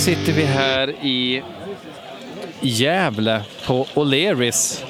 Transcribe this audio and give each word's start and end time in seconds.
sitter 0.00 0.32
vi 0.32 0.44
här 0.44 0.90
i 0.90 1.42
Gävle 2.60 3.42
på 3.66 3.86
O'Learys 3.94 4.84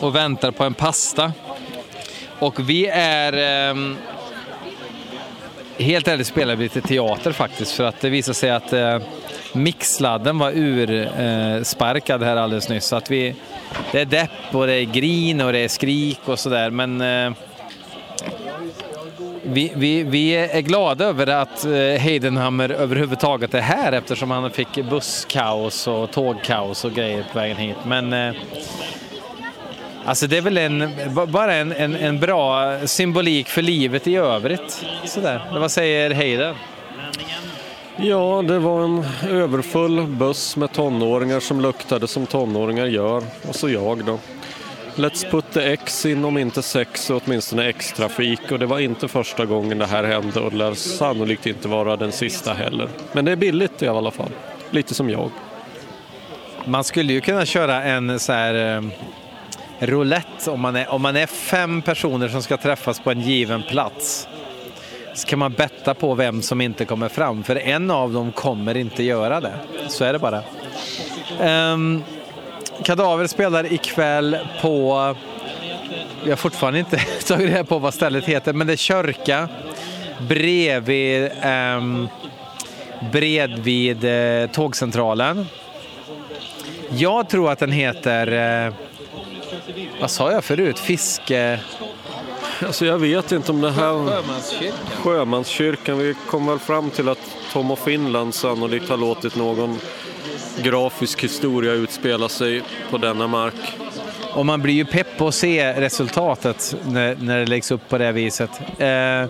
och 0.00 0.16
väntar 0.16 0.50
på 0.50 0.64
en 0.64 0.74
pasta. 0.74 1.32
Och 2.38 2.70
vi 2.70 2.86
är... 2.86 3.32
Eh, 3.70 3.76
helt 5.78 6.08
ärligt 6.08 6.26
spelar 6.26 6.56
vi 6.56 6.62
lite 6.62 6.80
teater 6.80 7.32
faktiskt 7.32 7.72
för 7.72 7.84
att 7.84 8.00
det 8.00 8.10
visar 8.10 8.32
sig 8.32 8.50
att 8.50 8.72
eh, 8.72 8.98
mixladden 9.52 10.38
var 10.38 10.52
ursparkad 10.54 12.22
eh, 12.22 12.28
här 12.28 12.36
alldeles 12.36 12.68
nyss. 12.68 12.84
Så 12.84 12.96
att 12.96 13.10
vi, 13.10 13.34
det 13.92 14.00
är 14.00 14.04
depp 14.04 14.30
och 14.54 14.66
det 14.66 14.74
är 14.74 14.84
grin 14.84 15.40
och 15.40 15.52
det 15.52 15.58
är 15.58 15.68
skrik 15.68 16.20
och 16.24 16.38
sådär 16.38 16.70
men 16.70 17.00
eh, 17.00 17.32
vi, 19.52 19.72
vi, 19.76 20.02
vi, 20.02 20.34
är 20.34 20.60
glada 20.60 21.04
över 21.04 21.26
att 21.26 21.64
eh, 21.64 21.72
Heidenhammer 21.72 22.70
överhuvudtaget 22.70 23.54
är 23.54 23.60
här 23.60 23.92
eftersom 23.92 24.30
han 24.30 24.50
fick 24.50 24.74
busskaos 24.90 25.86
och 25.88 26.10
tågkaos 26.10 26.84
och 26.84 26.92
grejer 26.92 27.24
på 27.32 27.38
vägen 27.38 27.56
hit. 27.56 27.76
Men 27.86 28.12
eh, 28.12 28.34
alltså 30.04 30.26
det 30.26 30.36
är 30.36 30.42
väl 30.42 30.58
en, 30.58 30.90
bara 31.28 31.54
en, 31.54 31.72
en, 31.72 31.96
en 31.96 32.20
bra 32.20 32.78
symbolik 32.86 33.48
för 33.48 33.62
livet 33.62 34.06
i 34.06 34.16
övrigt. 34.16 34.84
Sådär. 35.04 35.42
Vad 35.52 35.70
säger 35.70 36.10
Heiden? 36.10 36.54
Ja, 37.96 38.44
det 38.48 38.58
var 38.58 38.84
en 38.84 39.04
överfull 39.30 40.06
buss 40.06 40.56
med 40.56 40.72
tonåringar 40.72 41.40
som 41.40 41.60
luktade 41.60 42.08
som 42.08 42.26
tonåringar 42.26 42.86
gör. 42.86 43.22
Och 43.48 43.54
så 43.54 43.68
jag 43.68 44.04
då. 44.04 44.18
Let's 44.96 45.30
put 45.30 45.52
the 45.52 45.72
X 45.72 46.06
in 46.06 46.24
om 46.24 46.38
inte 46.38 46.62
sex 46.62 47.10
och 47.10 47.22
åtminstone 47.26 47.68
X-trafik 47.68 48.52
och 48.52 48.58
det 48.58 48.66
var 48.66 48.78
inte 48.78 49.08
första 49.08 49.46
gången 49.46 49.78
det 49.78 49.86
här 49.86 50.04
hände 50.04 50.40
och 50.40 50.50
det 50.50 50.56
lär 50.56 50.74
sannolikt 50.74 51.46
inte 51.46 51.68
vara 51.68 51.96
den 51.96 52.12
sista 52.12 52.52
heller. 52.52 52.88
Men 53.12 53.24
det 53.24 53.32
är 53.32 53.36
billigt 53.36 53.82
i 53.82 53.88
alla 53.88 54.10
fall, 54.10 54.30
lite 54.70 54.94
som 54.94 55.10
jag. 55.10 55.30
Man 56.64 56.84
skulle 56.84 57.12
ju 57.12 57.20
kunna 57.20 57.46
köra 57.46 57.82
en 57.82 58.18
så 58.18 58.32
här 58.32 58.76
eh, 58.76 58.82
roulette 59.78 60.50
om 60.50 60.60
man, 60.60 60.76
är, 60.76 60.90
om 60.90 61.02
man 61.02 61.16
är 61.16 61.26
fem 61.26 61.82
personer 61.82 62.28
som 62.28 62.42
ska 62.42 62.56
träffas 62.56 63.00
på 63.00 63.10
en 63.10 63.20
given 63.20 63.62
plats. 63.62 64.28
Så 65.14 65.26
kan 65.26 65.38
man 65.38 65.52
betta 65.52 65.94
på 65.94 66.14
vem 66.14 66.42
som 66.42 66.60
inte 66.60 66.84
kommer 66.84 67.08
fram, 67.08 67.44
för 67.44 67.56
en 67.56 67.90
av 67.90 68.12
dem 68.12 68.32
kommer 68.32 68.76
inte 68.76 69.02
göra 69.02 69.40
det. 69.40 69.54
Så 69.88 70.04
är 70.04 70.12
det 70.12 70.18
bara. 70.18 70.42
Um, 71.72 72.04
Kadaver 72.82 73.26
spelar 73.26 73.72
ikväll 73.72 74.38
på, 74.60 75.16
jag 76.22 76.30
har 76.30 76.36
fortfarande 76.36 76.78
inte 76.78 76.96
tagit 77.26 77.50
reda 77.50 77.64
på 77.64 77.78
vad 77.78 77.94
stället 77.94 78.24
heter, 78.24 78.52
men 78.52 78.66
det 78.66 78.72
är 78.72 78.76
kyrka 78.76 79.48
bredvid, 80.28 81.30
um, 81.76 82.08
bredvid 83.12 84.04
uh, 84.04 84.46
tågcentralen. 84.46 85.46
Jag 86.90 87.28
tror 87.28 87.50
att 87.50 87.58
den 87.58 87.72
heter, 87.72 88.66
uh, 88.66 88.74
vad 90.00 90.10
sa 90.10 90.32
jag 90.32 90.44
förut, 90.44 90.78
fiske... 90.78 91.60
Alltså 92.66 92.86
jag 92.86 92.98
vet 92.98 93.32
inte 93.32 93.52
om 93.52 93.60
det 93.60 93.70
här... 93.70 94.06
Sjömanskyrkan. 94.06 94.78
Sjömanskyrkan. 95.02 95.98
Vi 95.98 96.14
kom 96.26 96.46
väl 96.46 96.58
fram 96.58 96.90
till 96.90 97.08
att 97.08 97.36
Tom 97.52 97.70
och 97.70 97.78
Finland 97.78 98.34
sannolikt 98.34 98.88
har 98.88 98.96
låtit 98.96 99.36
någon 99.36 99.78
grafisk 100.62 101.24
historia 101.24 101.72
utspela 101.72 102.28
sig 102.28 102.62
på 102.90 102.98
denna 102.98 103.26
mark. 103.26 103.54
Och 104.34 104.46
man 104.46 104.62
blir 104.62 104.74
ju 104.74 104.84
pepp 104.84 105.18
på 105.18 105.28
att 105.28 105.34
se 105.34 105.72
resultatet 105.72 106.76
när, 106.86 107.16
när 107.20 107.38
det 107.38 107.46
läggs 107.46 107.70
upp 107.70 107.88
på 107.88 107.98
det 107.98 108.12
viset. 108.12 108.50
Eh, 108.78 109.26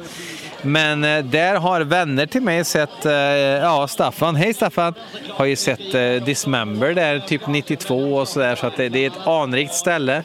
men 0.63 1.05
eh, 1.05 1.25
där 1.25 1.57
har 1.57 1.81
vänner 1.81 2.27
till 2.27 2.43
mig 2.43 2.65
sett, 2.65 3.07
eh, 3.07 3.13
ja 3.13 3.89
Staffan, 3.89 4.37
hej 4.37 4.55
Staffan, 4.55 4.95
har 5.31 5.45
ju 5.45 5.57
sett 5.57 5.95
eh, 5.95 6.13
Dismember 6.13 6.95
där 6.95 7.19
typ 7.19 7.47
92 7.47 8.15
och 8.15 8.29
sådär 8.29 8.57
så 8.57 8.67
att 8.67 8.77
det, 8.77 8.89
det 8.89 9.05
är 9.05 9.07
ett 9.07 9.27
anrikt 9.27 9.75
ställe. 9.75 10.23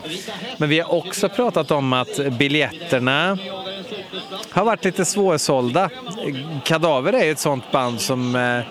Men 0.57 0.69
vi 0.69 0.79
har 0.79 0.93
också 0.93 1.29
pratat 1.29 1.71
om 1.71 1.93
att 1.93 2.19
biljetterna 2.37 3.37
har 4.49 4.65
varit 4.65 4.85
lite 4.85 5.05
svårsålda. 5.05 5.89
Kadaver 6.63 7.13
är 7.13 7.25
ju 7.25 7.31
ett 7.31 7.39
sånt 7.39 7.71
band 7.71 8.01
som 8.01 8.35
eh, 8.35 8.61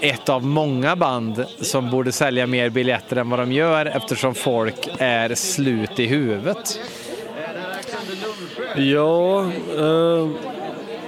ett 0.00 0.28
av 0.28 0.44
många 0.44 0.96
band 0.96 1.44
som 1.60 1.90
borde 1.90 2.12
sälja 2.12 2.46
mer 2.46 2.70
biljetter 2.70 3.16
än 3.16 3.30
vad 3.30 3.38
de 3.38 3.52
gör 3.52 3.86
eftersom 3.86 4.34
folk 4.34 4.88
är 4.98 5.34
slut 5.34 6.00
i 6.00 6.06
huvudet. 6.06 6.80
Ja, 8.76 9.44
eh, 9.78 10.30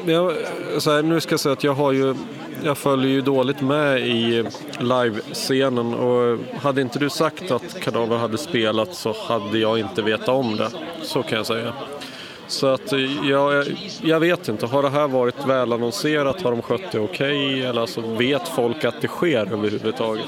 jag, 0.06 0.32
så 0.78 0.90
här, 0.90 1.02
nu 1.02 1.20
ska 1.20 1.32
jag 1.32 1.40
säga 1.40 1.52
att 1.52 1.64
jag 1.64 1.74
har 1.74 1.92
ju 1.92 2.14
jag 2.62 2.78
följer 2.78 3.10
ju 3.10 3.20
dåligt 3.20 3.60
med 3.60 4.00
i 4.00 4.44
livescenen 4.80 5.94
och 5.94 6.38
hade 6.60 6.80
inte 6.80 6.98
du 6.98 7.10
sagt 7.10 7.50
att 7.50 7.80
Kadaver 7.80 8.16
hade 8.16 8.38
spelat 8.38 8.94
så 8.94 9.14
hade 9.28 9.58
jag 9.58 9.78
inte 9.78 10.02
vetat 10.02 10.28
om 10.28 10.56
det. 10.56 10.70
Så 11.02 11.22
kan 11.22 11.36
jag 11.36 11.46
säga. 11.46 11.72
Så 12.48 12.66
att 12.66 12.92
jag, 13.28 13.64
jag 14.02 14.20
vet 14.20 14.48
inte, 14.48 14.66
har 14.66 14.82
det 14.82 14.90
här 14.90 15.08
varit 15.08 15.46
välannonserat? 15.46 16.42
Har 16.42 16.50
de 16.50 16.62
skött 16.62 16.92
det 16.92 16.98
okej? 16.98 17.46
Okay? 17.46 17.62
Eller 17.62 17.80
alltså, 17.80 18.00
vet 18.00 18.48
folk 18.48 18.84
att 18.84 19.00
det 19.00 19.08
sker 19.08 19.52
överhuvudtaget? 19.52 20.26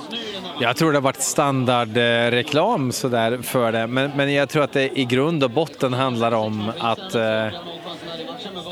Jag 0.60 0.76
tror 0.76 0.92
det 0.92 0.98
har 0.98 1.02
varit 1.02 1.22
standardreklam 1.22 2.86
eh, 2.86 2.92
sådär 2.92 3.38
för 3.42 3.72
det, 3.72 3.86
men, 3.86 4.10
men 4.16 4.32
jag 4.32 4.48
tror 4.48 4.62
att 4.62 4.72
det 4.72 4.98
i 4.98 5.04
grund 5.04 5.44
och 5.44 5.50
botten 5.50 5.92
handlar 5.92 6.32
om 6.32 6.72
att 6.78 7.14
eh, 7.14 7.46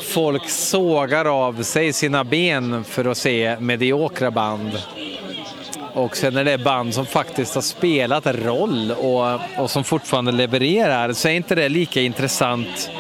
folk 0.03 0.49
sågar 0.49 1.25
av 1.25 1.63
sig 1.63 1.93
sina 1.93 2.25
ben 2.25 2.85
för 2.85 3.05
att 3.05 3.17
se 3.17 3.57
mediokra 3.61 4.31
band. 4.31 4.83
Och 5.95 6.17
sen 6.17 6.37
är 6.37 6.45
det 6.45 6.59
band 6.59 6.95
som 6.95 7.07
faktiskt 7.07 7.55
har 7.55 7.63
spelat 7.63 8.27
roll 8.27 8.91
och, 8.91 9.61
och 9.63 9.71
som 9.71 9.85
fortfarande 9.85 10.33
levererar 10.33 11.13
så 11.13 11.29
är 11.29 11.33
inte 11.33 11.55
det 11.55 11.69
lika 11.69 12.01
intressant 12.01 12.91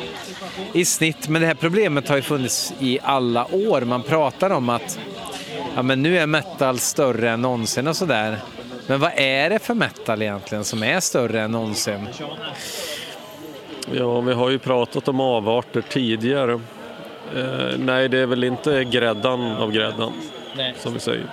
i 0.72 0.84
snitt. 0.84 1.28
Men 1.28 1.42
det 1.42 1.48
här 1.48 1.54
problemet 1.54 2.08
har 2.08 2.16
ju 2.16 2.22
funnits 2.22 2.72
i 2.80 2.98
alla 3.02 3.54
år. 3.54 3.80
Man 3.80 4.02
pratar 4.02 4.50
om 4.50 4.68
att 4.68 4.98
ja, 5.74 5.82
men 5.82 6.02
nu 6.02 6.18
är 6.18 6.26
metal 6.26 6.78
större 6.78 7.30
än 7.30 7.42
någonsin 7.42 7.86
och 7.86 7.96
sådär. 7.96 8.38
Men 8.86 9.00
vad 9.00 9.12
är 9.16 9.50
det 9.50 9.58
för 9.58 9.74
metal 9.74 10.22
egentligen 10.22 10.64
som 10.64 10.82
är 10.82 11.00
större 11.00 11.40
än 11.40 11.50
någonsin? 11.50 12.08
Ja, 13.92 14.20
vi 14.20 14.32
har 14.32 14.50
ju 14.50 14.58
pratat 14.58 15.08
om 15.08 15.20
avarter 15.20 15.82
tidigare. 15.88 16.52
Eh, 17.36 17.78
nej, 17.78 18.08
det 18.08 18.18
är 18.18 18.26
väl 18.26 18.44
inte 18.44 18.84
gräddan 18.84 19.52
av 19.52 19.72
gräddan, 19.72 20.12
som 20.76 20.94
vi 20.94 21.00
säger. 21.00 21.26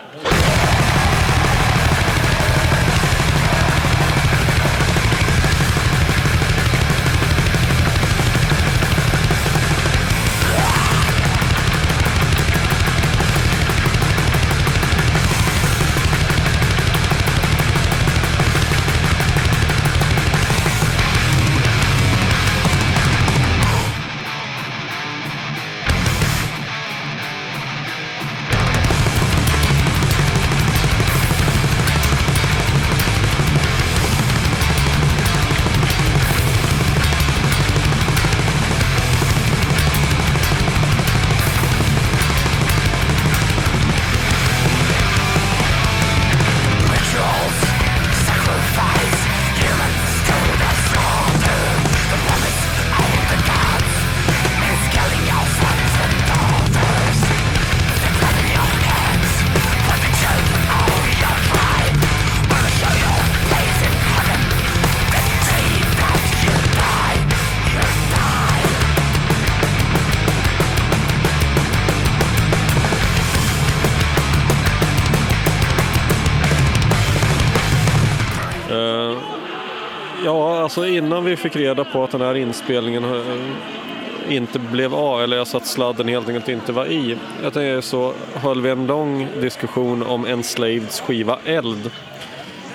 Vi 81.36 81.42
fick 81.42 81.56
reda 81.56 81.84
på 81.84 82.04
att 82.04 82.12
den 82.12 82.22
här 82.22 82.36
inspelningen 82.36 83.04
eh, 83.04 84.36
inte 84.36 84.60
blev 84.60 84.96
av, 84.96 85.24
eller 85.24 85.40
alltså 85.40 85.58
att 85.58 85.68
sladden 85.68 86.08
helt 86.08 86.28
enkelt 86.28 86.50
inte 86.50 86.72
var 86.72 86.86
i. 86.86 87.18
Jag 87.44 87.54
tänker 87.54 87.82
så 87.82 88.14
höll 88.34 88.62
vi 88.62 88.70
en 88.70 88.88
lång 88.88 89.28
diskussion 89.42 90.04
om 90.04 90.26
Enslaveds 90.26 91.00
skiva 91.00 91.40
Eld. 91.46 91.92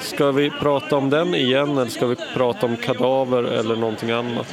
Ska 0.01 0.33
vi 0.33 0.51
prata 0.51 0.97
om 0.97 1.11
den 1.11 1.35
igen 1.35 1.79
eller 1.79 1.91
ska 1.91 2.07
vi 2.07 2.17
prata 2.35 2.67
om 2.67 2.77
kadaver 2.77 3.43
eller 3.43 3.77
någonting 3.77 4.11
annat? 4.11 4.47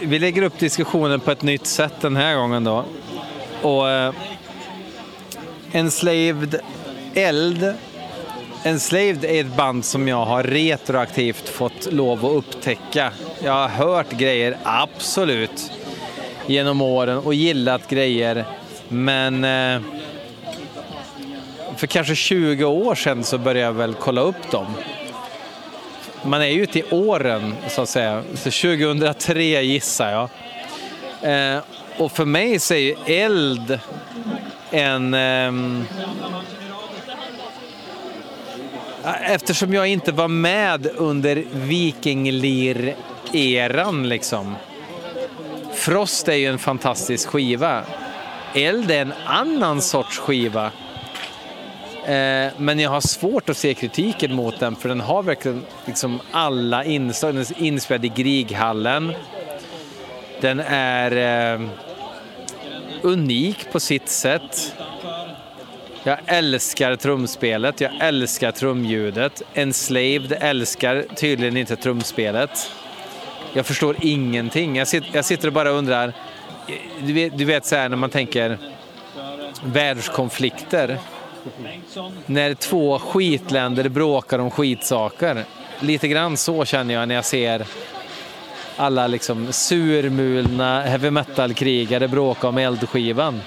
Vi 0.00 0.18
lägger 0.18 0.42
upp 0.42 0.58
diskussionen 0.58 1.20
på 1.20 1.30
ett 1.30 1.42
nytt 1.42 1.66
sätt 1.66 1.94
den 2.00 2.16
här 2.16 2.36
gången 2.36 2.64
då. 2.64 2.84
Och 3.62 3.88
eh, 3.88 4.14
Enslaved 5.72 6.60
Eld 7.14 7.74
Enslaved 8.64 9.24
är 9.24 9.40
ett 9.40 9.56
band 9.56 9.84
som 9.84 10.08
jag 10.08 10.24
har 10.24 10.42
retroaktivt 10.42 11.48
fått 11.48 11.92
lov 11.92 12.26
att 12.26 12.32
upptäcka. 12.32 13.12
Jag 13.44 13.52
har 13.52 13.68
hört 13.68 14.10
grejer, 14.10 14.56
absolut, 14.62 15.72
genom 16.46 16.82
åren 16.82 17.18
och 17.18 17.34
gillat 17.34 17.88
grejer. 17.88 18.44
Men 18.88 19.44
eh, 19.44 19.80
för 21.76 21.86
kanske 21.86 22.14
20 22.14 22.64
år 22.64 22.94
sedan 22.94 23.24
så 23.24 23.38
började 23.38 23.60
jag 23.60 23.72
väl 23.72 23.94
kolla 23.94 24.20
upp 24.20 24.50
dem. 24.50 24.66
Man 26.22 26.42
är 26.42 26.46
ju 26.46 26.62
ute 26.62 26.78
i 26.78 26.84
åren, 26.90 27.54
så 27.68 27.82
att 27.82 27.88
säga. 27.88 28.22
Så 28.34 28.50
2003 28.50 29.42
gissar 29.62 30.10
jag. 30.10 30.28
Eh, 31.32 31.62
och 31.98 32.12
för 32.12 32.24
mig 32.24 32.58
så 32.58 32.74
är 32.74 32.78
ju 32.78 32.96
eld 33.06 33.78
en... 34.70 35.14
Ehm, 35.14 35.84
Eh, 39.08 39.32
eftersom 39.32 39.74
jag 39.74 39.86
inte 39.86 40.12
var 40.12 40.28
med 40.28 40.90
under 40.96 41.44
Vikinglir-eran 41.52 44.08
liksom. 44.08 44.56
Frost 45.74 46.28
är 46.28 46.34
ju 46.34 46.46
en 46.46 46.58
fantastisk 46.58 47.28
skiva. 47.28 47.84
Eld 48.54 48.90
är 48.90 49.02
en 49.02 49.12
annan 49.26 49.82
sorts 49.82 50.18
skiva. 50.18 50.66
Eh, 52.04 52.48
men 52.56 52.78
jag 52.78 52.90
har 52.90 53.00
svårt 53.00 53.48
att 53.48 53.56
se 53.56 53.74
kritiken 53.74 54.34
mot 54.34 54.60
den 54.60 54.76
för 54.76 54.88
den 54.88 55.00
har 55.00 55.22
verkligen 55.22 55.64
liksom 55.84 56.20
alla 56.30 56.84
inslag. 56.84 57.34
Den 57.34 57.42
är 57.42 57.62
inspelad 57.62 58.04
i 58.04 58.08
Grighallen. 58.08 59.12
Den 60.40 60.60
är 60.60 61.10
eh, 61.54 61.60
unik 63.02 63.72
på 63.72 63.80
sitt 63.80 64.08
sätt. 64.08 64.74
Jag 66.04 66.18
älskar 66.26 66.96
trumspelet, 66.96 67.80
jag 67.80 67.92
älskar 68.00 68.52
trumljudet. 68.52 69.42
Enslaved 69.54 70.32
älskar 70.40 71.04
tydligen 71.16 71.56
inte 71.56 71.76
trumspelet. 71.76 72.70
Jag 73.52 73.66
förstår 73.66 73.96
ingenting. 74.00 74.76
Jag 74.76 74.88
sitter, 74.88 75.08
jag 75.12 75.24
sitter 75.24 75.46
och 75.46 75.54
bara 75.54 75.70
undrar. 75.70 76.12
Du 77.00 77.12
vet, 77.12 77.38
du 77.38 77.44
vet 77.44 77.66
så 77.66 77.76
här 77.76 77.88
när 77.88 77.96
man 77.96 78.10
tänker 78.10 78.58
världskonflikter. 79.64 80.98
När 82.26 82.54
två 82.54 82.98
skitländer 82.98 83.88
bråkar 83.88 84.38
om 84.38 84.50
skitsaker. 84.50 85.44
Lite 85.80 86.08
grann 86.08 86.36
så 86.36 86.64
känner 86.64 86.94
jag 86.94 87.08
när 87.08 87.14
jag 87.14 87.24
ser 87.24 87.66
alla 88.76 89.06
liksom 89.06 89.52
surmulna 89.52 90.82
heavy 90.82 91.10
metal-krigare 91.10 92.08
bråka 92.08 92.48
om 92.48 92.58
eldskivan. 92.58 93.40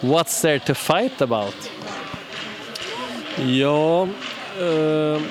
What's 0.00 0.42
there 0.42 0.58
to 0.58 0.74
fight 0.74 1.22
about? 1.22 1.70
Ja, 3.46 4.02
eh, 4.60 5.22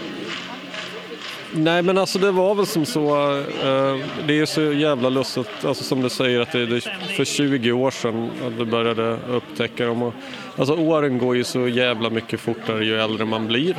nej 1.51 1.81
men 1.81 1.97
alltså 1.97 2.19
det 2.19 2.31
var 2.31 2.55
väl 2.55 2.65
som 2.65 2.85
så, 2.85 3.37
eh, 3.37 3.97
det 4.27 4.39
är 4.39 4.45
så 4.45 4.61
jävla 4.61 5.09
lustigt, 5.09 5.65
alltså 5.65 5.83
som 5.83 6.01
du 6.01 6.09
säger 6.09 6.39
att 6.39 6.51
det 6.51 6.59
är 6.59 7.07
för 7.15 7.25
20 7.25 7.71
år 7.71 7.91
sedan 7.91 8.29
att 8.47 8.57
du 8.57 8.65
började 8.65 9.17
upptäcka 9.29 9.85
dem. 9.85 10.03
Och, 10.03 10.13
alltså 10.57 10.75
åren 10.75 11.17
går 11.17 11.35
ju 11.35 11.43
så 11.43 11.67
jävla 11.67 12.09
mycket 12.09 12.39
fortare 12.39 12.85
ju 12.85 13.01
äldre 13.01 13.25
man 13.25 13.47
blir. 13.47 13.75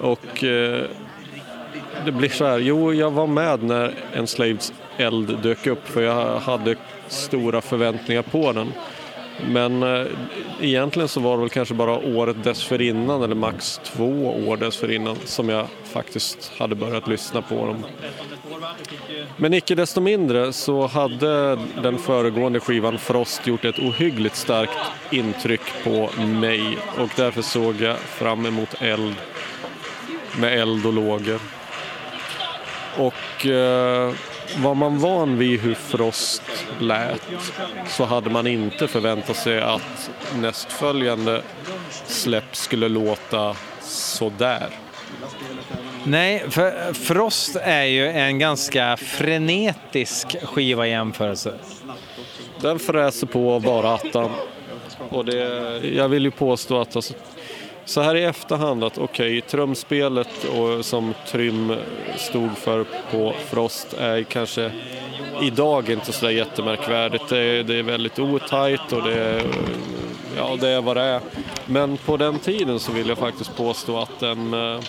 Och 0.00 0.44
eh, 0.44 0.84
det 2.04 2.12
blir 2.12 2.28
så 2.28 2.44
här, 2.44 2.58
jo 2.58 2.94
jag 2.94 3.10
var 3.10 3.26
med 3.26 3.62
när 3.62 3.94
en 4.12 4.26
Slaves 4.26 4.72
eld 4.96 5.38
dök 5.42 5.66
upp 5.66 5.88
för 5.88 6.02
jag 6.02 6.40
hade 6.40 6.76
stora 7.08 7.60
förväntningar 7.60 8.22
på 8.22 8.52
den. 8.52 8.72
Men 9.46 9.82
eh, 9.82 10.06
egentligen 10.60 11.08
så 11.08 11.20
var 11.20 11.36
det 11.36 11.40
väl 11.40 11.50
kanske 11.50 11.74
bara 11.74 11.98
året 11.98 12.44
dessförinnan 12.44 13.22
eller 13.22 13.34
max 13.34 13.80
två 13.84 14.46
år 14.48 14.56
dessförinnan 14.56 15.16
som 15.24 15.48
jag 15.48 15.66
faktiskt 15.84 16.52
hade 16.58 16.74
börjat 16.74 17.08
lyssna 17.08 17.42
på 17.42 17.66
dem. 17.66 17.84
Men 19.36 19.54
icke 19.54 19.74
desto 19.74 20.00
mindre 20.00 20.52
så 20.52 20.86
hade 20.86 21.58
den 21.82 21.98
föregående 21.98 22.60
skivan 22.60 22.98
Frost 22.98 23.46
gjort 23.46 23.64
ett 23.64 23.78
ohyggligt 23.78 24.36
starkt 24.36 24.78
intryck 25.10 25.84
på 25.84 26.10
mig 26.18 26.78
och 26.98 27.10
därför 27.16 27.42
såg 27.42 27.80
jag 27.80 27.98
fram 27.98 28.46
emot 28.46 28.74
eld 28.80 29.14
med 30.38 30.60
eld 30.60 30.86
och 30.86 30.92
lågor. 30.92 31.40
Och 32.96 33.46
eh, 33.46 34.14
var 34.56 34.74
man 34.74 34.98
van 34.98 35.38
vid 35.38 35.60
hur 35.60 35.74
Frost 35.74 36.42
lät 36.80 37.22
så 37.88 38.04
hade 38.04 38.30
man 38.30 38.46
inte 38.46 38.88
förväntat 38.88 39.36
sig 39.36 39.60
att 39.60 40.10
nästföljande 40.34 41.42
släpp 42.06 42.56
skulle 42.56 42.88
låta 42.88 43.56
sådär. 43.80 44.68
Nej, 46.04 46.44
för 46.50 46.92
Frost 46.92 47.56
är 47.56 47.84
ju 47.84 48.08
en 48.08 48.38
ganska 48.38 48.96
frenetisk 48.96 50.36
skiva 50.42 50.86
i 50.86 50.90
jämförelse. 50.90 51.54
Den 52.60 52.78
fräser 52.78 53.26
på 53.26 53.60
bara 53.60 53.94
attan. 53.94 54.30
Och 55.08 55.24
det, 55.24 55.78
jag 55.94 56.08
vill 56.08 56.24
ju 56.24 56.30
påstå 56.30 56.80
att 56.80 56.96
alltså, 56.96 57.14
så 57.90 58.00
här 58.00 58.14
i 58.14 58.24
efterhand 58.24 58.84
att 58.84 58.98
okej, 58.98 59.38
okay, 59.38 59.40
trumspelet 59.40 60.44
och, 60.44 60.84
som 60.84 61.14
Trym 61.26 61.74
stod 62.16 62.58
för 62.58 62.84
på 63.10 63.34
Frost 63.50 63.94
är 63.98 64.22
kanske 64.22 64.72
idag 65.42 65.90
inte 65.90 66.12
så 66.12 66.30
jättemärkvärdigt. 66.30 67.28
Det 67.28 67.38
är, 67.38 67.62
det 67.62 67.74
är 67.74 67.82
väldigt 67.82 68.18
otajt 68.18 68.92
och 68.92 69.02
det 69.02 69.14
är, 69.14 69.42
ja, 70.36 70.56
det 70.60 70.68
är 70.68 70.80
vad 70.80 70.96
det 70.96 71.02
är. 71.02 71.20
Men 71.66 71.96
på 71.96 72.16
den 72.16 72.38
tiden 72.38 72.80
så 72.80 72.92
vill 72.92 73.08
jag 73.08 73.18
faktiskt 73.18 73.56
påstå 73.56 73.98
att 73.98 74.20
den 74.20 74.54
eh, 74.54 74.80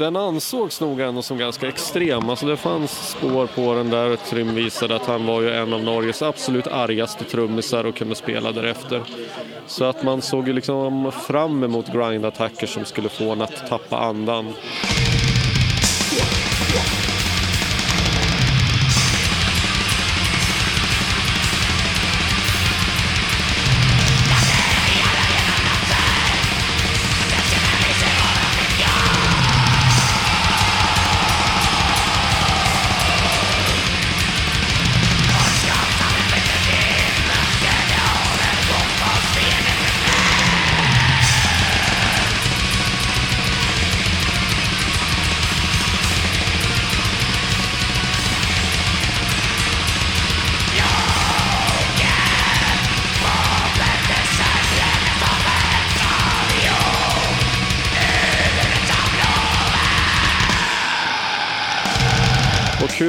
den 0.00 0.16
ansågs 0.16 0.80
nog 0.80 1.00
ändå 1.00 1.22
som 1.22 1.38
ganska 1.38 1.68
extrem. 1.68 2.30
Alltså 2.30 2.46
det 2.46 2.56
fanns 2.56 3.08
spår 3.08 3.46
på 3.46 3.74
den 3.74 3.90
där 3.90 4.16
Trym 4.16 4.54
visade 4.54 4.96
att 4.96 5.06
han 5.06 5.26
var 5.26 5.42
ju 5.42 5.50
en 5.50 5.72
av 5.72 5.82
Norges 5.84 6.22
absolut 6.22 6.66
argaste 6.66 7.24
trummisar 7.24 7.84
och 7.84 7.94
kunde 7.94 8.14
spela 8.14 8.52
därefter. 8.52 9.02
Så 9.66 9.84
att 9.84 10.02
man 10.02 10.22
såg 10.22 10.46
ju 10.46 10.52
liksom 10.52 11.12
fram 11.12 11.64
emot 11.64 11.92
grindattacker 11.92 12.66
som 12.66 12.84
skulle 12.84 13.08
få 13.08 13.30
en 13.30 13.42
att 13.42 13.68
tappa 13.68 13.98
andan. 13.98 14.54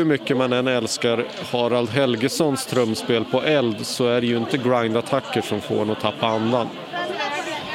Hur 0.01 0.05
mycket 0.05 0.37
man 0.37 0.53
än 0.53 0.67
älskar 0.67 1.25
Harald 1.51 1.89
Helgesons 1.89 2.65
trumspel 2.65 3.25
på 3.25 3.41
eld 3.43 3.85
så 3.85 4.07
är 4.07 4.21
det 4.21 4.27
ju 4.27 4.37
inte 4.37 4.57
grindattacker 4.57 5.41
som 5.41 5.61
får 5.61 5.81
en 5.81 5.89
att 5.89 5.99
tappa 5.99 6.27
andan. 6.27 6.67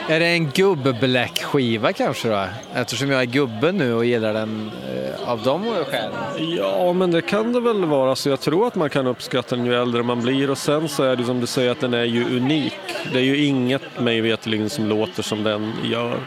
Är 0.08 0.20
det 0.20 0.26
en 0.26 0.50
gubb-black-skiva 0.50 1.92
kanske 1.92 2.28
då? 2.28 2.44
Eftersom 2.74 3.10
jag 3.10 3.20
är 3.20 3.24
gubbe 3.24 3.72
nu 3.72 3.94
och 3.94 4.04
gillar 4.04 4.34
den 4.34 4.70
eh, 4.94 5.28
av 5.30 5.42
de 5.42 5.64
skälen. 5.64 6.56
Ja, 6.58 6.92
men 6.92 7.10
det 7.10 7.22
kan 7.22 7.52
det 7.52 7.60
väl 7.60 7.84
vara. 7.84 8.16
Så 8.16 8.28
jag 8.28 8.40
tror 8.40 8.66
att 8.66 8.74
man 8.74 8.90
kan 8.90 9.06
uppskatta 9.06 9.56
den 9.56 9.66
ju 9.66 9.74
äldre 9.74 10.02
man 10.02 10.22
blir. 10.22 10.50
Och 10.50 10.58
sen 10.58 10.88
så 10.88 11.02
är 11.02 11.16
det 11.16 11.24
som 11.24 11.40
du 11.40 11.46
säger 11.46 11.70
att 11.70 11.80
den 11.80 11.94
är 11.94 12.04
ju 12.04 12.36
unik. 12.36 12.74
Det 13.12 13.18
är 13.18 13.24
ju 13.24 13.44
inget 13.44 14.00
mig 14.00 14.20
veterligen 14.20 14.70
som 14.70 14.86
låter 14.86 15.22
som 15.22 15.42
den 15.42 15.72
gör. 15.84 16.18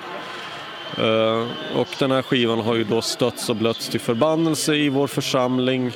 Eh, 0.98 1.48
och 1.76 1.88
den 2.00 2.12
här 2.12 2.22
skivan 2.22 2.60
har 2.60 2.76
ju 2.76 2.84
då 2.84 3.02
stötts 3.02 3.50
och 3.50 3.56
blötts 3.56 3.90
till 3.90 4.00
förbannelse 4.00 4.76
i 4.76 4.90
vår 4.90 5.08
församling. 5.08 5.92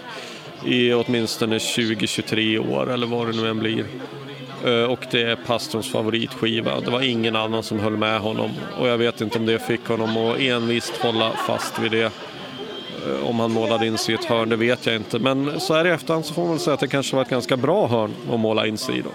i 0.65 0.93
åtminstone 0.93 1.57
20-23 1.57 2.57
år 2.57 2.91
eller 2.93 3.07
vad 3.07 3.27
det 3.27 3.41
nu 3.41 3.49
än 3.49 3.59
blir. 3.59 3.85
Eh, 4.65 4.83
och 4.83 5.05
det 5.11 5.21
är 5.21 5.35
pastorns 5.35 5.91
favoritskiva. 5.91 6.79
Det 6.79 6.91
var 6.91 7.01
ingen 7.01 7.35
annan 7.35 7.63
som 7.63 7.79
höll 7.79 7.97
med 7.97 8.19
honom 8.19 8.51
och 8.79 8.87
jag 8.87 8.97
vet 8.97 9.21
inte 9.21 9.39
om 9.39 9.45
det 9.45 9.59
fick 9.59 9.87
honom 9.87 10.17
att 10.17 10.39
envist 10.39 10.97
hålla 10.97 11.31
fast 11.31 11.79
vid 11.79 11.91
det. 11.91 12.11
Eh, 13.07 13.29
om 13.29 13.39
han 13.39 13.51
målade 13.51 13.87
in 13.87 13.97
sig 13.97 14.15
i 14.15 14.17
ett 14.17 14.25
hörn, 14.25 14.49
det 14.49 14.55
vet 14.55 14.85
jag 14.85 14.95
inte. 14.95 15.19
Men 15.19 15.59
så 15.59 15.73
här 15.73 15.87
i 15.87 15.89
efterhand 15.89 16.25
så 16.25 16.33
får 16.33 16.41
man 16.41 16.51
väl 16.51 16.59
säga 16.59 16.73
att 16.73 16.79
det 16.79 16.87
kanske 16.87 17.15
var 17.15 17.23
ett 17.23 17.29
ganska 17.29 17.57
bra 17.57 17.87
hörn 17.87 18.11
att 18.33 18.39
måla 18.39 18.67
in 18.67 18.77
sig 18.77 18.97
i. 18.97 19.01
Då. 19.01 19.09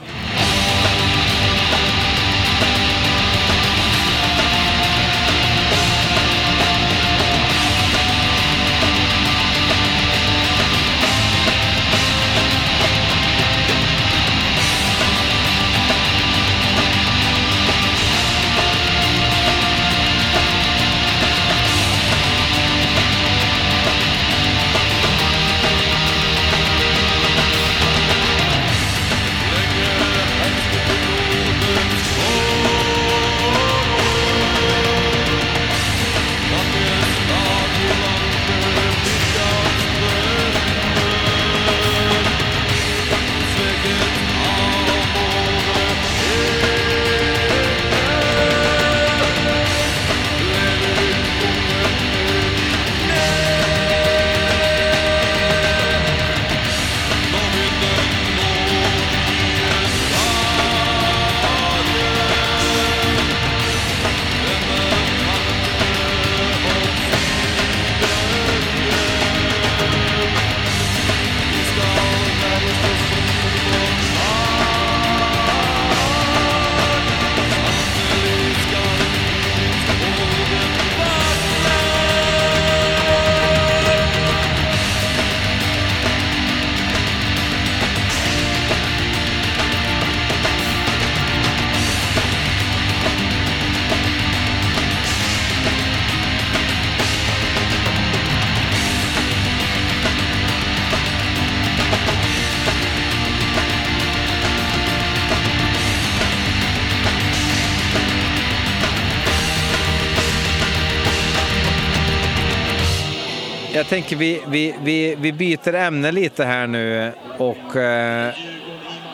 Jag 113.89 113.91
tänker 113.91 114.17
vi, 114.17 114.43
vi, 114.47 114.75
vi, 114.83 115.15
vi 115.15 115.33
byter 115.33 115.75
ämne 115.75 116.13
lite 116.13 116.45
här 116.45 116.67
nu 116.67 117.13
och 117.39 117.77
eh, 117.77 118.35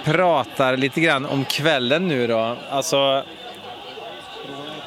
pratar 0.05 0.77
lite 0.77 1.01
grann 1.01 1.27
om 1.27 1.45
kvällen 1.45 2.09
nu 2.09 2.27
då. 2.27 2.57
Alltså, 2.71 3.25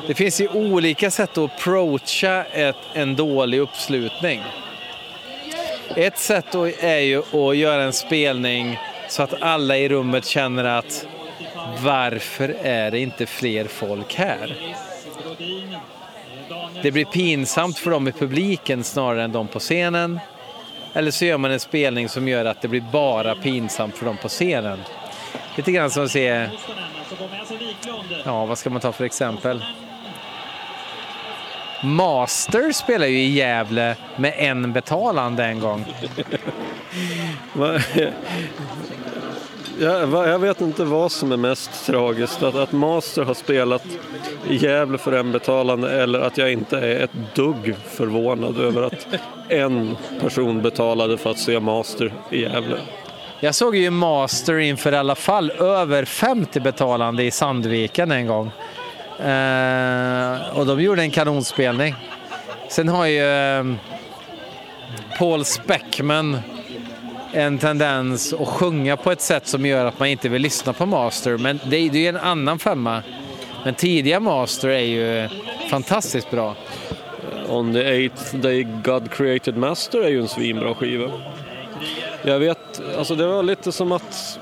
det 0.08 0.14
finns 0.14 0.42
ju 0.42 0.48
olika 0.48 1.12
sätt 1.12 1.38
att 1.38 1.52
approacha 1.52 2.44
ett, 2.44 2.76
en 2.94 3.16
dålig 3.16 3.60
uppslutning. 3.60 4.44
Ett 5.96 6.18
sätt 6.18 6.56
är 6.80 7.00
ju 7.00 7.20
att 7.20 7.58
göra 7.58 7.84
en 7.84 7.94
spelning 7.94 8.80
så 9.10 9.24
att 9.24 9.42
alla 9.42 9.78
i 9.78 9.90
rummet 9.90 10.26
känner 10.26 10.64
att 10.64 11.08
varför 11.84 12.56
är 12.64 12.92
det 12.92 13.00
inte 13.00 13.26
fler 13.26 13.66
folk 13.66 14.16
här? 14.16 14.56
Det 16.82 16.92
blir 16.92 17.06
pinsamt 17.06 17.78
för 17.78 17.92
dem 17.92 18.08
i 18.08 18.12
publiken 18.12 18.84
snarare 18.84 19.24
än 19.24 19.32
de 19.32 19.48
på 19.48 19.60
scenen. 19.60 20.20
Eller 20.94 21.12
så 21.12 21.26
gör 21.26 21.38
man 21.38 21.52
en 21.52 21.60
spelning 21.60 22.10
som 22.10 22.28
gör 22.28 22.46
att 22.46 22.62
det 22.62 22.68
blir 22.68 22.84
bara 22.92 23.36
pinsamt 23.36 23.98
för 23.98 24.06
dem 24.06 24.18
på 24.22 24.28
scenen. 24.28 24.80
Lite 25.56 25.72
grann 25.72 25.92
som 25.92 26.04
att 26.04 26.12
se... 26.12 26.50
Ja, 28.26 28.46
vad 28.46 28.58
ska 28.58 28.70
man 28.70 28.82
ta 28.82 28.92
för 28.92 29.06
exempel? 29.06 29.64
Master 31.84 32.72
spelar 32.72 33.08
ju 33.08 33.20
i 33.20 33.30
Gävle 33.30 33.96
med 34.16 34.34
en 34.38 34.74
betalande 34.74 35.46
en 35.46 35.60
gång. 35.60 35.86
Jag, 39.80 40.12
jag, 40.12 40.40
vet 40.40 40.62
inte 40.62 40.84
vad 40.84 41.12
som 41.12 41.32
är 41.32 41.38
mest 41.38 41.86
tragiskt. 41.86 42.44
Att, 42.44 42.56
att 42.56 42.72
Master 42.72 43.24
har 43.24 43.34
spelat 43.34 43.84
i 44.50 44.56
Gävle 44.56 44.98
för 44.98 45.12
en 45.12 45.32
betalande 45.32 46.02
eller 46.02 46.20
att 46.20 46.38
jag 46.38 46.52
inte 46.52 46.78
är 46.78 47.04
ett 47.04 47.36
dugg 47.36 47.76
förvånad 47.90 48.60
över 48.60 48.82
att 48.82 49.08
en 49.50 49.98
person 50.22 50.62
betalade 50.62 51.18
för 51.18 51.32
att 51.32 51.40
se 51.40 51.60
Master 51.60 52.14
i 52.32 52.42
Gävle. 52.42 52.78
Jag 53.40 53.56
såg 53.56 53.76
ju 53.76 53.90
Master 53.90 54.58
inför 54.58 54.92
i 54.92 54.98
alla 54.98 55.16
fall 55.16 55.52
över 55.52 56.06
50 56.06 56.60
betalande 56.60 57.24
i 57.24 57.32
Sandviken 57.32 58.12
en 58.12 58.28
gång. 58.28 58.52
Eh, 59.20 60.58
och 60.58 60.66
de 60.66 60.82
gjorde 60.82 61.02
en 61.02 61.12
kanonspelning. 61.12 61.96
Sen 62.70 62.88
har 62.88 63.06
ju 63.06 63.24
eh, 63.24 63.64
Paul 65.18 65.46
Speckman 65.46 66.40
en 67.34 67.58
tendens 67.58 68.34
att 68.34 68.48
sjunga 68.48 68.98
på 68.98 69.12
ett 69.12 69.22
sätt 69.22 69.48
som 69.48 69.66
gör 69.66 69.86
att 69.86 70.00
man 70.00 70.08
inte 70.08 70.30
vill 70.30 70.42
lyssna 70.42 70.74
på 70.74 70.86
Master. 70.86 71.38
Men 71.38 71.60
det 71.66 71.78
är 71.78 71.96
ju 71.96 72.08
en 72.08 72.18
annan 72.18 72.60
femma. 72.60 73.04
Men 73.66 73.74
tidiga 73.74 74.20
Master 74.20 74.70
är 74.70 74.80
ju 74.80 75.30
fantastiskt 75.70 76.32
bra. 76.32 76.56
On 77.50 77.74
the 77.74 77.80
eighth 77.80 78.36
day 78.36 78.68
God 78.84 79.12
created 79.12 79.58
Master 79.58 80.02
är 80.02 80.10
ju 80.10 80.22
en 80.22 80.28
svinbra 80.28 80.76
skiva. 80.76 81.12
Jag 82.24 82.40
vet, 82.40 82.82
alltså 82.98 83.16
det 83.16 83.28
var 83.28 83.44
lite 83.44 83.72
som 83.72 83.92
att 83.92 84.40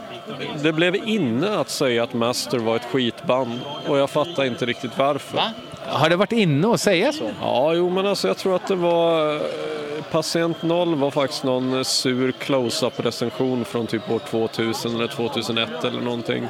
det 0.63 0.71
blev 0.71 0.95
inne 0.95 1.59
att 1.59 1.69
säga 1.69 2.03
att 2.03 2.13
Master 2.13 2.59
var 2.59 2.75
ett 2.75 2.85
skitband 2.85 3.59
och 3.87 3.97
jag 3.97 4.09
fattar 4.09 4.45
inte 4.45 4.65
riktigt 4.65 4.97
varför. 4.97 5.37
Va? 5.37 5.51
Har 5.87 6.09
det 6.09 6.15
varit 6.15 6.31
inne 6.31 6.73
att 6.73 6.81
säga 6.81 7.13
så? 7.13 7.29
Ja, 7.41 7.73
jo 7.73 7.89
men 7.89 8.05
alltså 8.05 8.27
jag 8.27 8.37
tror 8.37 8.55
att 8.55 8.67
det 8.67 8.75
var 8.75 9.41
Patient 10.11 10.63
0 10.63 10.95
var 10.95 11.11
faktiskt 11.11 11.43
någon 11.43 11.85
sur 11.85 12.31
close-up 12.31 13.05
recension 13.05 13.65
från 13.65 13.87
typ 13.87 14.11
år 14.11 14.19
2000 14.19 14.95
eller 14.95 15.07
2001 15.07 15.83
eller 15.83 16.01
någonting. 16.01 16.47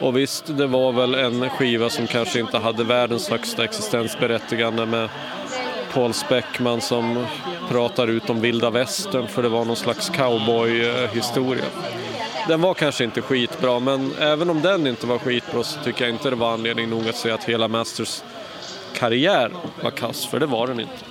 Och 0.00 0.16
visst, 0.16 0.56
det 0.56 0.66
var 0.66 0.92
väl 0.92 1.14
en 1.14 1.50
skiva 1.50 1.90
som 1.90 2.06
kanske 2.06 2.40
inte 2.40 2.58
hade 2.58 2.84
världens 2.84 3.28
högsta 3.28 3.64
existensberättigande 3.64 4.86
med 4.86 5.08
Paul 5.92 6.14
Speckman 6.14 6.80
som 6.80 7.26
pratar 7.68 8.08
ut 8.08 8.30
om 8.30 8.40
vilda 8.40 8.70
västern 8.70 9.28
för 9.28 9.42
det 9.42 9.48
var 9.48 9.64
någon 9.64 9.76
slags 9.76 10.10
cowboy-historia. 10.10 11.64
Den 12.48 12.60
var 12.60 12.74
kanske 12.74 13.04
inte 13.04 13.22
skitbra, 13.22 13.80
men 13.80 14.12
även 14.20 14.50
om 14.50 14.62
den 14.62 14.86
inte 14.86 15.06
var 15.06 15.18
skitbra 15.18 15.62
så 15.62 15.80
tycker 15.80 16.04
jag 16.04 16.14
inte 16.14 16.30
det 16.30 16.36
var 16.36 16.52
anledning 16.52 16.90
nog 16.90 17.08
att 17.08 17.16
säga 17.16 17.34
att 17.34 17.44
hela 17.44 17.68
Masters 17.68 18.22
karriär 18.94 19.50
var 19.82 19.90
kass, 19.90 20.26
för 20.26 20.40
det 20.40 20.46
var 20.46 20.66
den 20.66 20.80
inte. 20.80 21.04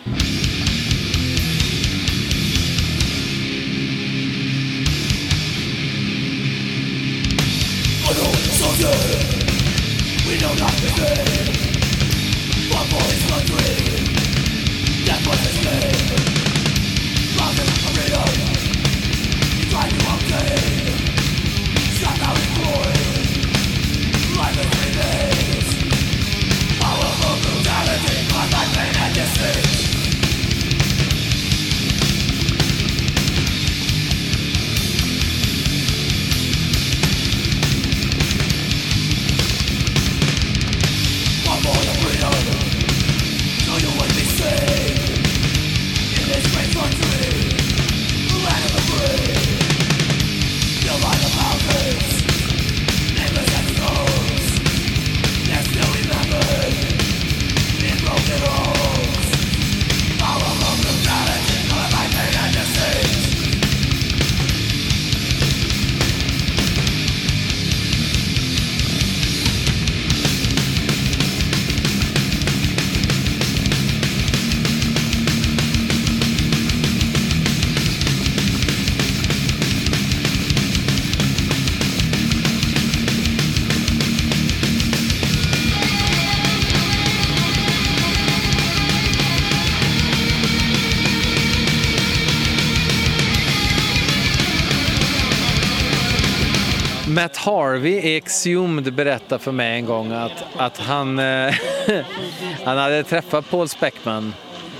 Harvey 97.73 97.91
i 97.91 98.17
Exhumed 98.17 98.93
berättade 98.93 99.43
för 99.43 99.51
mig 99.51 99.75
en 99.75 99.85
gång 99.85 100.11
att, 100.11 100.45
att 100.57 100.77
han, 100.77 101.19
eh, 101.19 101.53
han 102.63 102.77
hade 102.77 103.03
träffat 103.03 103.49
Paul 103.49 103.69
Speckman 103.69 104.33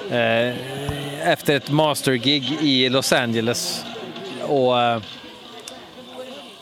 eh, 0.10 1.30
efter 1.30 1.56
ett 1.56 1.72
mastergig 1.72 2.58
i 2.62 2.90
Los 2.90 3.14
Angeles 3.14 3.86
och 4.48 4.82
eh, 4.82 5.02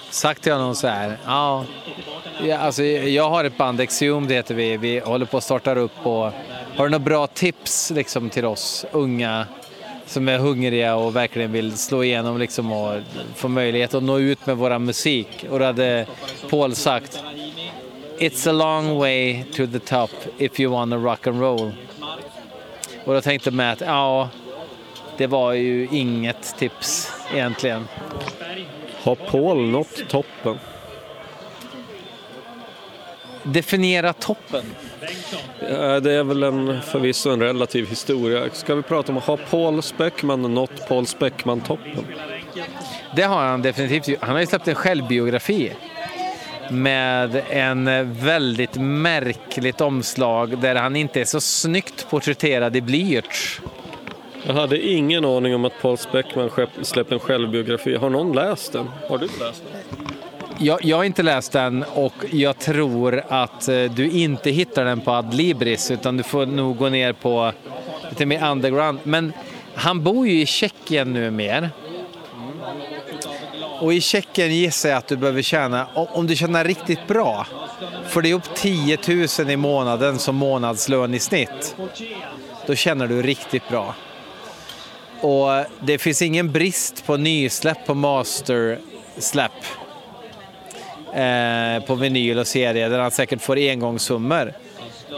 sagt 0.10 0.44
till 0.44 0.52
honom 0.52 0.76
så 0.76 0.88
här, 0.88 1.18
ja, 1.26 1.66
ja, 2.44 2.58
alltså, 2.58 2.84
jag 2.84 3.30
har 3.30 3.44
ett 3.44 3.58
band, 3.58 3.82
Exhumed 3.82 4.32
heter 4.32 4.56
vi, 4.56 4.78
vi 4.78 5.00
håller 5.00 5.26
på 5.26 5.38
att 5.38 5.44
starta 5.44 5.76
upp 5.76 6.06
och 6.06 6.32
har 6.76 6.84
du 6.84 6.90
några 6.90 7.00
bra 7.00 7.28
tips 7.28 7.92
liksom, 7.92 8.30
till 8.30 8.46
oss 8.46 8.86
unga 8.92 9.48
som 10.12 10.28
är 10.28 10.38
hungriga 10.38 10.96
och 10.96 11.16
verkligen 11.16 11.52
vill 11.52 11.78
slå 11.78 12.04
igenom 12.04 12.38
liksom 12.38 12.72
och 12.72 13.02
få 13.36 13.48
möjlighet 13.48 13.94
att 13.94 14.04
nå 14.04 14.20
ut 14.20 14.46
med 14.46 14.58
vår 14.58 14.80
musik. 14.80 15.46
Och 15.50 15.60
då 15.60 15.66
hade 15.66 16.06
Paul 16.50 16.76
sagt 16.76 17.24
It's 18.20 18.50
a 18.50 18.52
long 18.52 18.98
way 18.98 19.44
to 19.44 19.68
the 19.68 19.80
top 19.80 20.10
if 20.38 20.60
you 20.60 20.72
wanna 20.72 20.96
rock 20.96 21.28
and 21.28 21.42
roll. 21.42 21.72
Och 23.06 23.14
då 23.14 23.22
tänkte 23.22 23.52
Matt, 23.52 23.82
ja, 23.86 24.30
det 25.18 25.28
var 25.28 25.54
ju 25.54 25.88
inget 25.92 26.58
tips 26.58 27.12
egentligen. 27.34 27.88
Har 29.04 29.16
Paul 29.16 29.70
nått 29.70 30.10
toppen? 30.10 30.60
Definiera 33.44 34.14
toppen. 34.14 34.64
Ja, 35.70 36.00
Det 36.00 36.14
är 36.14 36.24
väl 36.24 36.44
en, 36.44 36.82
förvisso 36.82 37.30
en 37.30 37.40
relativ 37.42 37.90
historia. 37.90 38.50
Ska 38.54 38.76
vi 38.76 38.82
prata 38.82 39.12
om, 39.12 39.18
har 39.18 39.38
Paul 39.38 39.82
Speckman 39.82 40.54
nått 40.54 40.88
Paul 40.88 41.06
Speckman-toppen? 41.08 42.06
Det 43.16 43.22
har 43.24 43.44
han 43.44 43.62
definitivt. 43.62 44.18
Han 44.22 44.30
har 44.30 44.40
ju 44.40 44.46
släppt 44.48 44.68
en 44.68 44.76
självbiografi 44.76 45.72
med 46.70 47.44
en 47.50 48.14
väldigt 48.14 48.76
märkligt 48.76 49.82
omslag 49.82 50.58
där 50.58 50.76
han 50.76 50.96
inte 50.96 51.22
är 51.22 51.26
så 51.26 51.42
snyggt 51.42 52.08
porträtterad 52.10 52.76
i 52.76 52.82
blyerts. 52.82 53.62
Jag 54.48 54.54
hade 54.54 54.88
ingen 54.88 55.26
aning 55.26 55.56
om 55.56 55.66
att 55.66 55.82
Paul 55.82 55.98
Speckman 55.98 56.50
släpp- 56.50 56.84
släppte 56.84 57.14
en 57.16 57.20
självbiografi. 57.20 57.96
Har 57.96 58.10
någon 58.10 58.34
läst 58.36 58.74
den? 58.74 58.90
Har 59.10 59.18
du 59.18 59.26
läst 59.26 59.64
den? 59.98 60.08
Jag, 60.64 60.86
jag 60.86 60.98
har 60.98 61.04
inte 61.04 61.24
läst 61.24 61.52
den 61.52 61.84
och 61.84 62.14
jag 62.32 62.60
tror 62.60 63.24
att 63.30 63.68
eh, 63.68 63.84
du 63.84 64.10
inte 64.10 64.52
hittar 64.52 64.86
den 64.86 65.02
på 65.02 65.12
Adlibris 65.12 65.92
utan 65.92 66.18
du 66.18 66.24
får 66.24 66.46
nog 66.46 66.78
gå 66.78 66.90
ner 66.90 67.14
på 67.14 67.52
lite 68.10 68.26
mer 68.26 68.50
underground. 68.52 69.00
Men 69.04 69.34
han 69.76 70.04
bor 70.04 70.28
ju 70.28 70.42
i 70.42 70.46
Tjeckien 70.46 71.14
nu 71.14 71.32
mer. 71.32 71.70
Och 73.80 73.94
i 73.94 74.02
Tjeckien 74.02 74.56
gissar 74.56 74.90
jag 74.90 74.98
att 74.98 75.08
du 75.08 75.18
behöver 75.18 75.42
tjäna, 75.42 75.88
om 75.94 76.08
om 76.12 76.28
du 76.28 76.36
tjänar 76.36 76.66
riktigt 76.66 77.08
bra, 77.08 77.48
för 78.08 78.22
det 78.22 78.30
är 78.30 78.34
upp 78.34 78.56
10 78.56 78.98
000 79.40 79.50
i 79.50 79.58
månaden 79.58 80.20
som 80.20 80.36
månadslön 80.36 81.14
i 81.14 81.20
snitt. 81.20 81.76
Då 82.68 82.76
tjänar 82.76 83.08
du 83.08 83.22
riktigt 83.22 83.70
bra. 83.70 83.96
Och 85.22 85.66
det 85.80 85.98
finns 85.98 86.22
ingen 86.22 86.52
brist 86.52 87.06
på 87.06 87.18
nysläpp 87.18 87.86
på 87.86 87.94
mastersläpp 87.94 89.52
eh, 91.14 91.86
på 91.86 91.96
vinyl 91.96 92.40
och 92.40 92.48
serie 92.48 92.90
där 92.90 93.00
han 93.00 93.12
säkert 93.12 93.42
får 93.42 93.56
engångssummor. 93.58 94.54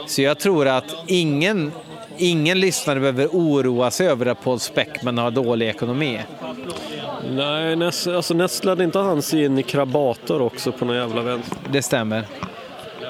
Så 0.07 0.21
jag 0.21 0.39
tror 0.39 0.67
att 0.67 0.95
ingen, 1.07 1.71
ingen 2.17 2.59
lyssnare 2.59 2.99
behöver 2.99 3.27
oroa 3.27 3.91
sig 3.91 4.07
över 4.07 4.25
att 4.25 4.43
Paul 4.43 4.59
Speckman 4.59 5.17
har 5.17 5.31
dålig 5.31 5.69
ekonomi. 5.69 6.19
Nej, 7.29 7.83
alltså 7.85 8.33
nästlade 8.33 8.83
inte 8.83 8.99
han 8.99 9.21
sig 9.21 9.45
in 9.45 9.57
i 9.57 9.63
krabator 9.63 10.41
också 10.41 10.71
på 10.71 10.85
någon 10.85 10.95
jävla 10.95 11.21
vänster? 11.21 11.57
Det 11.71 11.81
stämmer. 11.81 12.25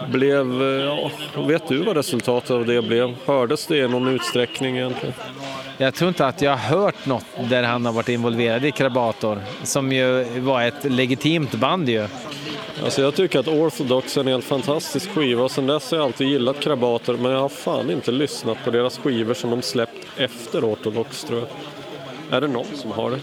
Blev, 0.07 0.61
eh, 0.61 0.67
ja, 0.67 1.11
vet 1.47 1.67
du 1.67 1.83
vad 1.83 1.97
resultatet 1.97 2.51
av 2.51 2.65
det 2.65 2.81
blev? 2.81 3.15
Hördes 3.25 3.67
det 3.67 3.77
i 3.77 3.87
någon 3.87 4.07
utsträckning 4.07 4.77
egentligen? 4.77 5.13
Jag 5.77 5.93
tror 5.93 6.07
inte 6.07 6.25
att 6.25 6.41
jag 6.41 6.51
har 6.51 6.77
hört 6.77 7.05
något 7.05 7.25
där 7.49 7.63
han 7.63 7.85
har 7.85 7.93
varit 7.93 8.09
involverad 8.09 8.65
i 8.65 8.71
Krabator, 8.71 9.41
som 9.63 9.91
ju 9.91 10.23
var 10.39 10.61
ett 10.63 10.83
legitimt 10.83 11.51
band 11.51 11.89
ju. 11.89 12.07
Alltså 12.83 13.01
jag 13.01 13.15
tycker 13.15 13.39
att 13.39 13.47
Orthodox 13.47 14.17
är 14.17 14.21
en 14.21 14.27
helt 14.27 14.45
fantastisk 14.45 15.09
skiva 15.09 15.43
och 15.43 15.51
sen 15.51 15.67
dess 15.67 15.91
har 15.91 15.97
jag 15.97 16.05
alltid 16.05 16.27
gillat 16.27 16.59
Krabator 16.59 17.17
men 17.17 17.31
jag 17.31 17.39
har 17.39 17.49
fan 17.49 17.91
inte 17.91 18.11
lyssnat 18.11 18.57
på 18.63 18.71
deras 18.71 18.97
skivor 18.97 19.33
som 19.33 19.49
de 19.49 19.61
släppt 19.61 20.07
efter 20.17 20.63
Orthodox 20.65 21.23
tror 21.23 21.39
jag. 21.39 21.47
Är 22.37 22.41
det 22.41 22.47
någon 22.47 22.65
som 22.75 22.91
har 22.91 23.11
det? 23.11 23.19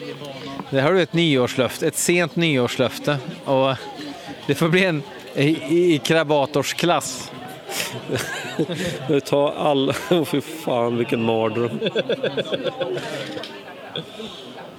Det 0.71 0.81
har 0.81 0.93
du 0.93 1.03
ett 1.03 1.13
nyårslöfte, 1.13 1.87
ett 1.87 1.97
sent 1.97 2.37
nyårslöfte. 2.37 3.19
Och 3.45 3.75
det 4.47 4.55
får 4.55 4.69
bli 4.69 4.85
en 4.85 5.03
i, 5.35 5.95
i 5.95 6.01
Krabators 6.05 6.75
klass. 6.75 7.31
Tar 9.25 9.53
alla... 9.53 9.95
Åh 10.11 10.25
fy 10.25 10.41
fan 10.41 10.97
vilken 10.97 11.23
mardröm. 11.23 11.81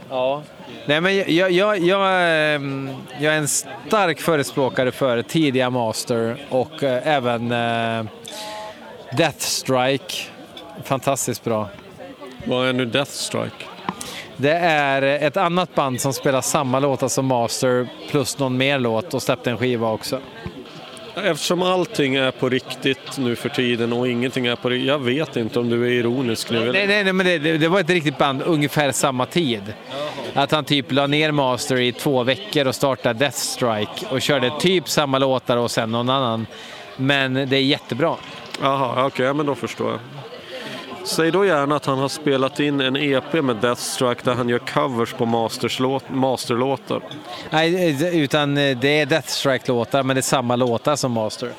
Ja. 0.09 0.43
Nej, 0.85 1.01
men 1.01 1.17
jag, 1.17 1.51
jag, 1.51 1.79
jag, 1.79 2.07
ehm, 2.55 2.89
jag 3.19 3.33
är 3.33 3.37
en 3.37 3.47
stark 3.47 4.21
förespråkare 4.21 4.91
för 4.91 5.21
tidiga 5.21 5.69
Master 5.69 6.37
och 6.49 6.83
eh, 6.83 7.07
även 7.07 7.51
eh, 7.51 8.05
Deathstrike. 9.17 10.15
Fantastiskt 10.83 11.43
bra. 11.43 11.69
Vad 12.45 12.67
är 12.67 12.73
nu 12.73 12.85
Deathstrike? 12.85 13.65
Det 14.37 14.53
är 14.53 15.01
ett 15.01 15.37
annat 15.37 15.75
band 15.75 16.01
som 16.01 16.13
spelar 16.13 16.41
samma 16.41 16.79
låtar 16.79 17.07
som 17.07 17.25
Master 17.25 17.87
plus 18.09 18.39
någon 18.39 18.57
mer 18.57 18.79
låt 18.79 19.13
och 19.13 19.21
släppte 19.21 19.51
en 19.51 19.57
skiva 19.57 19.91
också. 19.91 20.19
Eftersom 21.15 21.61
allting 21.61 22.15
är 22.15 22.31
på 22.31 22.49
riktigt 22.49 23.17
nu 23.17 23.35
för 23.35 23.49
tiden 23.49 23.93
och 23.93 24.07
ingenting 24.07 24.45
är 24.45 24.55
på 24.55 24.69
riktigt. 24.69 24.87
Jag 24.87 24.99
vet 24.99 25.35
inte 25.35 25.59
om 25.59 25.69
du 25.69 25.85
är 25.85 25.91
ironisk 25.91 26.51
nu. 26.51 26.71
Nej, 26.71 26.87
nej, 26.87 27.03
nej 27.03 27.13
men 27.13 27.25
det, 27.25 27.57
det 27.57 27.67
var 27.67 27.79
ett 27.79 27.89
riktigt 27.89 28.17
band 28.17 28.41
ungefär 28.41 28.91
samma 28.91 29.25
tid. 29.25 29.73
Att 30.33 30.51
han 30.51 30.65
typ 30.65 30.91
la 30.91 31.07
ner 31.07 31.31
Master 31.31 31.79
i 31.79 31.91
två 31.91 32.23
veckor 32.23 32.67
och 32.67 32.75
startade 32.75 33.19
Deathstrike 33.19 34.05
och 34.09 34.21
körde 34.21 34.51
typ 34.59 34.89
samma 34.89 35.17
låtar 35.17 35.57
och 35.57 35.71
sen 35.71 35.91
någon 35.91 36.09
annan. 36.09 36.47
Men 36.97 37.33
det 37.33 37.55
är 37.55 37.61
jättebra. 37.61 38.15
Jaha, 38.61 39.05
okej, 39.05 39.25
ja, 39.25 39.33
men 39.33 39.45
då 39.45 39.55
förstår 39.55 39.91
jag. 39.91 39.99
Säg 41.03 41.31
då 41.31 41.45
gärna 41.45 41.75
att 41.75 41.85
han 41.85 41.97
har 41.99 42.09
spelat 42.09 42.59
in 42.59 42.81
en 42.81 42.95
EP 42.95 43.33
med 43.33 43.55
Deathstrike 43.55 44.21
där 44.23 44.33
han 44.33 44.49
gör 44.49 44.59
covers 44.59 45.13
på 45.13 45.25
masterlåtar. 46.09 47.01
Nej, 47.49 48.23
utan 48.23 48.55
det 48.55 48.87
är 48.87 49.05
Deathstrike-låtar 49.05 50.03
men 50.03 50.15
det 50.15 50.19
är 50.19 50.21
samma 50.21 50.55
låtar 50.55 50.95
som 50.95 51.11
Master. 51.11 51.49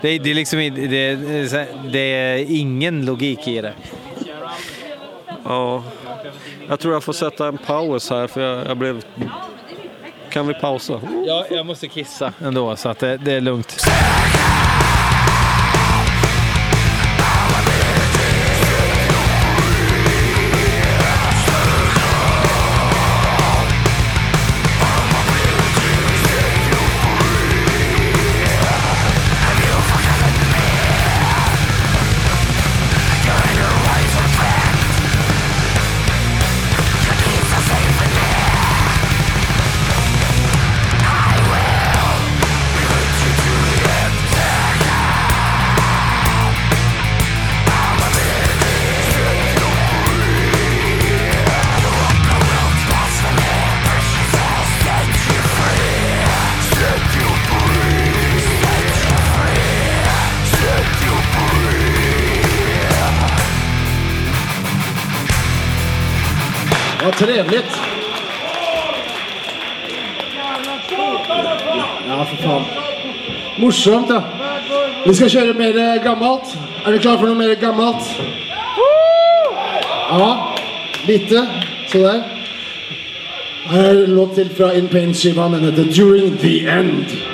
Det, 0.00 0.08
är- 0.08 0.18
det, 0.18 0.30
är 0.30 0.34
liksom, 0.34 0.58
det, 0.58 0.96
är- 0.96 1.90
det 1.92 1.98
är 1.98 2.46
ingen 2.48 3.04
logik 3.04 3.48
i 3.48 3.60
det. 3.60 3.72
Ja, 5.44 5.82
jag 6.68 6.80
tror 6.80 6.92
jag 6.94 7.04
får 7.04 7.12
sätta 7.12 7.46
en 7.48 7.58
paus 7.58 8.10
här 8.10 8.26
för 8.26 8.40
jag, 8.40 8.66
jag 8.66 8.76
blev... 8.76 9.02
Kan 10.30 10.46
vi 10.46 10.54
pausa? 10.54 11.00
Ja, 11.26 11.46
jag 11.50 11.66
måste 11.66 11.88
kissa 11.88 12.32
ändå 12.44 12.76
så 12.76 12.88
att 12.88 12.98
det, 12.98 13.16
det 13.16 13.32
är 13.32 13.40
lugnt. 13.40 13.76
Vad 67.04 67.16
trevligt! 67.16 67.64
Ja, 72.08 72.24
för 72.24 72.36
fan. 72.36 72.62
Morsomt, 73.58 74.06
ja. 74.10 74.22
Vi 75.06 75.14
ska 75.14 75.28
köra 75.28 75.54
mer 75.54 75.78
eh, 75.78 76.04
gammalt. 76.04 76.56
Är 76.86 76.92
ni 76.92 76.98
klara 76.98 77.18
för 77.18 77.26
något 77.26 77.36
mer 77.36 77.54
gammalt? 77.54 78.20
Ja, 80.08 80.54
lite. 81.06 81.46
Sådär. 81.88 82.22
Här 83.66 83.84
är 83.84 84.04
en 84.04 84.14
låt 84.14 84.34
till 84.34 84.50
från 84.50 84.72
In 84.72 84.88
Pain-skivan. 84.88 85.52
Den 85.52 85.64
heter 85.64 85.82
'During 85.82 86.36
the 86.36 86.66
End'. 86.68 87.33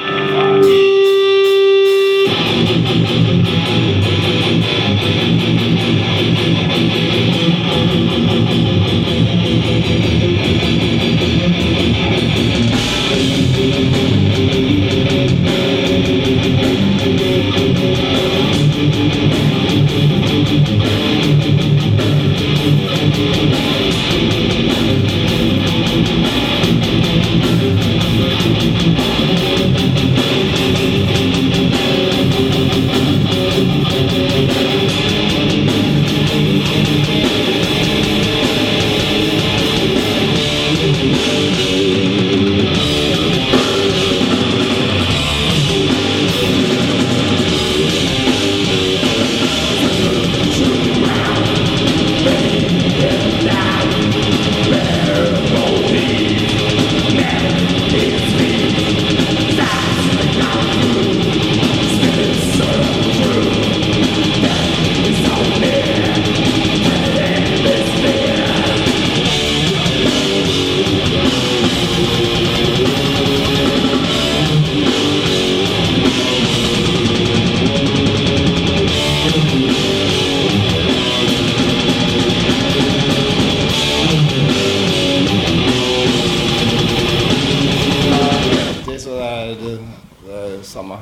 Samma. 90.81 90.99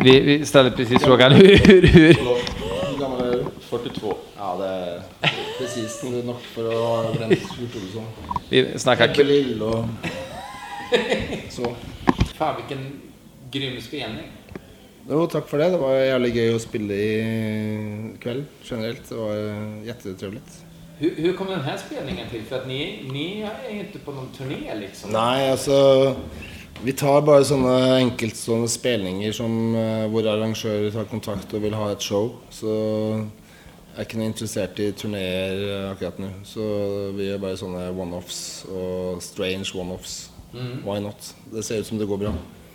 Vi, 0.00 0.20
vi 0.20 0.46
ställde 0.46 0.70
precis 0.70 1.02
frågan 1.02 1.32
hur, 1.32 1.58
hur, 1.58 1.82
hur, 1.82 2.14
Hur 2.14 2.98
gammal 3.00 3.20
är 3.20 3.32
du? 3.32 3.44
42. 3.60 4.16
Ja, 4.36 4.56
det 4.56 4.66
är 4.66 5.02
precis 5.58 6.00
det 6.00 6.18
är 6.18 6.22
nog 6.22 6.40
för 6.40 6.68
att 6.68 6.74
ha 6.74 7.14
bränt 7.14 7.38
Kurt 7.38 7.76
Olsson. 7.84 8.04
vi 8.48 8.78
snackar 8.78 9.24
Lill 9.24 9.62
och 9.62 9.84
så. 11.50 11.74
Fan 12.34 12.56
vilken 12.56 13.00
grym 13.50 13.80
spelning. 13.80 14.26
Jo, 15.10 15.26
tack 15.26 15.48
för 15.48 15.58
det. 15.58 15.70
Det 15.70 15.78
var 15.78 15.94
jävligt 15.94 16.34
gøy 16.34 16.54
att 16.54 16.62
spela 16.62 16.94
i 16.94 18.10
kväll 18.20 18.44
generellt. 18.62 19.08
Det 19.08 19.14
var 19.14 19.36
jättetrevligt. 19.84 20.64
Hur, 20.98 21.14
hur 21.16 21.32
kom 21.32 21.46
den 21.46 21.60
här 21.60 21.76
spelningen 21.76 22.28
till? 22.30 22.42
För 22.42 22.56
att 22.56 22.68
ni, 22.68 23.04
ni 23.12 23.48
är 23.68 23.72
ju 23.72 23.80
inte 23.80 23.98
på 23.98 24.12
någon 24.12 24.28
turné 24.28 24.74
liksom. 24.74 25.10
Nej, 25.10 25.50
alltså 25.50 26.16
vi 26.84 26.92
tar 26.92 27.22
bara 27.22 27.44
sådana 27.44 27.96
enkeltstående 27.96 28.68
spelningar 28.68 29.32
som 29.32 29.74
eh, 29.74 30.08
hvor 30.08 30.26
arrangörer 30.26 30.90
tar 30.90 31.04
kontakt 31.04 31.54
och 31.54 31.64
vill 31.64 31.74
ha 31.74 31.92
ett 31.92 32.02
show. 32.02 32.30
Så 32.50 32.66
jag 33.96 34.00
är 34.00 34.00
inte 34.14 34.22
intresserad 34.24 34.80
i 34.80 34.92
turnéer 34.92 35.84
eh, 35.84 35.90
akkurat 35.90 36.18
nu. 36.18 36.30
Så 36.44 36.60
vi 37.16 37.28
gör 37.28 37.38
bara 37.38 37.56
sådana 37.56 37.90
one-offs 37.90 38.64
och 38.64 39.22
strange 39.22 39.70
one-offs. 39.74 40.30
Why 40.84 41.00
not? 41.00 41.34
Det 41.52 41.62
ser 41.62 41.78
ut 41.78 41.86
som 41.86 41.98
det 41.98 42.04
går 42.04 42.16
bra. 42.16 42.32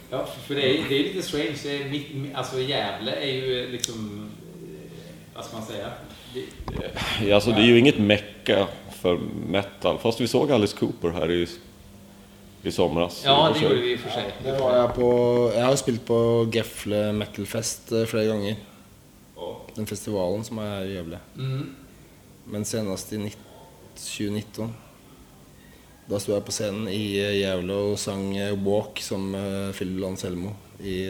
Ja, 0.09 0.25
för 0.47 0.55
det 0.55 0.61
är, 0.61 0.83
det 0.89 0.95
är 0.99 1.03
lite 1.03 1.21
strange. 1.21 1.55
Det 1.63 1.81
är 1.83 1.89
mitt, 1.89 2.35
alltså 2.35 2.59
Gävle 2.59 3.11
är 3.11 3.33
ju 3.33 3.71
liksom... 3.71 4.29
eh, 4.63 5.35
Vad 5.35 5.45
ska 5.45 5.57
man 5.57 5.65
säga? 5.65 5.87
Det, 6.33 6.43
Ja, 7.27 7.35
alltså, 7.35 7.49
det 7.51 7.57
är 7.61 7.65
ju 7.65 7.79
inget 7.79 7.97
mecka 7.99 8.67
för 9.01 9.19
metal. 9.47 9.97
Fast 9.97 10.21
vi 10.21 10.27
såg 10.27 10.51
Alice 10.51 10.77
Cooper 10.77 11.09
här 11.09 11.31
i, 11.31 11.47
i 12.63 12.71
somras. 12.71 13.21
ja, 13.25 13.51
det 13.53 13.59
gjorde 13.63 13.75
vi 13.81 13.91
i 13.93 13.95
och 13.95 13.99
för 13.99 14.09
sig. 14.09 14.33
Det 14.43 14.51
var 14.59 14.75
jag 14.77 14.95
på... 14.95 15.03
Jag 15.55 15.65
har 15.65 15.75
spelat 15.75 16.05
på 16.05 16.49
Gefle 16.53 17.11
Metal 17.13 17.45
Fest 17.45 17.91
eh, 17.91 18.05
flera 18.05 18.25
gånger. 18.25 18.55
Den 19.75 19.85
festivalen 19.85 20.43
som 20.43 20.57
är 20.59 20.85
i 20.85 20.93
Gävle. 20.93 21.19
Mm. 21.37 21.75
Men 22.45 22.65
senast 22.65 23.13
i 23.13 23.17
nitt- 23.17 23.37
2019. 23.95 24.73
Då 26.05 26.19
stod 26.19 26.35
jag 26.35 26.45
på 26.45 26.51
scenen 26.51 26.87
i 26.87 27.17
eh, 27.19 27.37
Gävle 27.37 27.73
och 27.73 27.99
sang 27.99 28.37
eh, 28.37 28.57
Walk 28.63 29.01
som 29.01 29.33
Phil 29.77 30.03
Anselmo 30.03 30.55
i 30.83 31.07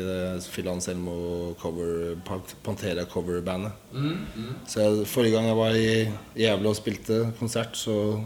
Phil 0.55 0.67
Anselmo 0.67 1.53
cover, 1.59 2.15
Pan- 2.27 2.55
Pantera 2.63 3.05
coverbandet. 3.05 3.71
Mm. 3.93 4.17
Mm. 4.35 4.53
Så 4.67 4.79
jag, 4.79 5.07
förra 5.07 5.29
gången 5.29 5.47
jag 5.49 5.55
var 5.55 5.69
i 5.71 6.11
Gävle 6.35 6.69
och 6.69 6.75
spelade 6.75 7.29
konsert 7.39 7.75
så 7.75 8.23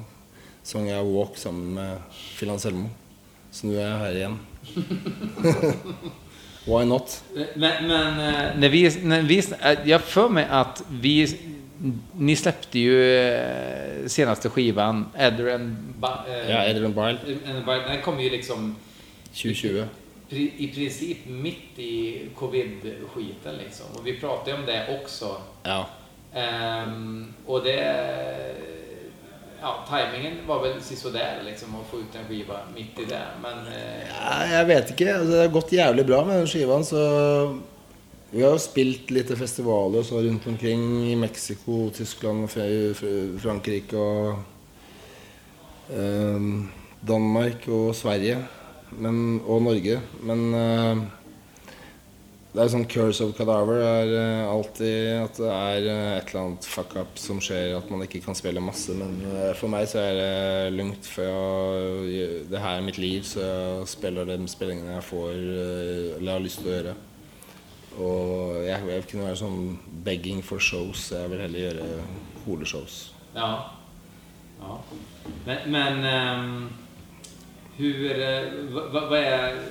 sang 0.63 0.87
jag 0.87 1.05
Walk 1.05 1.37
sammen 1.37 1.73
med 1.73 1.97
Phil 2.39 2.49
Anselmo. 2.49 2.89
Så 3.53 3.67
nu 3.67 3.81
är 3.81 3.89
jag 3.89 3.97
här 3.97 4.15
igen. 4.15 4.39
Why 6.65 6.85
not? 6.85 7.23
Men, 7.55 7.87
men 7.87 8.19
eh, 8.19 8.57
när 8.57 8.69
vi, 8.69 8.99
när 9.03 9.21
vi, 9.21 9.37
eh, 9.61 9.77
jag 9.89 10.01
för 10.01 10.29
mig 10.29 10.47
att 10.49 10.83
vi, 10.91 11.37
ni 12.13 12.35
släppte 12.35 12.79
ju 12.79 13.17
eh, 13.17 14.07
senaste 14.07 14.49
skivan, 14.49 15.05
Edder 15.17 15.55
and 15.55 15.93
eh, 16.27 16.51
Ja, 16.51 16.73
Bile, 16.73 16.85
and 16.87 17.65
Ba- 17.65 17.87
Den 17.87 18.01
kom 18.01 18.19
ju 18.19 18.29
liksom 18.29 18.75
2020. 19.33 19.83
pri- 20.29 20.51
i 20.57 20.67
princip 20.67 21.17
mitt 21.27 21.79
i 21.79 22.21
covid-skiten 22.35 23.55
liksom. 23.63 23.85
Och 23.95 24.07
vi 24.07 24.13
pratade 24.19 24.57
om 24.57 24.65
det 24.65 24.99
också. 25.03 25.37
Ja. 25.63 25.89
Ehm, 26.33 27.33
och 27.45 27.63
det... 27.63 28.55
Ja, 29.65 29.85
tajmingen 29.89 30.47
var 30.47 30.61
väl 30.61 30.81
sådär 30.81 31.41
liksom 31.45 31.75
att 31.75 31.87
få 31.87 31.97
ut 31.99 32.15
en 32.15 32.27
skiva 32.27 32.59
mitt 32.75 32.99
i 32.99 33.05
det. 33.05 33.21
Men... 33.41 33.67
Eh, 33.67 34.07
Ja, 34.21 34.57
jag 34.57 34.65
vet 34.65 34.89
inte. 34.89 35.15
Alltså, 35.15 35.31
det 35.31 35.39
har 35.39 35.47
gått 35.47 35.71
jävligt 35.71 36.05
bra 36.05 36.25
med 36.25 36.37
den 36.37 36.47
skivan. 36.47 36.85
Så 36.85 36.97
vi 38.29 38.43
har 38.43 38.57
spelat 38.57 39.09
lite 39.09 39.35
festivaler 39.35 40.03
så 40.03 40.21
runt 40.21 40.47
omkring 40.47 41.11
i 41.11 41.15
Mexiko, 41.15 41.89
Tyskland, 41.89 42.49
Frankrike 43.41 43.95
och 43.95 44.29
eh, 45.97 46.39
Danmark 46.99 47.67
och 47.67 47.95
Sverige. 47.95 48.37
Men, 48.89 49.41
och 49.41 49.61
Norge. 49.61 49.99
Men 50.21 50.53
eh, 50.53 51.03
det 52.53 52.61
är 52.61 52.69
sånn 52.69 52.85
curse 52.85 53.25
of 53.25 53.31
cadaver 53.33 53.79
är 53.81 54.03
er 54.05 54.11
eh, 54.19 54.49
alltid 54.49 55.21
att 55.23 55.37
det 55.37 55.51
är 55.51 55.87
eh, 55.89 56.17
et 56.17 56.23
ett 56.23 56.29
eller 56.29 56.45
annet 56.45 56.65
fuck 56.65 56.95
up 56.95 57.17
som 57.19 57.39
sker 57.41 57.75
att 57.75 57.89
man 57.89 58.01
inte 58.01 58.19
kan 58.19 58.35
spela 58.35 58.59
massor. 58.59 58.93
Men 58.93 59.25
eh, 59.25 59.53
for 59.53 59.53
för 59.53 59.67
mig 59.67 59.87
så 59.87 59.97
är 59.97 60.13
det 60.13 60.69
lugnt 60.69 61.05
för 61.05 61.23
jeg, 62.05 62.45
det 62.49 62.59
här 62.59 62.77
är 62.77 62.81
mitt 62.81 62.97
liv 62.97 63.21
så 63.21 63.39
jag 63.39 63.87
spelar 63.87 64.25
de 64.25 64.47
spillingene 64.47 64.93
jag 64.93 65.03
får 65.03 65.29
eller 65.31 66.31
har 66.31 66.39
lust 66.39 66.59
att 66.59 66.65
göra. 66.65 66.93
Och 67.97 68.63
jag, 68.63 68.91
jag 68.91 69.07
kunne 69.07 69.23
vara 69.23 69.35
som 69.35 69.79
begging 70.03 70.43
for 70.43 70.59
shows, 70.59 71.11
Jeg 71.11 71.21
jag 71.21 71.29
vill 71.29 71.39
hellre 71.39 71.59
göra 71.59 71.85
coola 72.45 72.65
shows. 72.65 73.13
Ja. 73.33 73.71
ja. 74.59 74.83
Men, 75.45 75.71
men 75.71 76.39
um, 76.39 76.69
hur... 77.77 78.91
vad, 78.91 79.09
vad 79.09 79.19
är... 79.19 79.61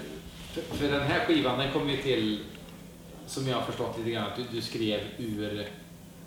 För 0.53 0.88
den 0.88 1.03
här 1.03 1.21
skivan, 1.27 1.59
den 1.59 1.73
kom 1.73 1.90
ju 1.90 1.97
till, 1.97 2.38
som 3.33 3.49
jag 3.49 3.57
har 3.57 3.62
förstått 3.62 3.99
lite 3.99 4.11
grann, 4.11 4.27
att 4.27 4.37
du, 4.37 4.45
du 4.57 4.62
skrev 4.62 5.01
ur 5.18 5.66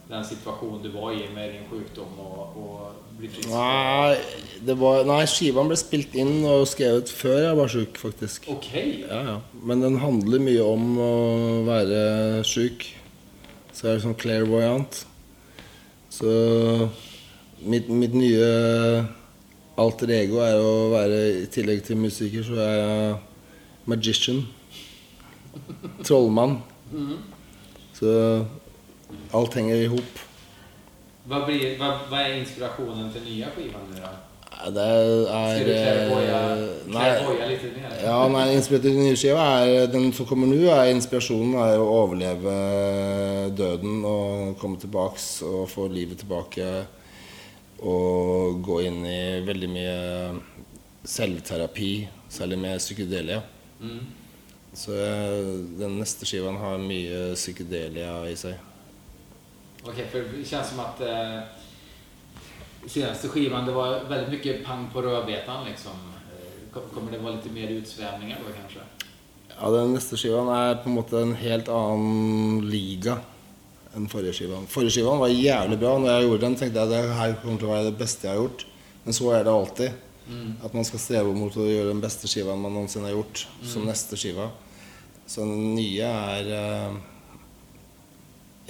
den 0.08 0.26
situation 0.26 0.84
du 0.84 0.89
var 0.89 1.12
i 1.12 1.30
med 1.34 1.54
din 1.54 1.70
sjukdom 1.70 2.20
och, 2.20 2.58
och 2.58 2.91
bli 3.18 3.28
frisk. 3.28 3.50
Nej, 3.50 4.22
det 4.60 4.74
var, 4.74 5.06
nej, 5.06 5.28
skivan 5.28 5.68
blev 5.68 5.76
spilt 5.76 6.15
in 6.15 6.46
och 6.46 6.68
skrivet 6.68 7.10
för 7.10 7.41
jag 7.44 7.56
var 7.56 7.68
sjuk 7.68 7.98
faktiskt. 7.98 8.44
Okej. 8.48 9.06
Ja, 9.10 9.24
ja. 9.24 9.41
Men 9.63 9.82
den 9.82 9.98
handlar 9.98 10.39
mycket 10.39 10.63
om 10.63 10.98
att 10.98 11.65
vara 11.65 12.44
sjuk. 12.44 12.98
Så 13.72 13.88
jag 13.88 13.96
är 13.96 14.00
som 14.00 14.15
clairvoyant. 14.15 15.08
Så 16.10 16.89
mitt, 17.60 17.88
mitt 17.88 18.13
nya 18.13 19.06
alter 19.76 20.12
ego 20.12 20.39
är 20.39 20.56
att 20.56 20.91
vara, 20.91 21.15
i 21.15 21.48
tillägg 21.52 21.86
till 21.86 21.98
musiker, 21.98 22.44
så 22.44 22.56
är 22.56 22.78
jag 22.78 23.18
magician. 23.84 24.48
Trollman. 26.04 26.62
Så 27.93 28.45
allt 29.32 29.54
hänger 29.54 29.76
ihop. 29.76 30.19
Vad, 31.24 31.45
blir, 31.45 31.80
vad, 31.80 32.00
vad 32.10 32.19
är 32.19 32.34
inspirationen 32.34 33.13
till 33.13 33.24
nya 33.24 33.48
skivan 33.56 33.82
nu 33.93 34.02
då? 34.02 34.08
Det 34.71 34.82
er 34.82 35.26
Ska 35.26 35.65
du 35.65 35.74
klärvoja, 35.74 36.52
eh, 36.52 37.50
lite 37.50 37.65
mer? 37.65 37.91
ja, 38.04 38.28
nei 38.28 38.54
innspillet 38.56 38.82
til 38.86 38.95
den 38.95 39.04
nye 39.04 39.15
skiva 39.19 39.43
er 39.67 39.88
Den 39.91 40.13
som 40.13 40.26
kommer 40.26 40.48
nå, 40.48 40.58
er 40.71 40.89
inspirasjonen 40.93 41.54
er 41.60 41.78
å 41.82 41.89
overleve 41.91 42.56
døden 43.58 44.06
og 44.06 44.56
komme 44.62 44.80
tilbaks 44.82 45.41
og 45.45 45.67
få 45.69 45.88
livet 45.91 46.24
tilbake. 46.24 46.86
Og 47.84 48.62
gå 48.63 48.80
inn 48.88 49.06
i 49.06 49.19
veldig 49.45 49.69
mye 49.69 49.98
selvterapi, 51.06 52.08
særlig 52.30 52.58
med 52.60 52.80
psykedelia. 52.80 53.41
Så 54.76 54.92
eh, 54.92 55.56
den 55.80 56.00
neste 56.02 56.26
skivaen 56.28 56.58
har 56.60 56.78
mye 56.82 57.30
psykedelia 57.38 58.18
i 58.30 58.36
seg. 58.36 58.56
Okej, 59.86 60.08
för 60.12 60.24
det 60.38 60.46
känns 60.50 60.70
som 60.70 60.80
att 60.84 61.02
eh, 61.02 61.40
senaste 62.88 63.28
skivan, 63.30 63.66
det 63.66 63.72
var 63.72 64.00
väldigt 64.10 64.30
mycket 64.30 64.66
pang 64.66 64.90
på 64.94 65.02
rödbetan 65.02 65.66
liksom. 65.66 65.92
Eh, 65.92 66.74
kom- 66.74 66.90
Kommer 66.94 67.12
det 67.12 67.18
vara 67.18 67.36
lite 67.36 67.50
mer 67.50 67.68
utsvävningar 67.68 68.38
då 68.48 68.54
kanske? 68.62 68.80
Ja, 69.60 69.70
den 69.72 69.94
neste 69.94 70.18
skivaen 70.18 70.50
er 70.52 70.76
på 70.84 70.90
måte 70.92 71.22
en 71.22 71.36
helt 71.40 71.70
annen 71.72 72.66
liga 72.70 73.18
enn 73.96 74.10
forrige 74.12 74.34
skivaen. 74.36 74.66
Forrige 74.68 74.92
skivaen 74.98 75.22
var 75.22 75.32
jævlig 75.32 75.78
bra. 75.80 75.94
Når 76.04 76.10
jeg 76.12 76.26
gjorde 76.28 76.42
den, 76.44 76.56
tenkte 76.60 76.82
jeg 76.84 76.92
det 76.92 77.14
her 77.16 77.36
kommer 77.40 77.64
å 77.64 77.70
være 77.72 77.86
det 77.94 77.98
beste 78.02 78.28
jeg 78.28 78.34
har 78.36 78.42
gjort. 78.44 78.66
Men 79.06 79.14
så 79.16 79.30
er 79.38 79.46
det 79.48 79.54
alltid. 79.54 80.02
At 80.66 80.74
man 80.74 80.84
skal 80.84 81.00
streve 81.00 81.32
mot 81.38 81.56
å 81.56 81.64
gjøre 81.70 81.94
den 81.94 82.02
beste 82.04 82.28
skivaen 82.28 82.60
man 82.60 82.74
noensinne 82.76 83.08
har 83.08 83.14
gjort, 83.16 83.46
som 83.64 83.86
neste 83.88 84.18
skiva. 84.20 84.50
Så 85.28 85.42
den 85.42 85.76
nye 85.76 86.02
er 86.06 86.50
eh, 86.54 86.96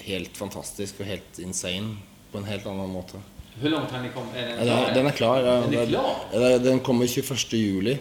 helt 0.06 0.38
fantastisk 0.38 1.00
og 1.02 1.06
helt 1.10 1.40
insane 1.44 1.98
på 2.32 2.38
en 2.42 2.48
helt 2.50 2.66
annen 2.68 2.90
måte. 2.94 3.20
Hur 3.62 3.70
långt 3.70 3.92
har 3.92 4.02
ni 4.04 4.10
kommit? 4.10 4.36
Är 4.36 4.66
Ja, 4.66 4.86
den, 4.86 4.94
den 4.94 5.08
er 5.08 5.12
klar. 5.12 5.42
Den 5.44 5.74
är 5.74 5.86
klar? 5.86 6.16
Den- 6.32 6.64
Den 6.64 6.80
kommer 6.80 7.08
21. 7.08 7.54
juli. 7.54 7.98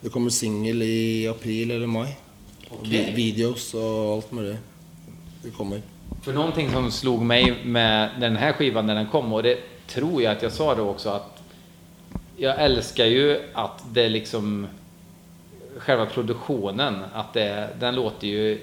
Det 0.00 0.08
kommer 0.08 0.30
singel 0.30 0.82
i 0.82 1.28
april 1.28 1.70
eller 1.70 1.86
mai. 1.86 2.08
Okej. 2.70 2.90
vi- 2.90 3.12
Videos 3.12 3.74
og 3.74 4.14
alt 4.16 4.32
mulig. 4.32 4.56
Det 5.42 5.50
kommer. 5.50 5.82
För 6.22 6.32
någonting 6.32 6.70
som 6.70 6.90
slog 6.90 7.22
mig 7.22 7.64
med 7.64 8.10
den 8.20 8.36
här 8.36 8.52
skivan 8.52 8.86
när 8.86 8.94
den 8.94 9.06
kom, 9.06 9.32
och 9.32 9.42
det 9.42 9.58
tror 9.86 10.22
jag 10.22 10.36
att 10.36 10.42
jag 10.42 10.52
sa 10.52 10.74
då 10.74 10.88
också, 10.88 11.08
att 11.10 11.42
jag 12.36 12.62
älskar 12.64 13.04
ju 13.04 13.40
att 13.54 13.82
det 13.92 14.08
liksom 14.08 14.66
själva 15.78 16.06
produktionen, 16.06 17.04
att 17.14 17.32
det, 17.32 17.68
den 17.80 17.94
låter 17.94 18.26
ju 18.26 18.60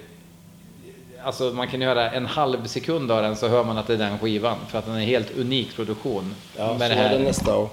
Alltså 1.24 1.44
man 1.44 1.68
kan 1.68 1.82
göra 1.82 2.12
en 2.12 2.26
halv 2.26 2.66
sekund 2.66 3.12
av 3.12 3.22
den 3.22 3.36
så 3.36 3.48
hör 3.48 3.64
man 3.64 3.78
att 3.78 3.88
det 3.88 3.94
är 3.94 3.98
den 3.98 4.20
skivan 4.20 4.58
för 4.68 4.80
att 4.80 4.86
den 4.86 4.96
är 4.96 5.06
helt 5.06 5.38
unik 5.38 5.76
produktion. 5.76 6.36
Ja, 6.58 6.78
med 6.78 6.92
så 6.92 6.96
det 6.96 7.02
er 7.02 7.10
det 7.10 7.18
här. 7.18 7.20
neste 7.20 7.52
òg. 7.52 7.70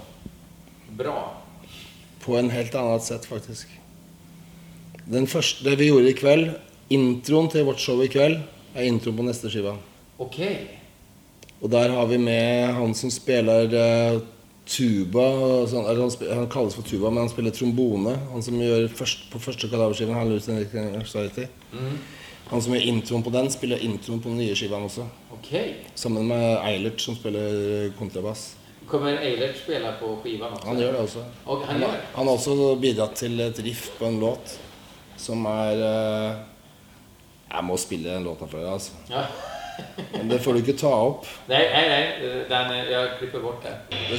Bra. 0.89 1.35
På 2.25 2.37
en 2.37 2.51
helt 2.51 2.75
annet 2.75 3.03
sett, 3.03 3.25
faktisk. 3.25 3.69
Den 5.05 5.27
første, 5.27 5.65
det 5.65 5.77
vi 5.77 5.87
gjorde 5.87 6.11
i 6.11 6.13
kveld, 6.13 6.51
introen 6.89 7.49
til 7.49 7.65
vårt 7.65 7.81
show 7.81 8.03
i 8.03 8.09
kveld, 8.09 8.41
er 8.75 8.83
introen 8.83 9.17
på 9.17 9.23
neste 9.23 9.51
skiva. 9.51 9.77
Okej. 10.19 10.81
Og 11.61 11.71
der 11.71 11.89
har 11.89 12.07
vi 12.07 12.19
med 12.19 12.75
han 12.75 12.95
som 12.95 13.11
spiller 13.11 13.75
eh, 13.75 14.19
tuba 14.67 15.25
sånn, 15.71 15.87
eller 15.87 16.03
han, 16.03 16.37
han 16.41 16.49
kalles 16.51 16.75
for 16.75 16.87
tuba, 16.87 17.11
men 17.11 17.25
han 17.25 17.33
spiller 17.33 17.55
trombone. 17.55 18.17
Han 18.33 18.43
som 18.43 18.59
gjør 18.61 18.89
først, 18.99 19.27
på 19.33 19.41
første 19.43 19.71
kadaverskiven, 19.71 20.15
han 20.17 20.31
Lucien 20.33 20.59
Anxiety. 20.99 21.47
Han 22.51 22.63
som 22.63 22.75
gjør 22.75 22.87
introen 22.91 23.25
på 23.27 23.33
den, 23.35 23.49
spiller 23.51 23.83
introen 23.83 24.21
på 24.23 24.31
den 24.31 24.41
nye 24.43 24.55
skivaen 24.59 24.87
også. 24.87 25.07
Okej. 25.39 25.73
Sammen 25.99 26.29
med 26.31 26.45
Eilert, 26.67 27.01
som 27.03 27.17
spiller 27.19 27.91
kontrabass. 27.99 28.53
Kommer 28.87 29.19
Eilert 29.19 29.57
spela 29.59 29.97
på 29.99 30.13
skivan 30.23 30.53
också? 30.53 30.69
Han 30.69 30.79
gjør 30.79 30.93
det 30.93 31.01
også. 31.01 31.25
Och 31.45 31.63
han 31.67 31.81
gör 31.81 32.01
han 32.15 32.27
har 32.27 32.35
også 32.35 32.77
bidratt 32.81 33.17
til 33.17 33.41
et 33.41 33.59
riff 33.59 33.91
på 33.99 34.07
en 34.07 34.21
låt 34.21 34.59
som 35.17 35.47
er 35.47 35.83
eh, 35.83 36.37
Jeg 37.51 37.65
må 37.65 37.77
spille 37.77 38.11
den 38.11 38.25
låta 38.25 38.47
for 38.47 38.59
deg, 38.59 38.69
altså. 38.69 38.93
Ja. 39.11 39.25
Men 40.13 40.29
det 40.29 40.39
får 40.45 40.53
du 40.53 40.59
ikke 40.59 40.77
ta 40.79 40.93
opp. 40.95 41.27
Nej, 41.47 41.71
nej, 41.73 41.89
nej. 41.89 42.07
Den, 42.49 42.93
jag 42.93 43.19
klipper 43.19 43.41
bort 43.41 43.63
det. 43.63 43.97
Det 44.11 44.19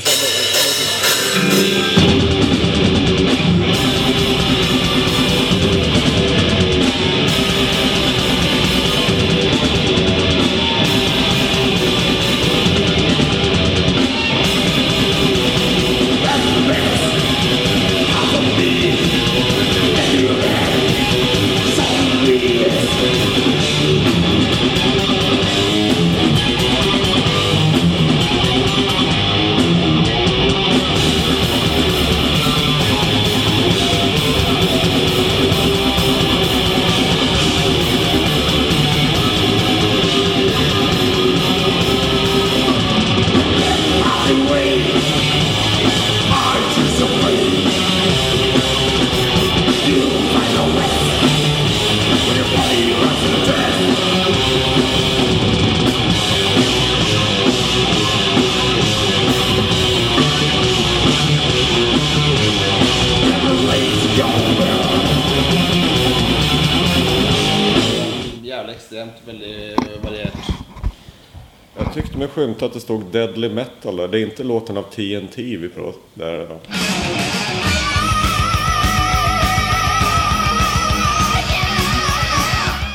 att 72.68 72.74
det 72.74 72.80
stod 72.80 73.06
Deadly 73.12 73.50
Metal 73.50 73.96
där. 73.96 74.08
Det 74.08 74.20
är 74.20 74.22
inte 74.22 74.44
låten 74.44 74.78
av 74.78 74.84
TNT 74.84 75.58
vi 75.58 75.70
pratar 75.70 76.00
där. 76.14 76.48
då. 76.50 76.60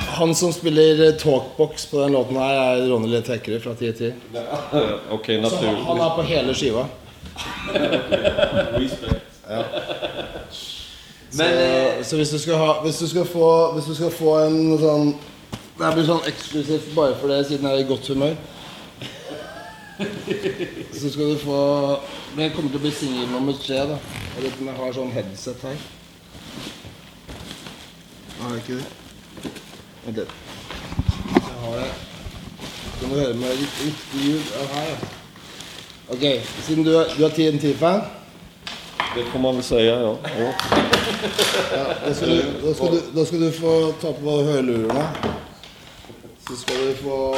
Han 0.07 0.35
som 0.35 0.49
eh, 0.51 1.15
talkbox 1.15 1.87
på 1.87 2.01
den 2.01 2.13
låten 2.13 2.37
her, 2.37 2.55
er 2.55 2.89
Ronny 2.89 3.23
Hekkerud 3.29 3.63
fra 3.63 3.73
1010. 3.73 4.13
Okej, 5.11 5.45
Så 5.45 5.57
han, 5.57 5.77
han 5.77 6.01
er 6.01 6.17
på 6.17 6.23
hele 6.23 6.55
skiva. 6.55 6.87
Så, 11.31 11.45
så 12.05 12.17
hvis, 12.17 12.45
du 12.45 12.55
ha, 12.55 12.83
hvis, 12.85 12.99
du 12.99 13.25
få, 13.25 13.73
hvis 13.73 13.85
du 13.85 13.95
skal 13.95 14.11
få 14.13 14.35
en 14.45 14.79
sånn 14.79 15.13
Det 15.79 15.87
her 15.87 15.95
blir 15.97 16.05
sånn 16.05 16.27
eksklusivt 16.29 16.91
bare 16.93 17.15
for 17.17 17.33
dere, 17.33 17.47
siden 17.49 17.65
jeg 17.71 17.79
er 17.79 17.85
i 17.87 17.89
godt 17.89 18.11
humør. 18.13 18.35
Så 21.01 21.11
skal 21.13 21.31
du 21.33 21.39
få 21.39 21.59
Det 22.37 22.53
kommer 22.55 22.71
til 22.71 22.79
å 22.79 22.83
bli 22.85 22.91
singel 22.95 23.29
nummer 23.33 23.53
tre. 23.63 23.77
da 23.91 23.99
Jeg 24.37 24.45
vet 24.47 24.61
om 24.61 24.67
jeg 24.71 24.77
har 24.77 24.93
sånn 24.97 25.13
headset 25.13 25.63
her. 25.67 25.77
Har 28.41 28.55
jeg 28.55 28.63
ikke 28.63 28.79
det? 28.81 29.53
Vent 30.07 30.17
litt. 30.23 30.33
Jeg 31.35 31.59
har 31.65 31.77
det. 31.83 31.91
Kan 33.01 33.11
du 33.11 33.15
høre 33.19 33.35
med 33.35 33.51
rikt- 33.61 33.83
riktig 33.85 34.25
ljud 34.27 34.53
av 34.63 34.73
her? 34.77 34.97
Ok, 36.13 36.25
siden 36.67 36.85
du 36.85 36.91
du 37.19 37.25
er 37.25 37.31
TNT-fan 37.37 38.03
Det 39.15 39.25
får 39.33 39.39
man 39.39 39.55
väl 39.55 39.65
säga, 39.65 39.95
ja. 40.01 40.17
ja. 40.39 40.53
Ja, 41.77 41.85
da, 42.07 42.15
skal 42.15 42.29
du, 42.29 42.43
da, 42.63 42.75
skal 42.75 42.91
du, 42.95 43.01
da 43.15 43.25
skal 43.25 43.41
du 43.41 43.51
få 43.53 43.73
ta 44.01 44.13
på 44.13 44.37
hørlurene. 44.47 45.05
Så 46.53 46.59
skal 46.59 46.77
du 46.87 46.95
få 46.95 47.35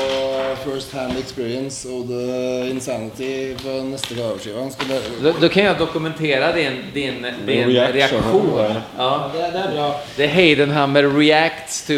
first 0.64 0.92
hand 0.92 1.18
experience 1.18 1.88
og 1.88 2.08
the 2.08 2.70
insanity 2.70 3.54
på. 3.54 3.98
Skal 3.98 4.88
det, 4.88 5.00
Då, 5.22 5.32
då 5.40 5.48
kan 5.48 5.64
jag 5.64 5.78
dokumentera 5.78 6.52
din, 6.52 6.72
din, 6.94 7.26
din 7.46 7.68
reaction. 7.68 7.92
reaktion. 7.92 8.60
Ja. 8.98 9.30
det, 9.34 9.38
det 9.40 9.58
er 9.58 9.72
bra. 9.74 10.00
Det 10.16 10.24
är 10.24 10.28
Heidenhammer 10.28 11.02
reacts 11.02 11.86
to 11.86 11.92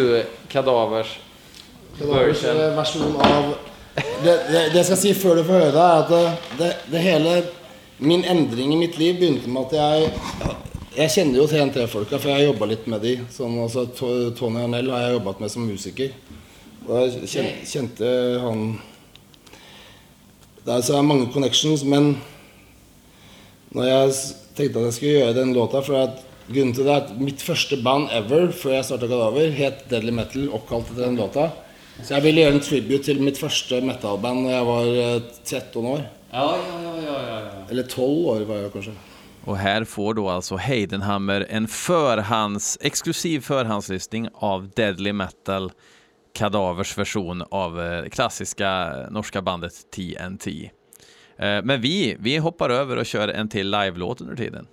kadavers 0.48 1.06
version. 2.00 2.60
eh, 2.60 2.76
versjon 2.76 3.16
av 3.20 3.54
det, 4.24 4.30
det, 4.52 4.70
det 4.72 4.76
jeg 4.76 4.84
skal 4.84 4.96
si 5.00 5.14
før 5.16 5.36
du 5.40 5.44
får 5.48 5.52
høre 5.60 5.72
det, 5.72 5.80
er 5.80 6.02
at 6.02 6.08
det, 6.12 6.58
det, 6.58 6.72
det 6.92 6.98
hele 7.00 7.42
Min 7.98 8.24
endring 8.28 8.74
i 8.74 8.76
mitt 8.76 8.98
liv 8.98 9.14
begynte 9.16 9.48
med 9.48 9.62
at 9.62 9.72
jeg 9.72 10.10
Jeg 10.96 11.10
kjenner 11.12 11.38
jo 11.42 11.46
TNT-folka, 11.46 12.18
for 12.18 12.28
jeg 12.28 12.36
har 12.38 12.44
jobba 12.52 12.66
litt 12.70 12.86
med 12.88 13.00
de. 13.04 13.10
Sånn, 13.32 13.56
altså, 13.60 13.82
To- 13.98 14.30
Tony 14.36 14.62
Arnell 14.64 14.88
har 14.90 15.02
jeg 15.02 15.12
jobbat 15.18 15.40
med 15.40 15.50
som 15.52 15.66
musiker. 15.68 16.08
Og 16.88 17.00
jeg 17.02 17.28
kjen- 17.28 17.64
kjente 17.66 18.10
han 18.40 18.80
Det 20.66 20.74
er, 20.74 20.80
så 20.82 20.96
er 20.98 21.02
mange 21.06 21.28
connections, 21.32 21.84
men 21.84 22.16
Når 23.74 23.84
jeg 23.84 24.12
tenkte 24.56 24.78
at 24.80 24.84
jeg 24.88 24.92
skulle 24.96 25.12
gjøre 25.18 25.34
den 25.36 25.54
låta 25.54 25.82
For 25.84 25.96
at 26.04 26.22
grunnen 26.48 26.74
til 26.74 26.84
det 26.86 26.92
er 26.94 27.02
at 27.04 27.16
mitt 27.20 27.42
første 27.42 27.76
band 27.82 28.08
ever 28.14 28.52
før 28.54 28.76
jeg 28.76 28.84
starta 28.86 29.06
Kadaver, 29.10 29.50
het 29.50 29.80
Deadly 29.90 30.12
Metal, 30.14 30.44
oppkalt 30.54 30.92
etter 30.92 31.08
den 31.08 31.16
låta. 31.18 31.48
Så 32.04 32.14
jeg 32.14 32.22
ville 32.22 32.40
gjøre 32.44 32.54
en 32.54 32.60
tribute 32.62 33.02
til 33.08 33.18
mitt 33.24 33.38
første 33.40 33.80
metal-band 33.82 34.44
da 34.46 34.52
jeg 34.52 34.66
var 34.68 34.90
eh, 35.02 35.16
13 35.42 35.88
år. 35.90 36.04
Ja, 36.32 36.44
ja, 36.54 36.76
ja, 36.84 36.92
ja, 37.02 37.16
ja, 37.26 37.38
ja. 37.48 37.64
Eller 37.70 37.82
12 37.90 38.28
år 38.30 38.44
var 38.46 38.60
jeg 38.62 38.72
kanskje. 38.76 38.94
Och 39.44 39.56
här 39.58 39.84
får 39.84 40.14
då 40.14 40.28
alltså 40.28 40.56
Heidenhammer 40.56 41.46
en 41.50 41.68
förhands, 41.68 42.78
exklusiv 42.80 43.40
förhandslyssning 43.40 44.28
av 44.34 44.68
Deadly 44.76 45.12
Metal, 45.12 45.72
Kadavers 46.36 46.98
version 46.98 47.42
av 47.50 47.80
eh, 47.80 48.08
klassiska 48.08 48.92
norska 49.10 49.42
bandet 49.42 49.72
TNT. 49.90 50.70
Eh, 51.38 51.62
men 51.64 51.80
vi, 51.80 52.16
vi 52.18 52.36
hoppar 52.36 52.70
över 52.70 52.96
och 52.96 53.06
kör 53.06 53.28
en 53.28 53.48
till 53.48 53.70
live-låt 53.70 54.20
under 54.20 54.36
tiden. 54.36 54.66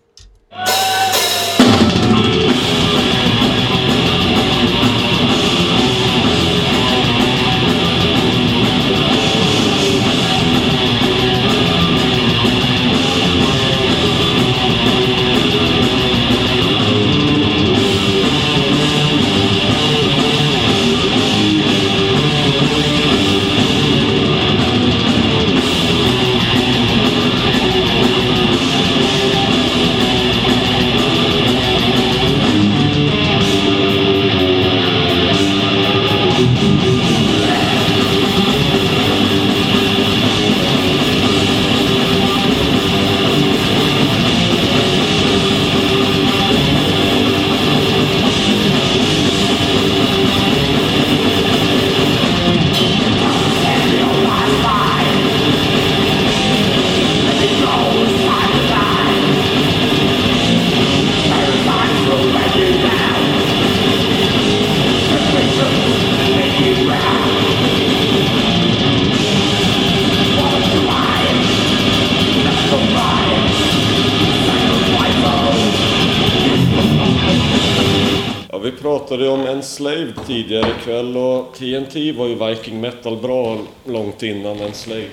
Var 82.18 82.28
ju 82.28 82.36
Viking 82.36 82.82
Metal 82.82 83.18
bra 83.18 83.58
långt 83.86 84.24
innan 84.24 84.60
Enslaved. 84.60 85.10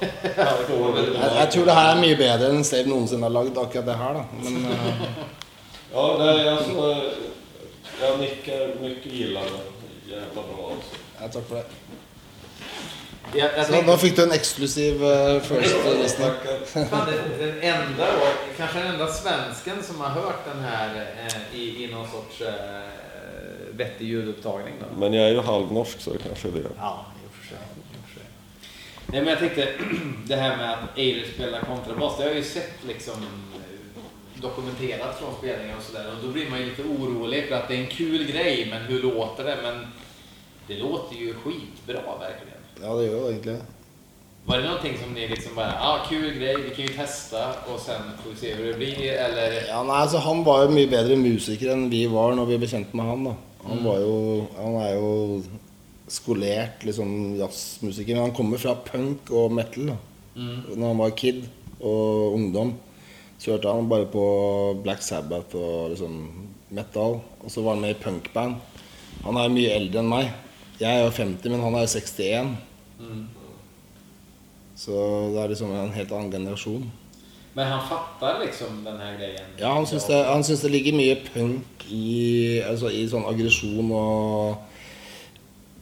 Jeg, 0.00 0.10
jeg 1.38 1.48
tror 1.52 1.64
det 1.66 1.74
her 1.74 1.88
er 1.90 1.98
mye 1.98 2.16
bedre 2.18 2.52
enn 2.52 2.64
Slave 2.66 2.86
noensinne 2.86 3.26
har 3.26 3.34
lagd 3.34 3.56
akkurat 3.58 3.88
det 3.88 3.96
her, 3.98 4.20
da. 4.20 4.24
Men 4.44 4.60
eh, 4.70 5.02
Ja, 5.92 6.16
nej, 6.18 6.48
alltså, 6.48 7.02
jag 8.02 8.20
nickar 8.20 8.80
mycket 8.82 9.12
gillande. 9.12 9.58
Jävla 10.06 10.42
bra 10.42 10.70
alltså. 10.74 10.96
ja, 11.20 11.28
takk 11.28 11.48
for 11.48 11.54
det. 11.54 11.64
Jag, 13.34 13.50
jag 13.56 13.66
Så 13.66 13.72
tänkte, 13.72 13.90
nå 13.90 13.96
fikk 13.98 14.16
du 14.16 14.22
en 14.22 14.32
eksklusiv 14.32 15.02
uh, 15.04 15.40
first 15.40 15.76
listening. 16.02 16.30
fan, 16.90 17.06
den, 17.10 17.38
den 17.38 17.60
enda 17.60 18.06
då, 18.12 18.28
kanske 18.56 18.78
den 18.78 18.92
enda 18.92 19.06
svensken 19.06 19.82
som 19.82 20.00
har 20.00 20.08
hört 20.08 20.44
den 20.52 20.62
här 20.64 21.06
eh, 21.26 21.58
i, 21.60 21.84
i 21.84 21.90
någon 21.92 22.06
sorts 22.08 22.40
eh, 22.40 22.54
vettig 23.78 24.06
ljudupptagning 24.08 24.74
då. 24.80 25.00
Men 25.00 25.12
jag 25.12 25.28
är 25.28 25.32
ju 25.32 25.40
halvnorsk 25.40 26.00
så 26.00 26.12
det 26.12 26.18
kanske 26.18 26.48
är 26.48 26.52
det. 26.52 26.70
Ja, 26.78 27.06
i 27.22 27.26
och 27.28 27.34
för 27.34 27.48
sig. 27.48 27.58
för. 28.14 28.22
Nej, 29.12 29.20
men 29.20 29.28
jag 29.30 29.38
tänkte 29.38 29.68
det 30.26 30.36
här 30.36 30.56
med 30.56 30.72
att 30.72 30.98
Eiler 30.98 31.26
spelar 31.34 31.60
kontrabas, 31.60 32.16
det 32.16 32.22
har 32.22 32.28
jag 32.28 32.38
ju 32.38 32.44
sett 32.44 32.84
liksom 32.88 33.14
eh, 33.14 34.42
dokumenterat 34.42 35.18
från 35.18 35.34
spelningar 35.38 35.76
och 35.76 35.82
sådär. 35.82 36.06
Och 36.08 36.26
då 36.26 36.32
blir 36.32 36.50
man 36.50 36.58
ju 36.58 36.64
lite 36.64 36.82
orolig 36.82 37.48
för 37.48 37.54
att 37.54 37.68
det 37.68 37.74
är 37.74 37.80
en 37.80 37.86
kul 37.86 38.32
grej, 38.32 38.66
men 38.70 38.82
hur 38.82 39.02
låter 39.02 39.44
det? 39.44 39.56
Men 39.62 39.86
det 40.66 40.78
låter 40.78 41.16
ju 41.16 41.34
skitbra 41.34 42.18
verkligen. 42.20 42.62
Ja, 42.82 42.94
det 42.94 43.04
gjør 43.06 43.18
jo 43.18 43.28
egentlig 43.30 43.58
Var 44.44 44.58
det 44.58 44.64
någonting 44.64 44.98
som 45.02 45.12
ni 45.12 45.28
liksom 45.28 45.54
bara, 45.54 45.66
ja 45.66 45.88
ah, 45.88 46.06
kul 46.08 46.38
grej, 46.38 46.56
vi 46.56 46.70
kan 46.70 46.84
ju 46.84 46.92
testa 46.92 47.48
och 47.72 47.80
sen 47.80 48.02
får 48.22 48.30
vi 48.30 48.36
se 48.36 48.54
hur 48.54 48.66
det 48.66 48.78
blir 48.78 49.12
eller? 49.12 49.68
Ja, 49.68 49.82
nei, 49.82 49.96
altså 49.96 50.18
Han 50.18 50.44
var 50.44 50.62
jo 50.62 50.70
mye 50.72 50.88
bedre 50.88 51.16
musiker 51.16 51.74
enn 51.74 51.90
vi 51.90 52.06
var 52.08 52.32
når 52.38 52.48
vi 52.48 52.58
ble 52.62 52.70
kjent 52.70 52.94
med 52.96 53.10
han. 53.10 53.26
da 53.28 53.34
Han 53.66 53.84
var 53.84 53.98
jo 54.00 54.46
Han 54.56 54.76
er 54.82 54.92
jo 54.94 55.42
skolert 56.08 56.84
liksom 56.84 57.36
jazzmusiker. 57.36 58.14
Men 58.14 58.28
han 58.28 58.36
kommer 58.36 58.60
fra 58.60 58.74
punk 58.74 59.30
og 59.30 59.52
metal. 59.52 59.90
da 59.92 59.96
Når 60.76 60.86
han 60.86 60.98
var 60.98 61.16
kid 61.18 61.42
og 61.80 62.34
ungdom, 62.34 62.74
så 63.38 63.52
hørte 63.52 63.72
han 63.72 63.88
bare 63.88 64.06
på 64.06 64.22
Black 64.82 65.02
Sabbath 65.02 65.54
og 65.54 65.90
liksom 65.90 66.14
metal. 66.70 67.20
Og 67.42 67.50
så 67.50 67.62
var 67.62 67.74
han 67.74 67.82
med 67.82 67.90
i 67.96 68.02
punkband. 68.02 68.56
Han 69.24 69.36
er 69.36 69.52
mye 69.52 69.74
eldre 69.74 70.00
enn 70.00 70.08
meg. 70.10 70.30
Jeg 70.80 70.94
er 70.94 71.04
jo 71.04 71.10
50, 71.10 71.50
men 71.50 71.60
han 71.60 71.74
er 71.74 71.84
jo 71.84 71.92
61. 71.98 72.56
Så 74.78 74.94
det 75.34 75.42
er 75.42 75.48
liksom 75.52 75.72
en 75.74 75.92
helt 75.92 76.12
annen 76.14 76.30
generasjon. 76.32 76.84
Men 77.54 77.72
han 77.72 77.88
fattar 77.88 78.40
liksom 78.44 78.84
den 78.84 79.00
här 79.00 79.16
grejen? 79.18 79.44
Ja, 79.56 79.72
han 79.74 79.86
syns 79.86 80.06
det, 80.06 80.24
han 80.24 80.44
syns 80.44 80.60
det 80.62 80.68
ligger 80.72 80.92
mye 80.92 81.16
punk 81.32 81.86
i, 81.90 82.62
altså 82.62 82.90
i 82.92 83.06
sånn 83.08 83.26
aggresjon 83.26 83.92
og 83.96 84.68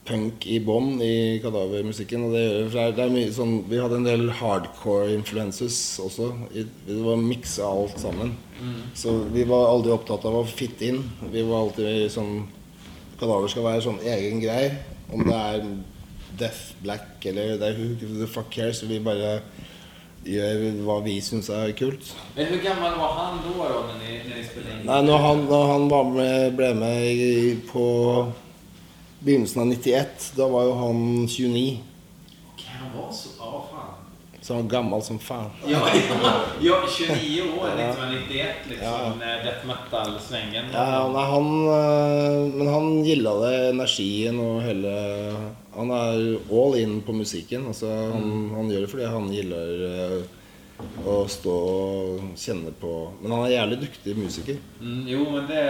punk 0.07 0.47
i 0.47 0.61
bånn 0.63 1.01
i 1.03 1.39
kadavermusikken. 1.43 2.29
Og 2.29 2.37
det 2.37 2.45
gjør 2.45 2.69
for 2.71 2.97
det 2.97 3.05
er, 3.05 3.15
mye 3.15 3.35
sånn 3.35 3.57
Vi 3.69 3.81
hadde 3.83 4.01
en 4.01 4.09
del 4.09 4.29
hardcore 4.41 5.15
influences 5.17 5.79
også. 6.03 6.31
I, 6.55 6.67
det 6.87 7.01
var 7.03 7.21
miksa 7.21 7.67
alt 7.69 7.99
sammen. 8.01 8.37
Så 8.97 9.19
vi 9.35 9.45
var 9.49 9.69
aldri 9.69 9.93
opptatt 9.93 10.25
av 10.29 10.39
å 10.39 10.47
fitte 10.49 10.89
inn. 10.89 11.03
Vi 11.33 11.45
var 11.47 11.67
alltid 11.67 12.07
sånn 12.15 12.47
Kadaver 13.17 13.49
skal 13.49 13.65
være 13.65 13.85
sånn 13.85 14.03
egen 14.05 14.43
greie. 14.43 14.73
Om 15.13 15.23
det 15.25 15.37
er 15.37 15.69
Death 16.37 16.75
Black 16.85 17.25
eller 17.25 17.57
det 17.61 17.71
er 17.71 17.79
who 17.79 18.19
the 18.21 18.29
fuck 18.29 18.51
cares. 18.53 18.83
Vi 18.85 19.01
bare 19.01 19.39
hva 20.85 21.01
vi 21.05 21.21
syns 21.23 21.49
er 21.51 21.73
kult. 21.79 22.15
Men 22.37 22.47
hur 22.47 22.63
gammal 22.63 22.99
var 22.99 23.13
han 23.15 23.39
då, 23.47 23.65
då 23.65 23.81
när, 23.89 23.99
ni, 24.09 24.21
när 24.29 24.37
ni 24.37 24.45
spelade 24.45 24.81
in? 24.81 24.87
Nei, 24.87 25.03
når 25.03 25.19
han, 25.19 25.45
når 25.47 25.67
han 25.73 25.89
var 25.89 26.05
med, 26.05 26.55
ble 26.57 26.75
med 26.75 27.07
i, 27.07 27.57
på 27.73 27.87
begynnelsen 29.19 29.63
av 29.63 29.67
91, 29.67 30.33
da 30.37 30.49
var 30.49 30.65
jo 30.65 30.73
han 30.83 31.29
29. 31.29 31.79
Kan 32.57 32.75
han 32.81 32.91
vara 33.03 33.13
så? 33.13 33.29
Ja, 33.39 33.65
fan. 33.71 33.93
Så 34.43 34.55
han 34.55 34.63
var 34.63 34.71
gammel 34.71 35.03
som 35.03 35.19
faen. 35.19 35.51
Ja, 35.67 35.81
ja 36.61 36.77
29 36.99 37.43
år 37.61 37.69
1991 37.69 38.47
liksom, 38.69 38.87
Ja. 38.87 39.13
när 39.19 39.45
death 39.45 39.67
metal-svängen. 39.67 40.65
Ja, 40.73 41.09
nei, 41.09 41.25
han, 41.25 41.49
øh, 41.69 42.55
men 42.55 42.69
han 42.69 43.05
gilla 43.05 43.35
det, 43.35 43.69
energien 43.71 44.39
og 44.41 44.63
hele 44.63 44.93
Han 45.77 45.91
er 45.93 46.39
all 46.51 46.75
in 46.81 47.01
på 47.05 47.13
musikken. 47.13 47.67
Altså, 47.69 47.87
han, 48.13 48.51
han 48.55 48.71
gjør 48.73 48.81
det 48.87 48.91
fordi 48.91 49.05
han 49.13 49.27
gillar 49.33 49.73
øh, 49.91 50.23
å 51.09 51.17
stå 51.33 51.53
og 51.57 52.25
kjenne 52.37 52.69
på 52.81 52.91
Men 53.23 53.33
han 53.33 53.45
er 53.47 53.53
jævlig 53.55 53.79
dyktig 53.87 54.15
musiker. 54.19 54.59
Mm, 54.81 55.07
jo, 55.09 55.23
men 55.33 55.47
det 55.49 55.63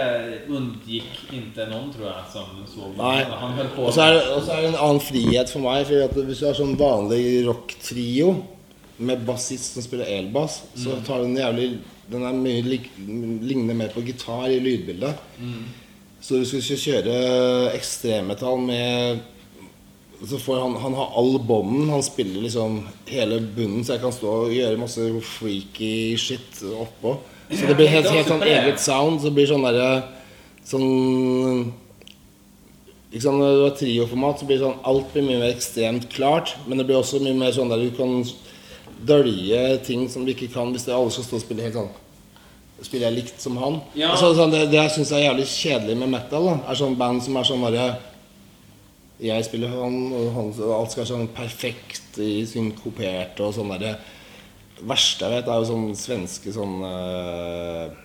undgick 0.51 1.21
inte 1.33 1.67
någon 1.69 1.93
tror 1.93 2.09
jag 2.09 2.25
som 2.33 2.65
såg 2.73 2.97
Nei. 2.97 3.23
Han 3.23 3.53
höll 3.59 3.69
på 3.75 3.85
Og 3.87 3.93
så 3.95 4.09
det- 4.13 4.27
og 4.35 4.41
så 4.43 4.51
er 4.57 4.61
det 4.61 4.67
en 4.73 4.81
annen 4.87 4.99
frihet 4.99 5.49
for 5.49 5.59
meg. 5.63 5.85
For 5.87 6.03
at 6.03 6.11
Hvis 6.27 6.39
du 6.39 6.45
har 6.49 6.53
sånn 6.59 6.75
vanlig 6.79 7.45
rocktrio 7.47 8.33
med 8.97 9.23
bassist 9.27 9.73
som 9.77 9.83
spiller 9.85 10.05
elbass, 10.09 10.63
så 10.75 10.97
tar 11.05 11.21
den 11.21 11.35
jævlig 11.37 11.77
Den 12.09 12.23
er 12.23 12.31
mye 12.33 12.61
lik, 12.63 12.85
ligner 12.97 13.75
mer 13.75 13.89
på 13.91 13.99
gitar 14.07 14.47
i 14.47 14.59
lydbildet. 14.63 15.15
Så 16.23 16.37
hvis 16.39 16.51
du 16.55 16.61
skal 16.61 16.77
kjøre 16.77 17.73
ekstremmetall 17.75 18.61
med 18.63 19.19
så 20.25 20.39
får 20.41 20.59
han, 20.59 20.75
han 20.81 20.93
har 20.97 21.11
all 21.19 21.35
bånden. 21.39 21.89
Han 21.89 22.03
spiller 22.03 22.41
liksom 22.41 22.79
hele 23.05 23.39
bunnen, 23.39 23.83
så 23.85 23.95
jeg 23.95 24.01
kan 24.01 24.15
stå 24.15 24.31
og 24.47 24.53
gjøre 24.55 24.79
masse 24.81 25.09
freaky 25.37 26.17
shit 26.17 26.63
oppå. 26.73 27.19
Så 27.51 27.67
det 27.69 27.75
blir 27.77 27.91
helt, 27.91 28.09
helt 28.11 28.27
sånn 28.27 28.43
eget 28.43 28.81
sound. 28.81 29.21
Så 29.21 29.29
det 29.29 29.37
blir 29.37 29.49
sånn 29.49 29.67
derre 29.67 29.91
Sånn 30.67 31.69
ikke 33.07 33.23
sant, 33.23 33.39
Når 33.39 33.53
du 33.53 33.61
har 33.61 33.77
trioformat, 33.79 34.41
så 34.41 34.47
blir 34.49 34.59
sånn 34.59 34.81
alt 34.89 35.13
blir 35.13 35.23
mye 35.23 35.39
mer 35.39 35.53
ekstremt 35.53 36.09
klart. 36.11 36.57
Men 36.67 36.81
det 36.81 36.87
blir 36.89 36.99
også 36.99 37.21
mye 37.23 37.37
mer 37.37 37.53
sånn 37.55 37.71
der 37.71 37.85
du 37.85 37.93
kan 37.95 38.19
dølje 39.07 39.77
ting 39.85 40.07
som 40.11 40.25
du 40.25 40.33
ikke 40.33 40.49
kan 40.51 40.73
hvis 40.73 40.87
det 40.87 40.95
alle 40.95 41.13
skal 41.13 41.27
stå 41.27 41.37
og 41.37 41.43
spille 41.43 41.65
helt 41.67 41.77
sånn 41.77 41.89
Spiller 42.81 43.07
jeg 43.07 43.15
likt 43.15 43.41
som 43.41 43.55
han? 43.57 43.79
Ja. 43.97 44.11
Altså, 44.11 44.35
sånn, 44.37 44.51
det, 44.53 44.67
det 44.69 44.77
jeg 44.77 44.93
syns 44.93 45.11
er 45.15 45.23
jævlig 45.23 45.47
kjedelig 45.49 45.95
med 45.97 46.11
metal, 46.11 46.43
da, 46.45 46.57
er 46.69 46.77
sånn 46.77 46.97
band 46.99 47.23
som 47.25 47.39
er 47.39 47.47
sånn 47.47 47.63
derre 47.65 47.87
Jeg 49.23 49.45
spiller 49.47 49.71
han, 49.73 49.95
og 50.13 50.27
han, 50.35 50.51
alt 50.75 50.93
skal 50.93 51.01
være 51.01 51.09
sånn 51.09 51.31
perfekt 51.33 52.19
i 52.21 52.43
synkopert 52.45 53.39
og 53.41 53.55
sånn 53.55 53.73
derre 53.73 53.95
verste 54.85 55.25
jeg 55.25 55.33
vet, 55.33 55.47
er 55.49 55.61
jo 55.61 55.69
sånn 55.71 55.87
svenske 55.97 56.53
sånn 56.53 56.75
eh, 56.85 57.95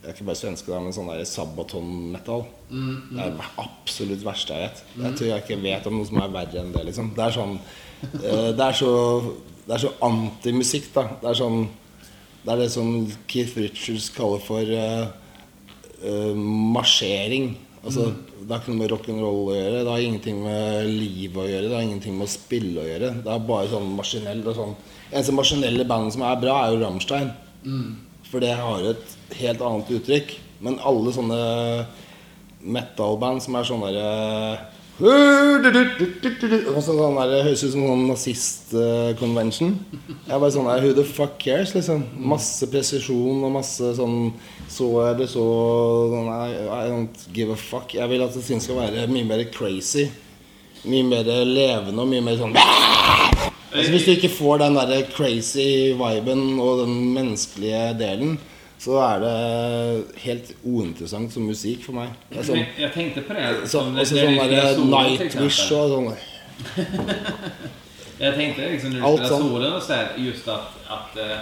Det 0.00 0.08
er 0.08 0.16
ikke 0.16 0.26
bare 0.26 0.40
svenske, 0.40 0.72
da, 0.72 0.80
men 0.82 0.94
sånn 0.96 1.10
der 1.12 1.22
Sabaton-metal. 1.28 2.42
Det 2.72 3.22
er 3.22 3.36
det 3.36 3.48
absolutt 3.62 4.24
verste 4.26 4.56
jeg 4.58 4.64
vet. 4.66 4.82
Jeg 5.04 5.18
tror 5.18 5.28
jeg 5.28 5.44
ikke 5.44 5.60
vet 5.62 5.86
om 5.86 5.98
noe 6.00 6.08
som 6.08 6.18
er 6.18 6.34
verre 6.34 6.62
enn 6.64 6.72
det. 6.74 6.82
liksom 6.88 7.12
Det 7.14 7.22
er 7.28 7.36
sånn 7.36 7.54
eh, 8.18 8.50
Det 8.58 8.66
er 8.66 8.78
så 8.80 8.92
Det 9.62 9.76
er 9.76 9.84
så 9.84 9.92
antimusikk, 10.08 10.90
da. 10.96 11.06
Det 11.22 11.30
er 11.30 11.38
sånn 11.38 11.60
Det 12.42 12.50
er 12.50 12.62
det 12.64 12.70
som 12.74 12.88
Keith 13.30 13.54
Richards 13.62 14.10
kaller 14.16 14.42
for 14.42 14.66
eh, 14.66 15.04
eh, 16.02 16.34
marsjering. 16.74 17.52
Altså, 17.82 18.12
Det 18.42 18.50
har 18.50 18.60
ikke 18.62 18.72
noe 18.72 18.80
med 18.80 18.90
rock'n'roll 18.92 19.48
å 19.50 19.54
gjøre. 19.56 19.82
Det 19.82 19.90
har 19.92 20.02
ingenting 20.02 20.38
med 20.42 20.88
liv 20.90 21.36
å 21.38 21.46
gjøre. 21.46 21.68
Det 21.68 21.76
har 21.76 21.84
ingenting 21.86 22.16
med 22.18 22.26
å 22.26 22.32
spille 22.32 22.82
å 22.82 22.86
gjøre. 22.86 23.10
Det 23.22 23.30
er 23.32 23.44
bare 23.48 23.70
sånn 23.70 23.90
maskinell 23.98 24.42
og 24.46 24.58
sånn 24.58 24.74
Eneste 25.12 25.34
maskinelle 25.36 25.84
bandet 25.84 26.14
som 26.14 26.22
er 26.24 26.38
bra, 26.40 26.54
er 26.64 26.72
jo 26.72 26.78
Rammstein. 26.80 27.26
For 28.30 28.40
det 28.40 28.54
har 28.56 28.86
et 28.94 29.16
helt 29.36 29.60
annet 29.60 29.90
uttrykk. 29.98 30.30
Men 30.64 30.78
alle 30.80 31.12
sånne 31.12 31.40
metal-band 32.62 33.42
som 33.44 33.58
er 33.58 33.68
sånn 33.68 33.84
derre 33.84 34.06
så 35.02 36.94
sånn 36.94 37.16
der, 37.16 37.42
Høres 37.42 37.62
ut 37.64 37.72
som 37.72 37.86
sånn 37.88 38.02
nazist-convention. 38.10 39.72
Jeg 40.26 40.34
er 40.36 40.38
bare 40.38 40.52
sånn 40.54 40.68
der, 40.68 40.84
Who 40.84 40.92
the 40.94 41.04
fuck 41.04 41.38
cares? 41.42 41.72
liksom 41.74 42.04
Masse 42.16 42.68
presisjon 42.70 43.42
og 43.42 43.54
masse 43.56 43.94
sånn 43.98 44.32
Så 44.72 44.86
eller 45.04 45.28
så 45.28 45.42
sånn, 46.08 46.28
I, 46.32 46.84
don't 46.88 47.24
give 47.36 47.52
a 47.52 47.58
fuck. 47.60 47.92
Jeg 47.94 48.08
vil 48.08 48.24
at 48.24 48.36
ting 48.46 48.62
skal 48.62 48.78
være 48.80 49.04
mye 49.12 49.26
mer 49.28 49.42
crazy. 49.52 50.06
Mye 50.88 51.04
mer 51.06 51.28
levende 51.46 52.02
og 52.02 52.08
mye 52.10 52.22
mer 52.24 52.40
sånn 52.40 52.56
altså, 52.56 53.90
Hvis 53.92 54.06
du 54.08 54.14
ikke 54.16 54.32
får 54.32 54.64
den 54.64 54.78
der 54.80 55.04
crazy 55.14 55.92
viben 55.94 56.56
og 56.58 56.80
den 56.82 56.96
menneskelige 57.14 57.84
delen, 58.00 58.32
så 58.82 58.96
er 58.98 59.22
det 59.22 60.22
helt 60.24 60.50
uinteressant 60.64 61.30
som 61.30 61.46
musikk 61.46 61.84
for 61.86 62.00
meg. 62.00 62.16
Det 62.32 62.40
er 62.40 62.48
sånn, 62.48 62.58
Men 62.58 62.82
jag 62.82 62.92
tänkte 62.96 63.22
på 63.28 63.36
det. 63.36 63.46
så, 63.62 63.68
som 63.78 63.94
også 63.94 64.14
när 64.16 64.24
sånn 64.24 64.34
du 64.34 64.40
der 64.40 64.46
spelar 64.48 64.74
solo, 64.74 64.82
till 64.82 65.20
Nightwish 65.20 65.72
og 65.72 65.94
sånn. 65.94 66.08
Jag 68.22 68.34
tänkte 68.34 68.68
liksom 68.68 68.90
när 68.90 69.00
du 69.00 69.76
och 69.76 69.82
sådär, 69.82 70.08
just 70.16 70.48
att, 70.48 70.70
att 70.86 71.16
eh, 71.16 71.38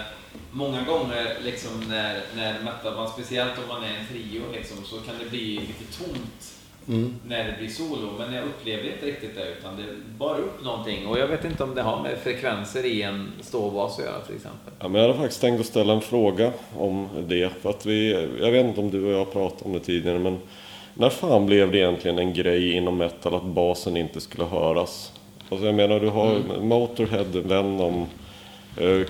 många 0.51 0.83
gånger 0.83 1.37
liksom 1.43 1.71
när, 1.89 2.19
när 2.35 2.63
metalband, 2.63 3.09
speciellt 3.09 3.51
om 3.57 3.67
man 3.67 3.83
är 3.83 3.87
en 3.99 4.07
trio, 4.11 4.41
liksom, 4.53 4.77
så 4.83 4.95
kan 4.95 5.15
det 5.23 5.29
bli 5.29 5.59
lite 5.59 5.97
tomt 6.03 6.57
Mm. 6.87 7.15
när 7.27 7.43
det 7.43 7.55
blir 7.59 7.69
solo. 7.69 8.09
Men 8.19 8.33
jag 8.33 8.43
upplevde 8.45 8.93
inte 8.93 9.05
riktigt 9.05 9.35
det, 9.35 9.47
utan 9.59 9.75
det 9.77 9.83
bar 10.17 10.35
upp 10.39 10.63
någonting. 10.63 11.07
Och 11.07 11.19
jag 11.19 11.27
vet 11.27 11.45
inte 11.45 11.63
om 11.63 11.75
det 11.75 11.81
har 11.81 12.01
med 12.03 12.17
frekvenser 12.17 12.85
i 12.85 13.01
en 13.01 13.31
ståbas 13.41 13.99
att 13.99 14.05
göra 14.05 14.19
till 14.19 14.35
exempel. 14.35 14.73
Ja, 14.79 14.87
men 14.87 15.01
jag 15.01 15.07
hade 15.07 15.19
faktiskt 15.19 15.41
tänkt 15.41 15.59
att 15.59 15.65
ställa 15.65 15.93
en 15.93 16.01
fråga 16.01 16.51
om 16.77 17.07
det. 17.27 17.49
För 17.61 17.69
att 17.69 17.85
vi, 17.85 18.11
jag 18.41 18.51
vet 18.51 18.65
inte 18.65 18.79
om 18.81 18.91
du 18.91 19.05
och 19.05 19.11
jag 19.11 19.17
har 19.17 19.25
pratat 19.25 19.61
om 19.61 19.73
det 19.73 19.79
tidigare, 19.79 20.19
men 20.19 20.39
när 20.93 21.09
fan 21.09 21.45
blev 21.45 21.71
det 21.71 21.77
egentligen 21.77 22.19
en 22.19 22.33
grej 22.33 22.71
inom 22.71 22.97
metal 22.97 23.35
att 23.35 23.45
basen 23.45 23.97
inte 23.97 24.21
skulle 24.21 24.45
höras? 24.45 25.13
Alltså 25.49 25.65
jag 25.65 25.75
menar, 25.75 25.99
du 25.99 26.09
har 26.09 26.39
Motorhead, 26.61 27.23
Venom, 27.41 28.05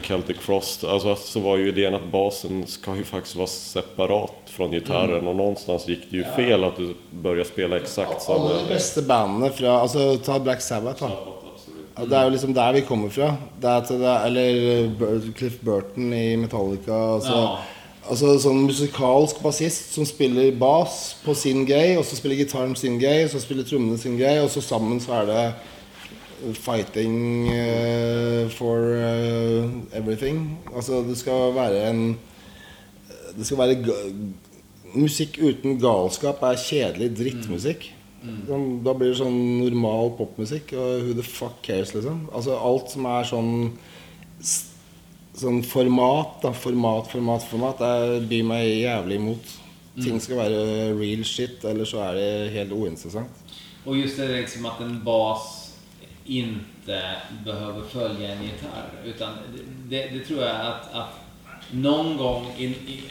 Celtic 0.02 0.38
Frost. 0.38 0.84
Alltså 0.84 1.16
så 1.16 1.40
var 1.40 1.58
ju 1.58 1.68
idén 1.68 1.96
att 1.96 2.12
basen 2.12 2.68
ska 2.68 2.96
ju 2.96 3.04
faktiskt 3.04 3.36
vara 3.36 3.48
separat 3.48 4.32
från 4.46 4.72
gitarren 4.72 5.28
och 5.28 5.36
någonstans 5.36 5.88
gick 5.88 6.12
det 6.12 6.18
ju 6.18 6.24
fel 6.24 6.64
att 6.64 6.78
du 6.78 6.96
började 7.12 7.50
spela 7.50 7.78
exakt 7.78 8.22
samma... 8.22 8.40
Alle 8.40 8.62
de 8.62 8.74
beste 8.74 9.02
bandene 9.02 9.50
fra 9.52 9.82
Altså, 9.82 10.18
ta 10.18 10.40
Black 10.40 10.62
Sabbath, 10.62 11.04
da. 11.04 11.10
Ja, 11.96 12.06
Det 12.06 12.18
er 12.18 12.24
jo 12.24 12.30
liksom 12.30 12.54
der 12.54 12.74
vi 12.74 12.82
kommer 12.82 13.10
fra. 13.10 13.36
Det 13.62 13.70
er, 13.70 14.26
eller 14.26 15.32
Cliff 15.38 15.60
Burton 15.62 16.14
i 16.14 16.36
Metallica. 16.38 16.94
Altså, 17.16 17.36
Ja. 17.36 17.58
altså 18.10 18.40
sånn 18.40 18.66
musikalsk 18.66 19.42
bassist 19.44 19.94
som 19.94 20.06
spiller 20.06 20.52
bass 20.52 21.16
på 21.26 21.36
sin 21.36 21.66
gay, 21.66 21.98
og 21.98 22.06
så 22.06 22.16
spiller 22.16 22.36
gitaren 22.36 22.76
sin 22.76 23.00
gay, 23.00 23.24
og 23.26 23.30
så 23.30 23.40
spiller 23.40 23.64
trommene 23.64 23.98
sin 23.98 24.18
gay, 24.18 24.40
og 24.42 24.50
så 24.50 24.62
sammen 24.62 25.00
så 25.00 25.14
er 25.22 25.26
det 25.26 25.54
fighting 26.58 27.48
eh, 27.54 28.50
for 28.50 28.96
eh, 28.98 29.70
everything. 29.98 30.60
Altså, 30.76 31.02
det 31.08 31.18
skal 31.18 31.56
være 31.56 31.90
en 31.90 32.20
Det 33.38 33.46
skal 33.48 33.58
være 33.58 33.96
Musikk 34.92 35.38
uten 35.40 35.78
galskap 35.80 36.42
er 36.44 36.58
kjedelig 36.60 37.14
drittmusikk. 37.16 37.86
Sånn, 38.22 38.66
da 38.84 38.92
blir 38.94 39.14
det 39.14 39.22
sånn 39.22 39.38
normal 39.62 40.12
popmusikk. 40.18 40.74
Og 40.76 41.06
who 41.06 41.16
the 41.16 41.24
fuck 41.24 41.62
cares, 41.64 41.94
liksom. 41.96 42.26
Altså 42.36 42.58
alt 42.60 42.92
som 42.92 43.08
er 43.08 43.30
sånn 43.30 43.54
Sånn 45.42 45.62
format, 45.64 46.42
da. 46.44 46.52
Format, 46.52 47.08
format, 47.08 47.46
format. 47.48 47.80
Det 47.80 48.28
byr 48.28 48.44
meg 48.50 48.66
jævlig 48.68 49.16
imot. 49.22 49.54
Ting 49.96 50.20
skal 50.20 50.42
være 50.42 50.60
real 51.00 51.24
shit, 51.28 51.64
eller 51.68 51.88
så 51.88 52.04
er 52.10 52.20
det 52.20 52.52
helt 52.58 52.76
uinteressant. 52.76 53.40
Och 53.86 53.98
just 53.98 54.18
det 54.18 54.28
liksom 54.28 54.66
att 54.66 54.80
en 54.82 55.04
bas 55.04 55.61
inte 56.26 57.16
behöver 57.46 57.82
följa 57.82 58.32
en 58.32 58.44
gitarr. 58.44 58.90
Utan 59.06 59.34
det, 59.54 59.98
det, 59.98 60.18
det 60.18 60.26
tror 60.26 60.42
jag 60.42 60.56
att, 60.56 60.94
att 60.94 61.20
någon 61.72 62.18
gång 62.18 62.54
in, 62.58 62.70
i, 62.70 63.04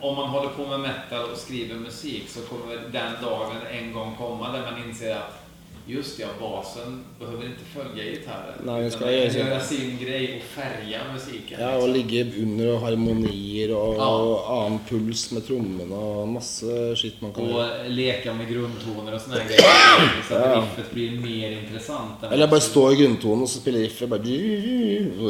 om 0.00 0.16
man 0.16 0.28
håller 0.28 0.48
på 0.48 0.66
med 0.66 0.80
metal 0.80 1.30
och 1.30 1.38
skriver 1.38 1.74
musik 1.74 2.28
så 2.28 2.40
kommer 2.40 2.76
den 2.76 3.12
dagen 3.22 3.56
en 3.70 3.92
gång 3.92 4.16
komma 4.16 4.52
där 4.52 4.70
man 4.70 4.88
inser 4.88 5.16
att 5.16 5.41
just 5.86 6.18
ja, 6.18 6.26
basen 6.40 7.04
behöver 7.18 7.44
inte 7.44 7.64
följa 7.74 8.04
gitarren. 8.04 8.54
Nej, 8.64 8.82
den 8.82 8.90
ska 8.90 9.04
den 9.04 9.14
göra 9.14 9.24
kan 9.24 9.32
sin- 9.32 9.46
göra 9.46 9.60
sin 9.60 9.98
grej 10.02 10.36
och 10.36 10.42
färga 10.62 10.98
musiken. 11.12 11.60
Ja, 11.60 11.66
liksom. 11.70 11.82
og 11.82 11.96
ligge 11.96 12.32
under 12.42 12.74
og 12.74 12.80
harmonier 12.80 13.74
og, 13.76 13.94
Ja. 13.96 14.08
og 14.08 14.64
annen 14.66 14.78
puls 14.88 15.32
med 15.32 15.42
trommene 15.46 15.94
og 15.94 16.28
masse 16.28 16.94
skitt 16.96 17.22
man 17.22 17.32
kan. 17.32 17.44
Och 17.54 17.90
leka 17.90 18.34
med 18.34 18.48
grundtoner 18.48 19.14
och 19.14 19.20
såna 19.20 19.36
här 19.36 19.44
grejer. 19.48 20.22
Så 20.28 20.34
att 20.34 20.40
Ja. 20.50 20.60
riffet 20.62 20.92
blir 20.92 21.10
mer 21.20 21.50
intressant. 21.62 22.22
Eller 22.32 22.48
som- 22.48 22.60
stå 22.60 22.92
i 22.92 22.96
grunntonen 22.96 23.42
og 23.42 23.48
så 23.48 23.58
spille 23.58 23.78
riffet. 23.78 24.08
Bare 24.08 24.22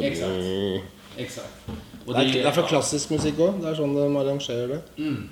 Exakt. 0.03 0.33
Exakt. 1.17 1.53
Och 2.07 2.15
Det 2.15 2.21
er, 2.29 2.33
det 2.33 2.47
er 2.47 2.51
fra 2.53 2.63
klassisk 2.69 3.11
musikk 3.11 3.39
òg. 3.39 3.61
Det 3.61 3.69
er 3.71 3.75
sånn 3.75 3.95
de 3.95 4.17
arrangerer 4.19 4.69
det. 4.69 4.81
Mm. 4.99 5.29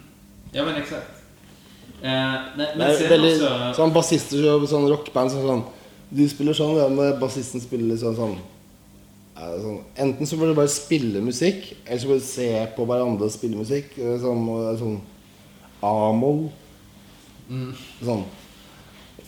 Ja 0.54 0.64
men 0.64 0.76
exakt. 0.76 1.19
Eh, 2.00 2.36
nej, 2.56 2.68
men 2.76 2.96
sen 2.96 3.10
veldig 3.12 3.34
också... 3.34 3.72
sånn 3.76 3.92
bassister 3.92 4.46
og 4.54 4.62
sånn 4.70 4.86
som 4.88 5.42
sånn 5.44 5.62
Du 6.08 6.22
spiller 6.28 6.56
sånn, 6.56 6.78
ja, 6.78 6.86
men 6.88 7.18
bassisten 7.20 7.60
spiller 7.60 7.92
litt 7.92 8.00
sånn 8.00 8.16
sånn, 8.16 8.38
ja, 9.36 9.50
sånn 9.60 9.76
Enten 10.00 10.26
så 10.26 10.38
får 10.40 10.48
du 10.48 10.56
bare 10.56 10.72
spille 10.72 11.20
musikk, 11.20 11.74
eller 11.84 12.00
så 12.00 12.08
får 12.08 12.22
du 12.22 12.24
se 12.24 12.48
på 12.76 12.86
hverandre 12.88 13.28
og 13.28 13.34
spille 13.34 13.60
musikk. 13.60 13.92
eh, 13.98 14.16
Sånn, 14.22 14.48
sånn 14.80 14.96
A-moll. 15.84 16.46
Sånn 18.00 18.24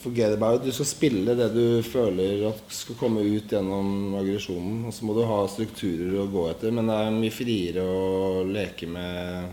Forget 0.02 0.32
about 0.34 0.60
it. 0.60 0.64
Du 0.66 0.72
skal 0.72 0.88
spille 0.88 1.34
det 1.38 1.46
du 1.54 1.82
føler 1.86 2.48
at 2.48 2.62
skal 2.74 2.96
komme 2.98 3.20
ut 3.22 3.52
gjennom 3.52 4.16
aggresjonen. 4.18 4.80
Og 4.88 4.96
så 4.96 5.06
må 5.06 5.14
du 5.14 5.22
ha 5.28 5.44
strukturer 5.46 6.16
å 6.18 6.26
gå 6.26 6.48
etter, 6.50 6.72
men 6.74 6.90
det 6.90 6.96
er 6.98 7.14
mye 7.14 7.34
friere 7.34 7.84
å 7.86 8.42
leke 8.48 8.88
med 8.90 9.52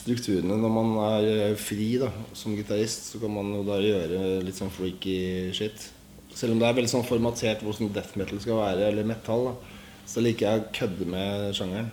strukturene 0.00 0.56
når 0.58 0.72
man 0.74 0.92
er 1.04 1.54
fri 1.60 1.92
da, 2.00 2.10
som 2.36 2.56
gitarist. 2.58 3.12
Så 3.12 3.20
kan 3.22 3.32
man 3.34 3.52
jo 3.54 3.62
da 3.66 3.78
gjøre 3.82 4.40
litt 4.44 4.58
sånn 4.58 4.72
freaky 4.74 5.52
shit. 5.56 5.86
Selv 6.34 6.54
om 6.54 6.60
det 6.62 6.68
er 6.68 6.76
veldig 6.78 6.92
sånn 6.92 7.06
formatert 7.06 7.64
hvordan 7.66 7.92
death 7.94 8.18
metal 8.18 8.40
skal 8.42 8.60
være, 8.60 8.90
eller 8.90 9.08
metal, 9.08 9.50
da, 9.50 9.78
så 10.08 10.22
liker 10.24 10.46
jeg 10.46 10.62
å 10.62 10.68
kødde 10.80 11.08
med 11.10 11.48
sjangeren. 11.58 11.90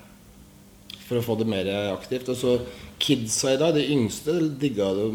For 1.08 1.20
å 1.20 1.24
få 1.24 1.38
det 1.39 1.47
mer 1.47 1.70
aktivt. 1.93 2.28
Og 2.34 2.39
så 2.39 2.58
kidsa 2.99 3.53
i 3.53 3.60
dag, 3.62 3.78
de 3.78 3.86
yngste, 3.93 4.39
digga 4.60 4.89
det 4.97 5.08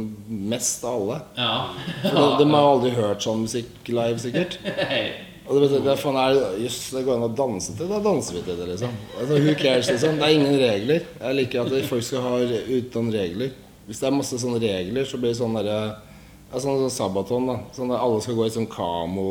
mest 0.53 0.87
av 0.89 1.03
alle. 1.03 1.19
Ja. 1.37 1.57
For 2.07 2.17
de, 2.17 2.31
de 2.41 2.49
har 2.55 2.71
aldri 2.71 2.95
hørt 2.97 3.27
sånn 3.27 3.45
musikk 3.45 3.93
live, 3.93 4.23
sikkert. 4.23 4.59
Og 5.49 5.59
det, 5.59 5.73
det, 5.75 5.91
er 5.91 5.99
faen 5.99 6.17
er 6.21 6.39
Jøss, 6.63 6.79
det 6.95 7.03
går 7.07 7.19
an 7.19 7.27
å 7.27 7.33
danse 7.35 7.75
til 7.75 7.91
Da 7.91 7.99
danser 8.03 8.39
vi 8.39 8.45
til 8.47 8.61
det, 8.61 8.69
liksom. 8.71 8.95
Altså, 9.19 9.41
who 9.43 9.57
cares, 9.59 9.91
liksom? 9.91 10.21
Det 10.21 10.29
er 10.29 10.37
ingen 10.37 10.57
regler. 10.61 11.11
Jeg 11.19 11.39
liker 11.41 11.67
at 11.67 11.91
folk 11.91 12.07
skal 12.07 12.25
ha 12.25 12.39
uten 12.71 13.11
regler. 13.15 13.53
Hvis 13.89 14.01
det 14.01 14.09
er 14.09 14.15
masse 14.15 14.39
sånne 14.39 14.63
regler, 14.63 15.07
så 15.09 15.19
blir 15.19 15.33
det 15.33 15.41
sånn 15.41 15.59
derre 15.59 15.79
ja, 15.83 16.61
Sånn 16.61 16.83
sånn 16.85 16.95
Sabaton, 16.95 17.49
da. 17.49 17.57
Sånn 17.75 17.91
der 17.91 18.05
alle 18.05 18.23
skal 18.23 18.37
gå 18.39 18.47
i 18.47 18.55
sånn 18.55 18.71
kamo 18.71 19.31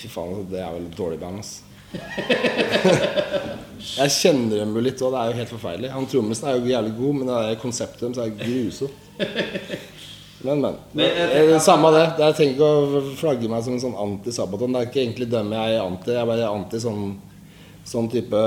Fy 0.00 0.08
faen, 0.08 0.46
det 0.50 0.62
er 0.64 0.72
vel 0.72 0.88
et 0.88 0.96
dårlig 0.96 1.20
band, 1.20 1.44
ass. 1.44 1.60
Jeg 4.00 4.12
kjenner 4.14 4.62
dem 4.62 4.76
jo 4.76 4.82
litt 4.84 5.00
òg, 5.02 5.12
det 5.12 5.20
er 5.20 5.30
jo 5.30 5.38
helt 5.40 5.52
forferdelig. 5.52 5.90
Han 5.92 6.08
trommisen 6.08 6.48
er 6.48 6.58
jo 6.58 6.70
jævlig 6.70 6.92
god, 6.96 7.14
men 7.18 7.30
det 7.30 7.36
er 7.40 7.60
konseptet 7.60 8.02
deres 8.06 8.22
er 8.24 8.30
grusomt. 8.40 8.98
Men, 10.42 10.60
men. 10.60 10.74
Men 10.92 11.06
tenker- 11.10 11.54
er 11.54 11.58
Samme 11.58 11.90
det. 11.92 12.06
Det- 12.16 12.24
Jeg 12.24 12.34
ikke 12.54 12.68
å 12.68 13.14
flagge 13.16 13.48
meg 13.48 13.62
som 13.64 13.72
en 13.74 13.80
sånn 13.80 13.96
anti-Sabaton. 13.96 14.72
Det 14.72 14.80
er 14.80 14.86
ikke 14.90 15.02
egentlig 15.04 15.30
dem 15.30 15.52
jeg 15.52 15.74
er 15.76 15.82
anti. 15.84 16.10
Jeg 16.10 16.22
er 16.22 16.26
bare 16.26 16.48
anti 16.48 16.80
sånn 16.80 17.18
sånn 17.84 18.10
type 18.10 18.40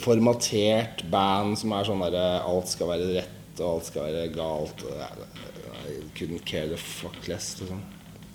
formatert 0.00 1.02
band 1.10 1.58
som 1.58 1.72
er 1.76 1.84
sånn 1.88 2.00
derre 2.04 2.26
Alt 2.48 2.68
skal 2.72 2.88
være 2.92 3.08
rett, 3.18 3.60
og 3.60 3.74
alt 3.76 3.88
skal 3.90 4.06
være 4.08 4.28
galt. 4.34 4.84
I 5.90 5.96
couldn't 6.18 6.44
care 6.44 6.68
the 6.68 6.76
fuck 6.76 7.28
less. 7.28 7.56
Liksom. 7.60 7.80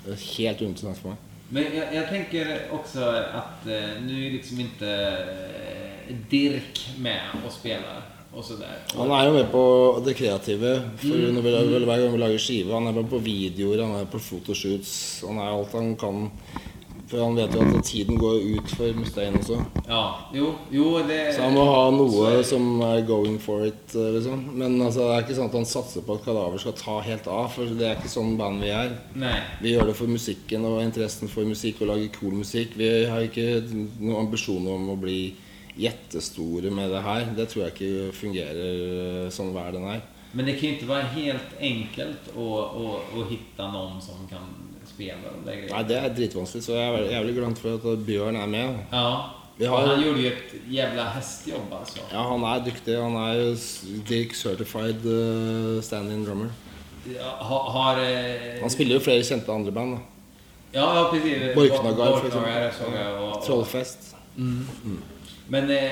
Det 0.05 0.13
er 0.13 0.25
helt 0.37 0.61
uinteressant 0.61 0.97
for 1.01 1.09
meg. 1.13 1.17
Men 1.49 1.63
jag, 1.75 1.93
jag 1.93 2.09
tänker 2.09 2.61
också 2.71 2.99
att 3.33 3.67
eh, 3.67 4.01
nu 4.01 4.27
är 4.27 4.31
liksom 4.31 4.59
inte 4.59 4.89
eh, 6.07 6.15
Dirk 6.29 6.89
med 6.97 7.21
och 7.45 7.51
spelar 7.51 8.01
och 8.37 8.45
sådär. 8.45 8.77
Han 8.95 9.11
er 9.11 9.25
jo 9.27 9.33
med 9.33 9.51
på 9.51 9.63
det 10.05 10.13
kreative. 10.13 10.81
For 10.97 11.07
når 11.33 11.41
vi, 11.41 11.51
lager- 11.51 11.85
hver 11.85 11.99
gang 12.03 12.11
vi 12.11 12.17
lager 12.17 12.37
skive. 12.39 12.73
Han 12.73 12.87
er 12.87 12.91
med 12.91 13.09
på 13.09 13.17
videoer, 13.23 13.83
han 13.83 13.95
er 14.01 14.05
på 14.05 14.19
fotoshoots. 14.19 15.23
Han 15.27 15.37
er 15.37 15.51
alt 15.53 15.71
han 15.73 15.95
kan. 15.95 16.31
For 17.07 17.21
han 17.21 17.35
vet 17.37 17.53
jo 17.53 17.61
at 17.61 17.83
tiden 17.85 18.17
går 18.17 18.39
ut 18.57 18.71
for 18.73 18.93
Mustaine 18.97 19.37
også. 19.37 19.59
Ja, 19.87 20.05
jo, 20.33 20.55
jo 20.71 21.03
det... 21.07 21.35
Så 21.35 21.41
han 21.43 21.53
må 21.53 21.65
ha 21.69 21.83
så 21.91 21.93
är 21.93 21.97
noe 21.99 22.31
det. 22.37 22.45
som 22.49 22.81
er 22.81 23.01
going 23.05 23.37
for 23.39 23.65
it, 23.67 23.93
eh, 23.95 24.09
liksom. 24.15 24.41
Men 24.57 24.81
altså, 24.81 24.99
det 25.05 25.13
er 25.13 25.21
ikke 25.27 25.35
sånn 25.37 25.51
at 25.51 25.57
han 25.59 25.65
satser 25.69 26.01
på 26.01 26.15
at 26.17 26.25
Kadaver 26.25 26.57
skal 26.57 26.73
ta 26.73 26.95
helt 27.05 27.27
av, 27.27 27.51
for 27.53 27.65
det 27.77 27.85
er 27.85 27.99
ikke 27.99 28.09
sånn 28.09 28.33
band 28.39 28.65
vi 28.65 28.73
er. 28.73 28.97
Nej. 29.13 29.37
Vi 29.61 29.75
gjør 29.75 29.91
det 29.91 29.95
for 30.01 30.07
musikken 30.09 30.65
og 30.65 30.81
interessen 30.81 31.29
for 31.29 31.45
musikk 31.45 31.83
og 31.85 31.93
lage 31.93 32.09
cool 32.17 32.33
musikk. 32.41 32.73
Vi 32.75 32.89
har 33.05 33.21
ikke 33.21 33.61
noen 34.01 34.25
ambisjoner 34.25 34.73
om 34.73 34.89
å 34.89 34.97
bli 34.97 35.19
jättestore 35.75 36.71
med 36.71 36.89
det 36.91 37.01
her. 37.01 37.25
Det 37.37 37.45
tror 37.51 37.65
jeg 37.65 37.73
ikke 37.73 38.11
fungerer 38.15 39.25
eh, 39.25 39.29
sånn 39.31 39.51
hver 39.55 39.71
den 39.75 39.87
er. 39.95 40.01
Men 40.35 40.45
det 40.45 40.53
kan 40.59 40.69
ju 40.69 40.73
inte 40.75 40.85
vara 40.89 41.01
helt 41.15 41.53
enkelt 41.59 42.27
att, 42.35 42.75
att, 42.75 43.17
att 43.19 43.29
hitta 43.31 43.71
någon 43.71 44.01
som 44.01 44.27
kan 44.29 44.45
spela 44.85 45.17
de 45.31 45.45
där 45.45 45.55
grejerna. 45.55 45.77
Nei, 45.77 45.87
det 45.87 45.95
er 46.01 46.09
dritvanskelig, 46.17 46.63
så 46.65 46.75
er 46.75 46.91
veldig, 46.91 47.11
jævlig 47.13 47.35
glad 47.37 47.57
for 47.61 47.93
at 47.93 47.99
Bjørn 48.05 48.35
er 48.35 48.47
med. 48.47 48.77
Ja. 48.91 49.31
Har- 49.69 49.87
han 49.87 50.01
gjorde 50.03 50.19
ju 50.21 50.27
ett 50.27 50.53
jävla 50.67 51.03
hästjobb 51.09 51.71
alltså. 51.79 51.99
Ja, 52.11 52.21
han 52.27 52.43
er 52.43 52.65
dyktig. 52.65 52.97
Han 52.99 53.15
jo 53.39 53.53
s- 53.55 53.85
Dirk 54.09 54.35
Certified 54.35 55.05
uh, 55.05 55.81
stand-in 55.81 56.25
drummer. 56.25 56.49
Ja, 57.15 57.29
Har... 57.39 57.99
eh, 58.03 58.59
Han 58.61 58.69
spiller 58.69 58.95
jo 58.95 58.99
flere 58.99 59.23
kjente 59.23 59.51
andre 59.53 59.71
band. 59.71 59.93
da. 59.95 59.99
Ja, 60.71 60.95
ja 60.95 61.09
precis. 61.11 61.55
Borknagar, 61.55 62.17
för 62.17 62.29
Borknagar 62.29 62.71
såg 62.71 62.93
jag. 62.93 63.23
Och, 63.23 63.37
och, 63.37 63.45
Trollfest. 63.45 64.15
Men 65.47 65.69
eh, 65.69 65.91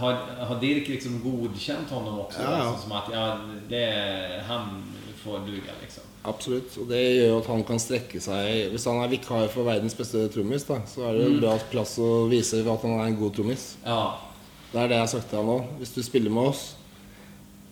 har, 0.00 0.12
har 0.38 0.60
Dirk 0.60 0.88
liksom 0.88 1.20
godkänt 1.22 1.90
honom 1.90 2.20
också? 2.20 2.42
Ja, 2.42 2.50
ja. 2.50 2.62
Alltså, 2.64 2.82
som 2.82 2.92
att 2.92 3.04
ja, 3.12 3.36
det, 3.68 4.42
han 4.48 4.82
får 5.24 5.38
duga 5.38 5.72
liksom. 5.82 6.02
Absolutt. 6.22 6.76
Og 6.76 6.88
det 6.88 7.00
gjør 7.00 7.30
jo 7.30 7.36
at 7.40 7.46
han 7.48 7.62
kan 7.64 7.80
strekke 7.80 8.20
seg 8.20 8.74
Hvis 8.74 8.84
han 8.88 8.98
er 9.00 9.08
vikar 9.08 9.46
for 9.52 9.64
verdens 9.64 9.96
beste 9.96 10.26
trommis, 10.32 10.66
da, 10.68 10.82
så 10.88 11.06
er 11.08 11.16
det 11.16 11.28
en 11.28 11.38
bra 11.40 11.54
plass 11.72 11.96
å 12.02 12.26
vise 12.28 12.60
at 12.60 12.84
han 12.84 12.98
er 12.98 13.06
en 13.08 13.16
god 13.20 13.38
trommis. 13.38 13.70
Ja. 13.86 14.18
Det 14.70 14.82
er 14.82 14.90
det 14.90 14.98
jeg 14.98 15.06
har 15.06 15.14
sagt 15.14 15.30
til 15.30 15.40
han 15.40 15.48
nå. 15.48 15.58
Hvis 15.80 15.94
du 15.96 16.02
spiller 16.04 16.34
med 16.34 16.52
oss 16.52 16.66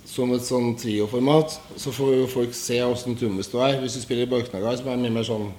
som 0.08 0.32
et 0.32 0.46
sånn 0.46 0.72
trioformat, 0.80 1.58
så 1.76 1.92
får 1.92 2.24
folk 2.32 2.54
se 2.56 2.78
åssen 2.86 3.18
trommis 3.20 3.50
du 3.52 3.58
er. 3.60 3.76
Hvis 3.82 3.98
du 3.98 4.02
spiller 4.02 4.24
i 4.24 4.30
Borknagar, 4.30 4.78
som 4.80 4.88
er 4.88 5.02
mye 5.02 5.12
mer 5.18 5.28
sånn 5.28 5.50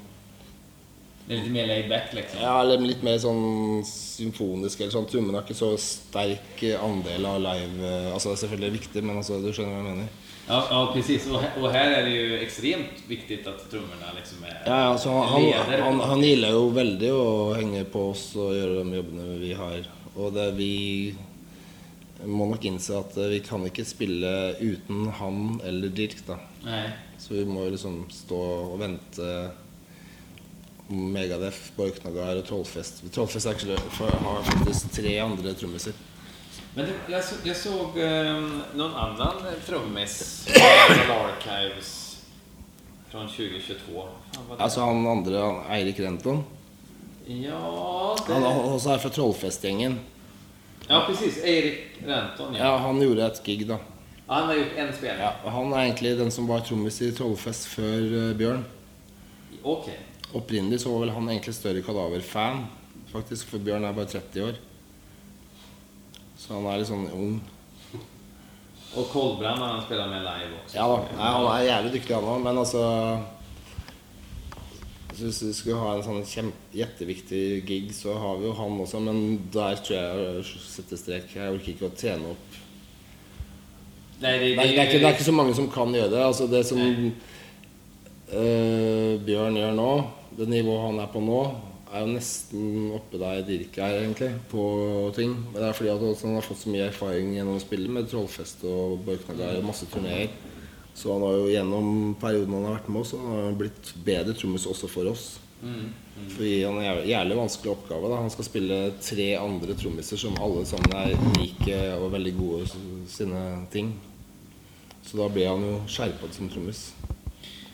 Det 1.29 1.35
är 1.35 1.37
lite 1.37 1.49
mer 1.49 1.67
laid 1.67 1.89
back 1.89 2.13
liksom. 2.13 2.39
Ja, 2.41 2.61
eller 2.61 2.81
litt 2.81 3.03
mer 3.05 3.19
sånn 3.21 3.83
symfonisk 3.85 4.79
eller 4.81 4.95
sånn. 4.95 5.05
Trommen 5.11 5.35
har 5.37 5.43
ikke 5.45 5.53
så 5.59 5.75
sterk 5.77 6.63
andel 6.81 7.27
av 7.29 7.37
live 7.43 7.85
eh, 7.85 8.07
Altså, 8.15 8.31
det 8.31 8.39
er 8.39 8.39
selvfølgelig 8.41 8.71
viktig, 8.79 9.03
men 9.05 9.19
altså, 9.21 9.37
du 9.43 9.51
skjønner 9.53 9.75
hva 9.75 9.83
jeg 9.83 9.91
mener. 9.91 10.09
Ja, 10.47 10.63
ja 10.71 10.79
precis. 10.95 11.27
Och, 11.29 11.37
här- 11.43 11.61
och 11.61 11.69
här 11.69 11.91
är 11.91 12.03
det 12.03 12.09
ju 12.09 12.39
extremt 12.39 13.05
viktigt 13.07 13.47
att 13.47 13.69
trummorna 13.69 14.09
liksom 14.17 14.43
är... 14.43 14.57
Ja, 14.65 14.73
altså, 14.73 15.09
han, 15.09 15.41
leder. 15.43 15.81
han, 15.81 15.99
han 15.99 16.23
gilder 16.23 16.57
jo 16.57 16.65
veldig 16.79 17.13
å 17.13 17.29
henge 17.53 17.85
på 17.93 18.09
oss 18.09 18.25
og 18.33 18.55
gjøre 18.57 18.81
de 18.81 18.97
jobbene 18.97 19.37
vi 19.45 19.53
har. 19.53 19.85
Og 20.17 20.33
det 20.33 20.49
vi 20.57 20.73
må 22.25 22.49
nok 22.49 22.65
innse 22.65 22.97
at 22.97 23.21
eh, 23.21 23.29
vi 23.37 23.43
kan 23.45 23.69
ikke 23.69 23.85
spille 23.85 24.55
uten 24.57 25.05
han 25.21 25.59
eller 25.61 25.93
Dirk, 25.93 26.25
da. 26.25 26.41
Nej. 26.65 26.89
Så 27.21 27.37
vi 27.37 27.45
må 27.45 27.69
jo 27.69 27.77
liksom 27.77 28.07
stå 28.09 28.45
og 28.73 28.79
vente 28.81 29.33
Megadef, 30.89 31.71
Borknagar 31.77 32.35
og 32.39 32.45
Trollfest. 32.47 33.03
Trollfest 33.13 33.65
for 33.93 34.09
har 34.09 34.43
faktisk 34.43 34.91
tre 34.95 35.19
andre 35.21 35.53
trommiser. 35.53 35.93
Men 36.75 36.85
det, 36.85 36.93
jag, 37.13 37.23
så, 37.23 37.35
jag 37.43 37.55
såg 37.55 37.97
um, 37.97 38.61
någon 38.75 38.93
annan 38.95 39.33
trummis 39.65 40.47
från 40.47 41.15
Archives 41.15 42.17
från 43.09 43.27
2022. 43.27 43.77
Fan, 44.33 44.43
vad 44.49 44.57
det- 44.57 44.63
Altså 44.63 44.81
han 44.81 45.07
andre, 45.07 45.37
han, 45.37 45.71
Eirik 45.71 45.99
Renton, 45.99 46.43
Ja, 47.25 48.17
det... 48.27 48.33
han 48.33 48.43
er 48.43 48.73
også 48.73 48.89
er 48.89 48.97
fra 48.97 49.09
Trollfest-gjengen. 49.09 49.99
Ja, 50.87 51.03
precis. 51.07 51.37
Erik 51.43 51.99
Renton, 52.05 52.55
ja. 52.55 52.65
Ja, 52.65 52.77
han 52.77 53.01
gjorde 53.01 53.25
et 53.25 53.43
gig, 53.45 53.67
da. 53.69 53.77
Han 54.27 54.47
har 54.47 54.55
gjort 54.55 54.77
en 54.77 54.93
spelning. 54.93 55.21
Ja, 55.21 55.49
han 55.49 55.73
er 55.73 55.83
egentlig 55.83 56.17
den 56.17 56.31
som 56.31 56.47
var 56.49 56.59
trommis 56.65 57.01
i 57.01 57.11
Trollfest 57.11 57.67
før 57.67 58.01
eh, 58.29 58.35
Bjørn. 58.37 58.65
Okej. 59.63 59.99
Opprinnelig 60.33 60.83
så 60.83 60.91
var 60.93 61.05
vel 61.05 61.13
han 61.15 61.29
egentlig 61.31 61.55
større 61.57 61.81
Kadaver-fan, 61.81 62.65
faktisk, 63.09 63.49
for 63.49 63.63
Bjørn 63.65 63.87
er 63.87 63.95
bare 63.97 64.11
30 64.11 64.43
år. 64.45 64.59
Så 66.37 66.53
han 66.53 66.67
er 66.69 66.81
litt 66.81 66.91
sånn 66.91 67.09
ung. 67.15 67.39
Och 68.95 69.09
Koldbrand 69.09 69.59
har 69.59 69.67
han 69.67 69.81
spelat 69.85 70.09
med 70.09 70.21
live 70.21 70.55
också. 70.63 70.77
Ja 70.77 70.87
da, 70.87 70.97
Nei, 71.17 71.31
han 71.33 71.47
er 71.53 71.65
jævlig 71.67 71.91
dyktig 71.93 72.15
han 72.15 72.25
òg, 72.25 72.39
men 72.41 72.57
altså 72.57 72.81
Hvis 75.19 75.41
vi 75.43 75.51
skulle 75.53 75.81
ha 75.81 75.91
en 75.97 76.05
sånn 76.05 76.23
kjempe, 76.25 76.57
jätteviktig 76.73 77.43
gig, 77.67 77.91
så 77.93 78.15
har 78.17 78.39
vi 78.39 78.47
jo 78.47 78.53
han 78.57 78.79
også, 78.81 79.01
men 79.03 79.19
der 79.53 79.81
tror 79.83 79.97
jeg 79.97 80.23
jeg 80.23 80.63
setter 80.63 81.01
strek. 81.01 81.35
Jeg 81.35 81.53
orker 81.53 81.73
ikke 81.73 81.89
å 81.89 81.97
trene 81.97 82.31
opp 82.33 82.57
Nej, 84.19 84.39
det, 84.39 84.47
Det 84.47 84.51
er, 84.53 84.55
det, 84.55 84.79
er 84.79 84.87
ikke, 84.87 84.99
det 84.99 85.07
er 85.09 85.17
ikke 85.17 85.27
så 85.29 85.35
mange 85.37 85.53
som 85.55 85.69
kan 85.71 85.93
gjøre 85.95 86.11
det. 86.11 86.23
Altså 86.25 86.47
det 86.51 86.63
som 86.67 86.79
eh, 88.33 89.13
Bjørn 89.27 89.59
gjør 89.61 89.77
nå, 89.77 89.91
det 90.39 90.47
nivået 90.47 90.85
han 90.85 90.99
er 91.03 91.11
på 91.11 91.21
nå, 91.23 91.41
er 91.89 92.05
jo 92.05 92.13
nesten 92.13 92.91
oppe 92.93 93.19
der 93.19 93.41
Dirk 93.47 93.77
er, 93.81 93.97
egentlig, 94.03 94.29
på 94.51 94.63
ting. 95.15 95.33
Men 95.49 95.57
det 95.57 95.67
er 95.67 95.75
fordi 95.77 95.91
at 95.91 96.21
han 96.21 96.37
har 96.37 96.45
fått 96.45 96.61
så 96.61 96.69
mye 96.69 96.87
erfaring 96.87 97.33
gjennom 97.33 97.57
att 97.57 97.65
spela 97.65 97.89
med 97.89 98.09
Trollfest 98.09 98.63
og 98.63 98.99
Borknagar 99.05 99.57
og 99.57 99.65
masse 99.65 99.85
turneer. 99.89 100.29
Så 100.93 101.13
han 101.13 101.23
har 101.23 101.37
jo 101.37 101.49
gjennom 101.49 102.15
perioden 102.21 102.53
han 102.53 102.65
har 102.67 102.77
vært 102.77 102.89
med 102.89 103.01
oss, 103.01 103.13
han 103.17 103.31
har 103.31 103.45
han 103.47 103.59
blitt 103.59 103.93
bedre 104.05 104.35
trommis 104.35 104.67
også 104.67 104.89
for 104.91 105.09
oss. 105.11 105.39
Fordi 106.35 106.63
han 106.63 106.77
har 106.79 107.01
en 107.01 107.09
jævlig 107.09 107.37
vanskelig 107.37 107.71
oppgave. 107.71 108.09
da 108.09 108.21
Han 108.21 108.29
skal 108.29 108.45
spille 108.45 108.93
tre 109.01 109.27
andre 109.39 109.75
trommiser 109.75 110.17
som 110.17 110.37
alle 110.41 110.65
sammen 110.65 110.95
er 110.95 111.17
unike 111.17 111.79
og 111.97 112.11
veldig 112.11 112.33
gode 112.37 112.63
i 112.63 113.07
sine 113.07 113.43
ting. 113.71 113.93
Så 115.03 115.17
da 115.17 115.27
blir 115.27 115.49
han 115.49 115.63
jo 115.63 115.81
skjerpa 115.87 116.31
som 116.31 116.49
trommis. 116.49 116.93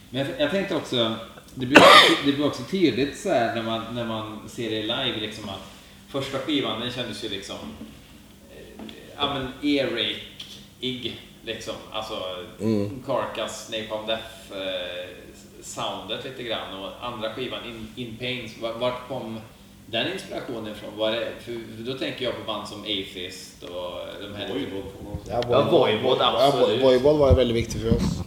Men 0.09 0.21
jag, 0.21 0.39
jag 0.39 0.51
tänkte 0.51 0.75
också, 0.75 1.15
det 1.55 1.65
blir 1.65 1.77
också, 1.79 2.13
det 2.25 2.31
blir 2.31 2.45
också 2.45 2.63
tydligt 2.63 3.17
så 3.19 3.29
här 3.29 3.55
när 3.55 3.63
man, 3.63 3.81
när 3.95 4.05
man 4.05 4.39
ser 4.49 4.69
det 4.71 4.81
live 4.81 5.19
liksom 5.21 5.49
att 5.49 5.71
första 6.09 6.37
skivan 6.37 6.79
den 6.81 6.91
kändes 6.91 7.23
ju 7.23 7.29
liksom 7.29 7.55
eh, 8.51 8.83
ja 9.17 9.33
men 9.33 9.47
Earache-ig 9.61 11.13
liksom. 11.45 11.73
Alltså 11.91 12.13
Carcass, 13.05 13.71
Napalm 13.71 14.07
Death 14.07 14.23
eh, 14.51 15.07
soundet 15.63 16.23
lite 16.25 16.43
grann 16.43 16.77
och 16.83 16.89
andra 17.01 17.33
skivan 17.33 17.59
In, 17.65 17.87
In 17.95 18.17
Pains, 18.19 18.51
var- 18.61 18.73
vart 18.73 19.07
kom 19.07 19.39
den 19.87 20.13
inspirationen 20.13 20.71
ifrån? 20.71 20.89
Var 20.97 21.11
det, 21.11 21.31
för 21.45 21.53
då 21.77 21.93
tänker 21.93 22.25
jag 22.25 22.33
på 22.37 22.43
band 22.51 22.67
som 22.67 22.81
Atheist 22.81 23.63
och 23.63 23.99
de 24.21 24.35
här... 24.35 24.47
Ja, 25.29 25.41
Ja, 25.51 25.69
Voivod, 25.71 26.17
absolut. 26.21 26.81
Ja, 26.81 26.87
Voivod 26.87 27.17
var 27.19 27.29
jo 27.29 27.35
veldig 27.35 27.53
viktig 27.55 27.81
for 27.81 27.95
oss. 27.95 28.19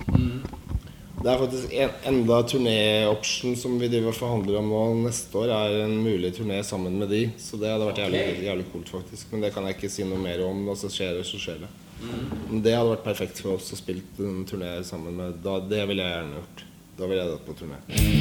Det 1.19 1.31
er 1.33 1.41
faktisk 1.41 1.73
en, 1.75 1.95
enda 2.07 2.37
turnéoption 2.47 3.57
som 3.59 3.75
vi 3.81 3.89
driver 3.91 4.15
forhandler 4.15 4.61
om 4.61 4.69
nå 4.71 4.83
neste 5.03 5.35
år, 5.41 5.51
er 5.51 5.81
en 5.83 5.97
mulig 6.05 6.31
turné 6.37 6.61
sammen 6.63 6.95
med 7.01 7.11
de. 7.11 7.25
Så 7.43 7.59
det 7.59 7.73
hadde 7.73 7.89
vært 7.89 8.01
jævlig, 8.05 8.23
jævlig 8.47 8.69
kult, 8.73 8.93
faktisk. 8.95 9.33
Men 9.33 9.43
det 9.43 9.53
kan 9.55 9.67
jeg 9.67 9.79
ikke 9.79 9.91
si 9.93 10.07
noe 10.07 10.23
mer 10.23 10.45
om. 10.47 10.63
Altså, 10.71 10.93
skjer 10.95 11.19
det, 11.19 11.27
så 11.27 11.43
skjer 11.43 11.65
det. 11.65 11.73
Men 12.05 12.63
det 12.63 12.77
hadde 12.77 12.95
vært 12.95 13.07
perfekt 13.09 13.43
for 13.43 13.59
oss 13.59 13.73
å 13.75 13.81
spille 13.81 14.07
en 14.23 14.47
turné 14.47 14.77
sammen 14.87 15.19
med 15.19 15.43
da, 15.43 15.59
Det 15.59 15.83
ville 15.91 16.07
jeg 16.07 16.17
gjerne 16.21 16.39
gjort. 16.39 16.65
Da 16.99 17.11
ville 17.11 17.23
jeg 17.25 17.35
dratt 17.35 17.47
på 17.51 17.59
turné. 17.65 18.18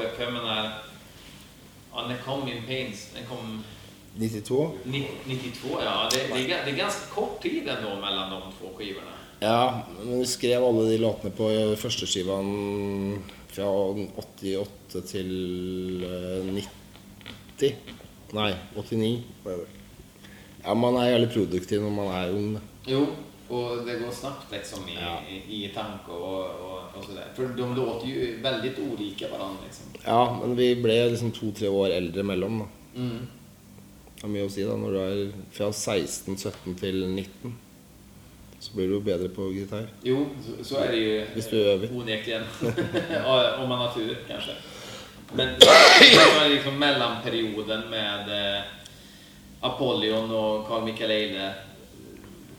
För, 0.00 0.08
för 0.16 0.22
jag 0.24 0.32
menar, 0.32 0.70
ja, 1.92 2.06
när 2.08 2.16
kom 2.18 2.48
In 2.48 2.62
Pains? 2.66 3.08
Den 3.14 3.26
kom 3.26 3.64
92? 4.16 4.70
ni- 4.84 5.10
92, 5.26 5.68
ja. 5.84 6.08
Det, 6.12 6.16
det, 6.34 6.52
är, 6.52 6.64
det 6.64 6.70
är 6.70 6.76
ganska 6.76 7.14
kort 7.14 7.42
tid 7.42 7.68
ändå 7.68 7.96
mellan 8.00 8.30
de 8.30 8.40
två 8.60 8.76
skivorna. 8.78 9.06
Ja, 9.40 9.82
men 10.04 10.18
vi 10.18 10.26
skrev 10.26 10.64
alle 10.64 10.90
de 10.90 10.98
låtene 10.98 11.30
på 11.30 11.76
førsteskiva 11.76 12.36
fra 13.48 13.66
88 14.16 15.00
til 15.06 15.30
eh, 16.04 16.44
90. 17.58 17.74
Nei, 18.32 18.54
89. 18.76 19.22
var 19.44 19.52
det. 19.52 19.66
Ja, 20.64 20.74
man 20.74 20.96
er 21.00 21.08
jævlig 21.10 21.30
produktiv 21.32 21.80
når 21.82 21.90
man 21.90 22.10
er 22.14 22.34
ung. 22.36 22.58
Jo, 22.86 23.06
och 23.50 23.86
det 23.86 23.98
går 23.98 24.10
snabbt 24.10 24.52
liksom 24.52 24.88
i, 24.88 24.94
Ja. 25.00 25.18
i, 25.30 25.64
i 25.64 25.68
tanke 25.74 26.10
och, 26.12 26.44
och, 26.44 26.80
och 26.98 27.04
sådär. 27.04 27.24
För 27.36 27.46
de 27.48 27.76
låter 27.76 28.06
ju 28.06 28.40
väldigt 28.42 28.78
olika 28.78 29.28
varandra 29.28 29.58
liksom. 29.64 29.84
Ja, 30.04 30.38
men 30.42 30.56
vi 30.56 30.76
ble 30.76 31.10
liksom 31.10 31.30
to-tre 31.30 31.68
år 31.68 31.90
eldre 31.90 32.22
mellom. 32.22 32.58
da. 32.58 32.66
Mm. 33.00 33.26
Det 34.14 34.22
har 34.26 34.28
mye 34.28 34.44
å 34.44 34.50
si 34.52 34.64
da, 34.68 34.74
når 34.76 34.92
du 34.92 34.98
er 35.00 35.20
fra 35.56 35.70
16-17 35.72 36.74
til 36.80 36.98
19. 37.08 37.54
Så 38.60 38.74
blir 38.76 38.88
du 38.92 38.98
bedre 39.00 39.28
på 39.32 39.46
gitar. 39.52 39.86
Jo, 40.04 40.26
så, 40.44 40.64
så 40.64 40.76
är 40.76 40.90
det 40.92 40.96
ju 40.98 41.26
Visst 41.34 41.50
du 41.50 41.56
över. 41.64 41.88
onekligen. 41.96 42.42
Om 43.58 43.68
man 43.68 43.78
har 43.78 43.94
tur 43.94 44.18
kanske. 44.28 44.50
Men 45.32 45.48
det 45.58 46.26
var 46.40 46.48
liksom 46.48 46.78
mellanperioden 46.78 47.90
med 47.90 48.28
eh, 48.56 48.62
Apollyon 49.60 50.30
och 50.30 50.68
Carl 50.68 50.84
Michael 50.84 51.10
Eide. 51.10 51.54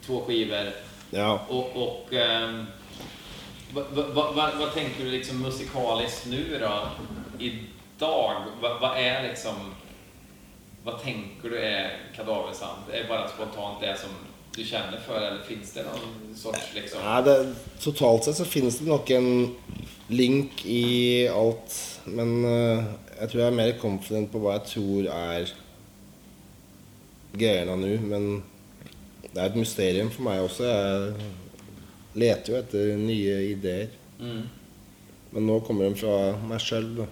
Två 0.05 0.21
skivor. 0.21 0.71
Ja. 1.09 1.39
Och, 1.49 1.75
och 1.75 2.13
ehm, 2.13 2.65
vad, 3.73 3.85
vad, 3.91 4.35
vad, 4.35 4.57
vad 4.57 4.73
tänker 4.73 5.03
du 5.03 5.11
liksom 5.11 5.41
musikaliskt 5.41 6.25
nu 6.29 6.59
då? 6.59 6.87
Idag? 7.39 8.43
Vad, 8.61 8.81
vad 8.81 8.97
är 8.97 9.27
liksom... 9.27 9.55
Vad 10.83 11.01
tänker 11.03 11.49
du 11.49 11.59
är 11.59 11.97
kadaversand? 12.15 12.81
Är 12.91 12.97
det 13.03 13.07
bara 13.07 13.29
spontant 13.29 13.81
det 13.81 13.97
som 13.97 14.09
du 14.55 14.63
känner 14.65 14.99
för 15.07 15.21
eller 15.21 15.43
finns 15.43 15.73
det 15.73 15.83
någon 15.83 16.35
sorts 16.35 16.73
liksom... 16.75 16.99
Nei, 17.05 17.21
det, 17.23 17.55
totalt 17.79 18.23
sett 18.23 18.35
så 18.35 18.45
finnes 18.45 18.79
det 18.79 18.85
nok 18.85 19.09
en 19.09 19.55
link 20.07 20.65
i 20.65 21.27
alt. 21.27 21.99
Men 22.03 22.45
eh, 22.45 22.83
jeg 23.19 23.29
tror 23.29 23.41
jeg 23.41 23.47
er 23.51 23.57
mer 23.57 23.75
confident 23.81 24.31
på 24.33 24.41
hva 24.41 24.57
jeg 24.57 24.67
tror 24.73 25.09
er 25.13 25.51
greiene 27.37 27.77
nå. 27.79 27.93
Men 28.09 28.27
det 29.31 29.39
er 29.39 29.47
et 29.47 29.59
mysterium 29.59 30.11
for 30.11 30.27
meg 30.27 30.41
også. 30.43 30.67
Jeg 30.67 31.31
leter 32.19 32.53
jo 32.53 32.59
etter 32.59 32.91
nye 32.99 33.37
ideer. 33.51 33.93
Mm. 34.19 34.43
Men 35.31 35.47
nå 35.47 35.59
kommer 35.63 35.87
de 35.87 36.01
fra 36.01 36.15
meg 36.47 36.63
sjøl, 36.63 36.89
da. 36.99 37.07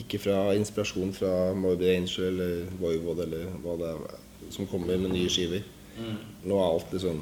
Ikke 0.00 0.18
fra 0.18 0.54
inspirasjon 0.56 1.12
fra 1.14 1.52
Morbid 1.54 1.92
Angel 1.92 2.30
eller 2.30 2.68
Voivod 2.80 3.20
eller 3.26 3.50
hva 3.62 3.76
det 3.80 3.92
er 3.92 4.20
som 4.52 4.66
kommer 4.66 4.96
med 4.96 5.12
nye 5.12 5.30
skiver. 5.30 5.62
Mm. 5.98 6.16
Nå 6.48 6.56
er 6.56 6.64
alt 6.64 6.92
liksom 6.92 7.18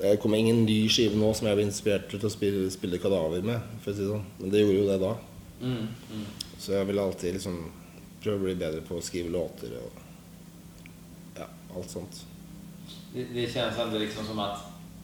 Det 0.00 0.14
kommer 0.22 0.38
ingen 0.38 0.62
ny 0.64 0.88
skive 0.88 1.18
nå 1.18 1.32
som 1.36 1.48
jeg 1.48 1.58
blir 1.58 1.66
inspirert 1.66 2.06
til 2.08 2.22
å 2.24 2.30
spille, 2.32 2.70
spille 2.72 3.00
Kadaver 3.02 3.42
med, 3.44 3.66
for 3.82 3.92
å 3.92 3.96
si 3.96 4.00
det 4.00 4.08
sånn. 4.08 4.22
Men 4.38 4.52
det 4.54 4.62
gjorde 4.62 4.78
jo 4.78 4.86
det 4.88 5.00
da. 5.02 5.10
Mm. 5.60 5.88
Mm. 6.14 6.54
Så 6.56 6.72
jeg 6.72 6.88
vil 6.88 7.02
alltid 7.02 7.36
liksom 7.36 7.58
å 8.20 8.38
bli 8.40 8.54
bedre 8.54 8.80
på 8.84 8.96
å 8.96 9.04
skrive 9.04 9.32
låter 9.32 9.74
og 9.80 9.90
ja, 9.90 10.09
allt 11.76 11.90
sånt. 11.90 12.26
Det, 13.14 13.24
det 13.34 13.52
känns 13.52 13.78
ändå 13.78 13.98
liksom 13.98 14.26
som 14.26 14.38
att 14.38 14.58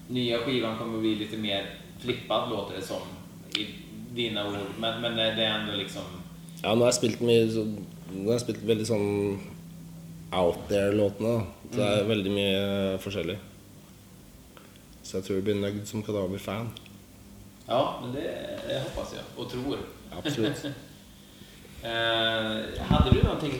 nya 0.08 0.38
skivan 0.38 0.78
kommer 0.78 0.98
bli 0.98 1.14
lite 1.14 1.36
mer 1.36 1.74
flippad 1.98 2.50
låter 2.50 2.76
det 2.76 2.82
som 2.82 3.00
i 3.58 3.66
dina 4.14 4.48
ord. 4.48 4.56
Men, 4.78 5.00
men 5.00 5.16
det 5.16 5.44
är 5.44 5.60
ändå 5.60 5.76
liksom... 5.76 6.02
Ja, 6.62 6.74
nå 6.74 6.80
har 6.80 6.88
jeg 6.88 6.94
spilt 6.94 7.20
mye 7.20 7.44
så, 7.52 7.66
Nå 8.06 8.30
har 8.30 8.38
jeg 8.38 8.44
spilt 8.46 8.62
veldig 8.64 8.86
sånn 8.86 9.08
out 10.34 10.62
there-låtene. 10.70 11.40
det 11.74 11.82
er 11.84 12.06
veldig 12.06 12.32
mye 12.32 12.98
forskjellig. 13.02 13.36
Så 15.02 15.18
jeg 15.18 15.26
tror 15.26 15.36
jeg 15.36 15.46
blir 15.48 15.58
nøyd 15.58 15.82
som 15.86 16.02
Kadaver-fan. 16.06 16.70
Ja, 17.66 17.98
men 18.02 18.14
det, 18.14 18.30
det 18.68 18.80
hoppas 18.84 19.14
jag 19.14 19.44
och 19.44 19.50
tror. 19.50 19.78
Absolutt. 20.10 20.66
Eh, 21.82 22.84
hade 22.88 23.10
du 23.10 23.22
någonting... 23.22 23.52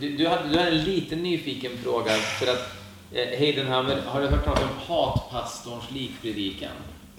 Du, 0.00 0.16
du, 0.16 0.28
hade, 0.28 0.48
du 0.48 0.58
hade 0.58 0.70
en 0.70 0.84
liten 0.84 1.22
nyfiken 1.22 1.72
fråga. 1.82 2.12
För 2.12 2.46
att 2.46 2.76
eh, 3.12 3.38
Heidenhammer, 3.38 3.96
har 4.06 4.20
du 4.20 4.26
hört 4.26 4.44
talas 4.44 4.62
om 4.62 4.94
hatpastorns 4.96 5.90
likpredikan? 5.90 6.70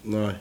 Nei. 0.01 0.33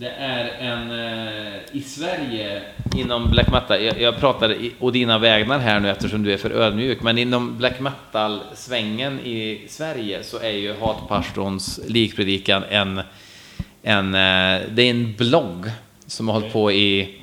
Det 0.00 0.10
är 0.10 0.44
en 0.44 0.90
eh, 0.90 1.60
i 1.72 1.82
Sverige 1.82 2.62
inom 2.96 3.30
black 3.30 3.50
metal. 3.50 3.82
Jag, 3.82 4.00
jag 4.00 4.16
pratar 4.16 4.52
i 4.52 4.72
Odina 4.80 5.18
vägnar 5.18 5.58
här 5.58 5.80
nu 5.80 5.90
eftersom 5.90 6.22
du 6.22 6.32
är 6.32 6.36
för 6.36 6.50
ödmjuk, 6.50 7.02
men 7.02 7.18
inom 7.18 7.58
black 7.58 7.80
metal 7.80 8.40
svängen 8.54 9.20
i 9.20 9.64
Sverige 9.68 10.22
så 10.22 10.38
är 10.38 10.50
ju 10.50 10.74
hatpastorns 10.80 11.80
likpredikan 11.86 12.64
en, 12.70 13.00
en 13.82 14.14
eh, 14.14 14.60
det 14.70 14.82
är 14.82 14.90
en 14.90 15.14
blogg 15.18 15.70
som 16.06 16.28
har 16.28 16.40
hållit 16.40 16.52
på 16.52 16.72
i 16.72 17.17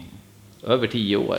över 0.67 0.87
10 0.87 1.17
år. 1.17 1.37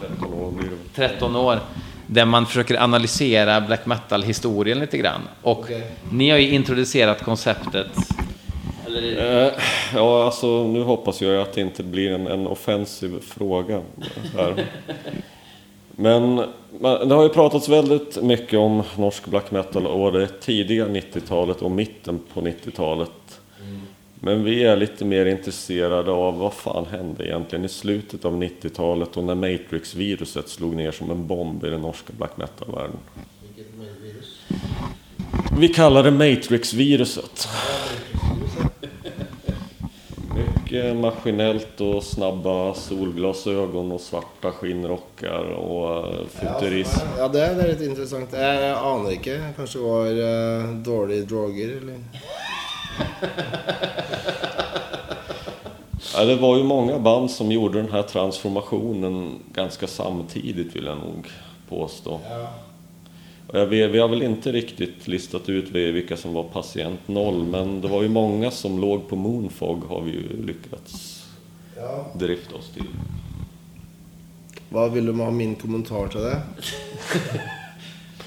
13 0.00 0.34
år 0.34 0.50
blir 0.50 0.70
det. 0.70 1.08
13 1.08 1.36
år 1.36 1.58
där 2.06 2.24
man 2.24 2.46
försöker 2.46 2.82
analysera 2.82 3.60
black 3.60 3.86
metal-historien 3.86 4.78
lite 4.78 4.98
grann. 4.98 5.20
Och 5.42 5.58
Okej. 5.58 5.90
ni 6.12 6.30
har 6.30 6.38
ju 6.38 6.50
introducerat 6.50 7.22
konceptet. 7.22 7.86
Eller, 8.86 9.46
Eh, 9.46 9.52
ja, 9.94 10.24
alltså 10.24 10.66
nu 10.66 10.82
hoppas 10.82 11.20
jag 11.20 11.42
att 11.42 11.52
det 11.52 11.60
inte 11.60 11.82
blir 11.82 12.10
en, 12.12 12.26
en 12.26 12.46
offensiv 12.46 13.20
fråga. 13.20 13.82
Här. 14.36 14.66
Men 15.96 16.44
men 16.80 17.08
det 17.08 17.14
har 17.14 17.22
ju 17.22 17.28
pratats 17.28 17.68
väldigt 17.68 18.22
mycket 18.22 18.58
om 18.58 18.82
norsk 18.96 19.26
black 19.26 19.50
metal 19.50 19.86
och 19.86 20.12
det 20.12 20.40
tidiga 20.40 20.86
90-talet 20.86 21.62
och 21.62 21.70
mitten 21.70 22.20
på 22.34 22.40
90-talet. 22.40 23.10
Men 24.24 24.44
vi 24.44 24.64
är 24.64 24.76
lite 24.76 25.04
mer 25.04 25.26
intresserade 25.26 26.10
av 26.10 26.38
vad 26.38 26.52
fan 26.52 26.86
hände 26.86 27.26
egentligen 27.26 27.64
i 27.64 27.68
slutet 27.68 28.24
av 28.24 28.42
90-talet 28.42 29.16
och 29.16 29.24
när 29.24 29.34
Matrix-viruset 29.34 30.48
slog 30.48 30.76
ner 30.76 30.90
som 30.90 31.10
en 31.10 31.26
bomb 31.26 31.64
i 31.64 31.70
den 31.70 31.80
norska 31.80 32.12
black 32.18 32.36
metal-världen. 32.36 32.96
Vi 35.58 35.68
kallar 35.68 36.02
det 36.02 36.10
Matrix-viruset. 36.10 37.48
Mycket 40.36 40.96
maskinellt 40.96 41.80
och 41.80 42.04
snabba 42.04 42.74
solglasögon 42.74 43.92
och 43.92 44.00
svarta 44.00 44.52
skinnrockar 44.52 45.44
och 45.44 46.08
eh, 46.08 46.26
futurism. 46.26 47.06
Ja, 47.18 47.28
det 47.28 47.46
är 47.46 47.54
väldigt 47.54 47.88
intressant. 47.88 48.28
Jag 48.32 48.78
anar 48.78 49.12
inte. 49.12 49.52
Kanske 49.56 49.78
var 49.78 50.06
eh, 50.06 50.74
dåliga 50.74 51.24
droger, 51.24 51.68
eller 51.68 51.98
Ja, 56.14 56.24
det 56.24 56.36
var 56.36 56.56
ju 56.56 56.62
många 56.62 56.98
band 56.98 57.30
som 57.30 57.52
gjorde 57.52 57.82
den 57.82 57.92
här 57.92 58.02
transformationen 58.02 59.38
ganska 59.52 59.86
samtidigt 59.86 60.76
vill 60.76 60.84
jag 60.84 60.98
nog 60.98 61.26
påstå. 61.68 62.20
Och 63.46 63.58
jag 63.58 63.66
vet, 63.66 63.90
vi 63.90 63.98
har 63.98 64.08
väl 64.08 64.22
inte 64.22 64.52
riktigt 64.52 65.08
listat 65.08 65.48
ut 65.48 65.70
vilka 65.70 66.16
som 66.16 66.32
var 66.32 66.44
patient 66.44 67.08
noll 67.08 67.44
men 67.44 67.80
det 67.80 67.88
var 67.88 68.02
ju 68.02 68.08
många 68.08 68.50
som 68.50 68.80
låg 68.80 69.08
på 69.08 69.16
Moonfog 69.16 69.84
har 69.84 70.00
vi 70.00 70.10
ju 70.10 70.46
lyckats 70.46 71.24
drifta 72.14 72.56
oss 72.56 72.70
till. 72.74 72.86
Hva 74.68 74.88
vil 74.88 75.06
du 75.06 75.12
ha 75.12 75.30
min 75.30 75.54
kommentar 75.54 76.08
til 76.08 76.20
det? 76.20 76.42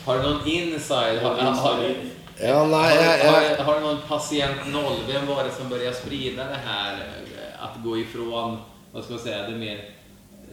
har 0.05 0.17
du 0.17 0.23
någon 0.23 0.47
inside? 0.47 1.21
Har, 1.21 1.35
har, 1.35 1.51
har, 1.51 1.95
Ja, 2.41 2.65
nei, 2.67 2.95
har, 2.95 3.31
har, 3.31 3.63
har 3.63 3.75
du 3.79 3.85
någon 3.85 4.01
patient 4.07 4.65
noll? 4.71 4.97
Vem 5.07 5.27
var 5.27 5.43
det 5.43 5.51
som 5.51 5.69
började 5.69 5.95
sprida 5.95 6.43
det 6.43 6.59
här? 6.65 6.93
eh, 6.93 7.63
Att 7.63 7.83
gå 7.83 7.97
ifrån, 7.97 8.57
vad 8.91 9.03
ska 9.03 9.13
man 9.13 9.21
säga, 9.23 9.49
det 9.49 9.55
mer 9.57 9.77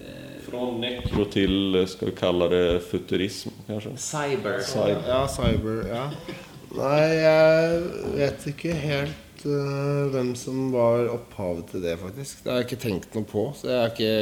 eh, 0.00 0.42
Från 0.50 0.80
nekro 0.80 1.24
till, 1.24 1.74
eh, 1.74 1.86
ska 1.86 2.06
vi 2.06 2.12
kalla 2.12 2.48
det, 2.48 2.80
futurism 2.80 3.48
kanske? 3.66 3.90
cyber? 3.96 4.58
Cyber. 4.60 5.02
Ja, 5.08 5.28
cyber, 5.28 5.88
ja. 5.88 6.10
Nei, 6.72 7.08
jeg 7.20 7.80
vet 8.16 8.46
ikke 8.48 8.72
helt 8.72 9.42
eh, 9.44 10.04
hvem 10.14 10.30
som 10.38 10.70
var 10.72 11.10
opphavet 11.12 11.66
til 11.74 11.82
det, 11.84 11.98
faktisk. 12.00 12.44
Det 12.44 12.50
har 12.52 12.62
jeg 12.62 12.70
ikke 12.70 12.82
tenkt 12.86 13.14
noe 13.18 13.26
på. 13.28 13.42
Så 13.58 13.68
jeg 13.68 13.80
har 13.82 13.90
ikke 13.92 14.14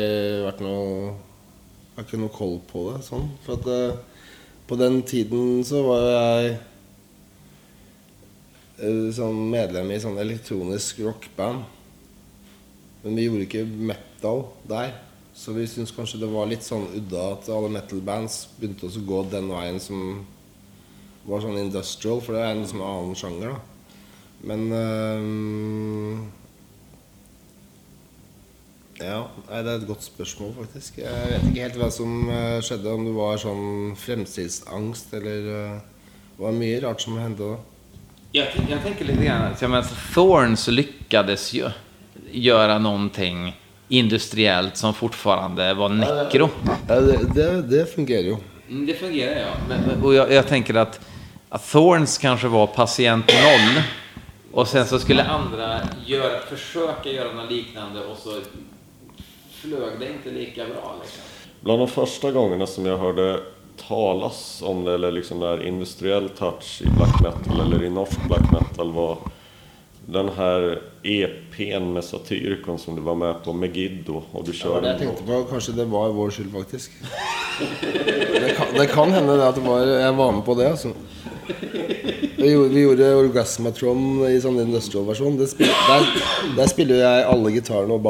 vært 0.48 0.64
noe 0.64 0.88
Jeg 1.04 2.00
har 2.00 2.08
ikke 2.08 2.20
noe 2.24 2.32
koll 2.34 2.56
på 2.72 2.88
det 2.94 3.04
sånn. 3.06 3.28
For 3.44 3.60
at 3.60 3.70
eh, 3.70 4.26
på 4.66 4.80
den 4.80 5.02
tiden 5.06 5.60
så 5.66 5.84
var 5.86 6.08
jo 6.08 6.50
Eh, 8.80 9.12
som 9.12 9.36
medlem 9.52 9.90
i 9.92 10.00
sånn 10.00 10.18
elektronisk 10.20 11.02
rockband. 11.04 11.66
Men 13.02 13.16
vi 13.16 13.26
gjorde 13.26 13.46
ikke 13.46 13.64
metal 13.68 14.46
der. 14.68 14.94
Så 15.36 15.52
vi 15.56 15.66
syntes 15.68 15.92
kanskje 15.96 16.20
det 16.22 16.30
var 16.32 16.48
litt 16.48 16.64
sånn 16.64 16.88
udda 16.96 17.26
at 17.34 17.48
alle 17.52 17.70
metal-bands 17.72 18.42
begynte 18.58 18.88
å 18.88 19.04
gå 19.08 19.22
den 19.32 19.48
veien 19.52 19.80
som 19.80 20.24
var 21.24 21.44
sånn 21.44 21.60
industrial, 21.60 22.20
for 22.24 22.36
det 22.36 22.42
er 22.42 22.52
en 22.54 22.62
liksom 22.64 22.82
annen 22.84 23.16
sjanger, 23.16 23.54
da. 23.54 23.60
Men 24.50 24.62
um, 24.72 26.20
Ja, 29.00 29.26
nei, 29.48 29.60
Det 29.64 29.72
er 29.72 29.78
et 29.78 29.88
godt 29.88 30.04
spørsmål, 30.04 30.54
faktisk. 30.58 31.00
Jeg 31.00 31.32
vet 31.32 31.46
ikke 31.50 31.66
helt 31.66 31.78
hva 31.80 31.90
som 31.92 32.14
eh, 32.28 32.60
skjedde. 32.64 32.92
Om 32.92 33.06
det 33.08 33.12
var 33.16 33.40
sånn 33.40 33.94
fremtidsangst 34.00 35.12
eller 35.16 35.50
eh, 35.56 35.78
Det 36.34 36.44
var 36.44 36.56
mye 36.56 36.80
rart 36.84 37.04
som 37.04 37.20
hendte 37.20 37.48
da. 37.48 37.69
Jag, 38.32 38.46
jag 38.68 38.82
tänker 38.82 39.04
lite 39.04 39.24
grann, 39.24 39.42
att, 39.42 39.62
jag 39.62 39.70
menar, 39.70 39.86
Thorns 40.14 40.68
lyckades 40.68 41.52
ju 41.52 41.70
göra 42.30 42.78
någonting 42.78 43.56
industriellt 43.88 44.76
som 44.76 44.94
fortfarande 44.94 45.74
var 45.74 45.88
nekro. 45.88 46.48
Ja, 46.88 47.00
det, 47.00 47.34
det, 47.34 47.62
det 47.62 47.94
fungerer 47.94 48.22
jo. 48.22 48.38
Mm, 48.68 48.86
Det 48.86 48.94
fungerar 48.94 49.40
ja. 49.40 49.46
Men, 49.68 50.02
och 50.02 50.14
jag, 50.14 50.32
jag 50.32 50.48
tänker 50.48 50.74
att, 50.74 51.00
att 51.48 51.70
Thorns 51.70 52.18
kanske 52.18 52.48
var 52.48 52.66
patient 52.66 53.26
noll 53.28 53.82
och 54.52 54.68
sen 54.68 54.86
så 54.86 54.98
skulle 54.98 55.24
andra 55.24 55.80
göra, 56.06 56.40
försöka 56.50 57.08
göra 57.08 57.32
något 57.32 57.50
liknande 57.50 58.00
och 58.04 58.18
så 58.18 58.30
flög 59.52 59.92
det 60.00 60.08
inte 60.08 60.30
lika 60.30 60.64
bra. 60.64 60.94
Liksom. 61.02 61.22
Bland 61.60 61.80
de 61.80 61.88
första 61.88 62.30
gångerna 62.32 62.66
som 62.66 62.86
jag 62.86 62.98
hörde 62.98 63.40
talas 63.88 64.62
om 64.66 64.84
det, 64.84 64.94
eller 64.94 65.12
liksom 65.12 65.40
där 65.40 65.66
industriell 65.66 66.28
touch 66.28 66.82
i 66.82 66.88
black 66.96 67.20
metal 67.20 67.60
eller 67.60 67.84
i 67.84 67.90
norsk 67.90 68.18
black 68.28 68.52
metal 68.52 68.92
var 68.92 69.18
den 70.06 70.28
här 70.36 70.78
EPn 71.02 71.92
med 71.92 72.04
Satyricon 72.04 72.78
som 72.78 72.96
du 72.96 73.02
var 73.02 73.14
med 73.14 73.44
på, 73.44 73.52
Megiddo, 73.52 74.22
och 74.32 74.44
du 74.44 74.52
körde 74.52 74.80
det 74.80 74.88
jeg 74.88 74.98
tenkte 74.98 75.22
på. 75.22 75.44
Kanskje 75.50 75.72
det 75.76 75.84
var 75.84 76.08
vår 76.08 76.30
skyld, 76.30 76.52
faktisk. 76.52 76.90
Det 78.40 78.54
kan, 78.56 78.66
det 78.74 78.86
kan 78.86 79.12
hende 79.12 79.36
det 79.36 79.46
at 79.48 79.54
det 79.54 79.60
var, 79.66 79.86
jeg 79.86 80.14
var 80.16 80.32
med 80.32 80.44
på 80.44 80.54
det, 80.54 80.68
altså. 80.70 80.92
Vi 82.36 82.50
gjorde, 82.52 82.68
vi 82.74 82.80
gjorde 82.80 83.14
Orgasmatron 83.14 84.24
i. 84.26 84.40
Det 84.40 85.46
spil- 85.48 85.66
Der, 85.88 86.06
der 86.56 86.66
spiller 86.66 86.94
jo 86.94 87.00
jeg 87.00 87.26
alle 87.28 87.52
gitarene 87.52 87.94
og 87.94 88.02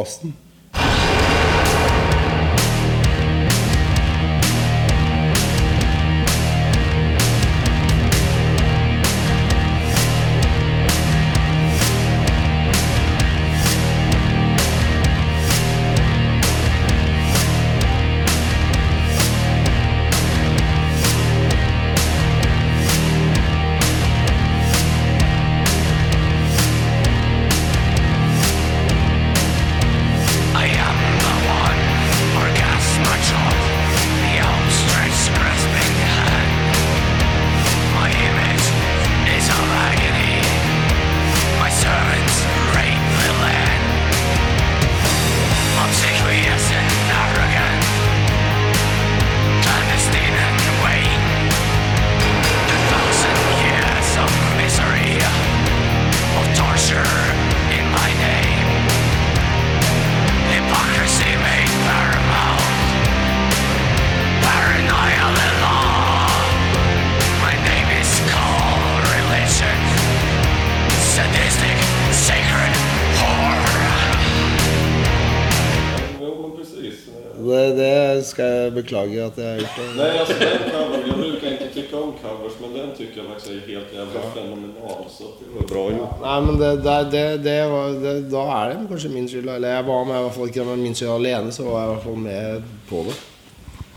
skal 78.82 78.98
jeg 78.98 79.08
beklage 79.08 79.24
at 79.26 79.38
jeg 79.38 79.48
har 79.50 79.58
gjort. 79.60 79.76
det. 79.78 79.96
Nej, 80.02 80.18
alltså 80.18 80.34
den 80.38 80.58
covern, 80.72 81.02
jag 81.08 81.18
brukar 81.18 81.50
inte 81.52 81.68
tycka 81.74 81.96
om 81.96 82.12
covers, 82.22 82.52
men 82.60 82.72
den 82.78 82.90
tycker 82.98 83.16
jag 83.20 83.26
faktiskt 83.26 83.48
är 83.50 83.72
helt 83.74 83.90
jävla 83.94 84.20
fenomenal. 84.34 85.04
Så 85.18 85.24
det 85.40 85.48
var 85.60 85.66
bra 85.74 85.84
gjort. 85.98 86.20
Nei, 86.22 86.40
men 86.40 86.58
det, 86.58 86.76
det, 86.76 87.04
det, 87.10 87.36
det 87.36 87.66
var, 87.68 87.88
det, 88.04 88.14
da 88.34 88.44
er 88.60 88.68
det 88.74 88.86
kanskje 88.88 89.08
min 89.10 89.28
skyld. 89.28 89.48
Eller 89.48 89.68
jeg 89.76 89.84
var 89.84 90.04
med, 90.04 90.16
i 90.20 90.22
hvert 90.26 90.34
fall 90.38 90.48
ikke 90.52 90.64
med 90.64 90.78
min 90.78 90.94
skyld 90.94 91.10
alene, 91.10 91.52
så 91.52 91.62
var 91.70 91.80
jeg 91.80 91.90
i 91.90 91.92
hvert 91.94 92.04
fall 92.08 92.16
med 92.16 92.62
på 92.90 93.04
det. 93.08 93.18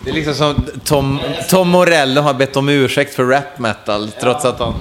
Det 0.04 0.10
är 0.10 0.14
liksom 0.14 0.34
som 0.34 0.56
Tom, 0.86 1.20
Tom 1.50 1.70
Morello 1.70 2.22
har 2.22 2.34
bett 2.34 2.56
om 2.58 2.70
ursäkt 2.70 3.14
för 3.14 3.24
rap 3.26 3.60
metal 3.60 4.12
trots 4.12 4.46
att 4.46 4.60
han... 4.60 4.74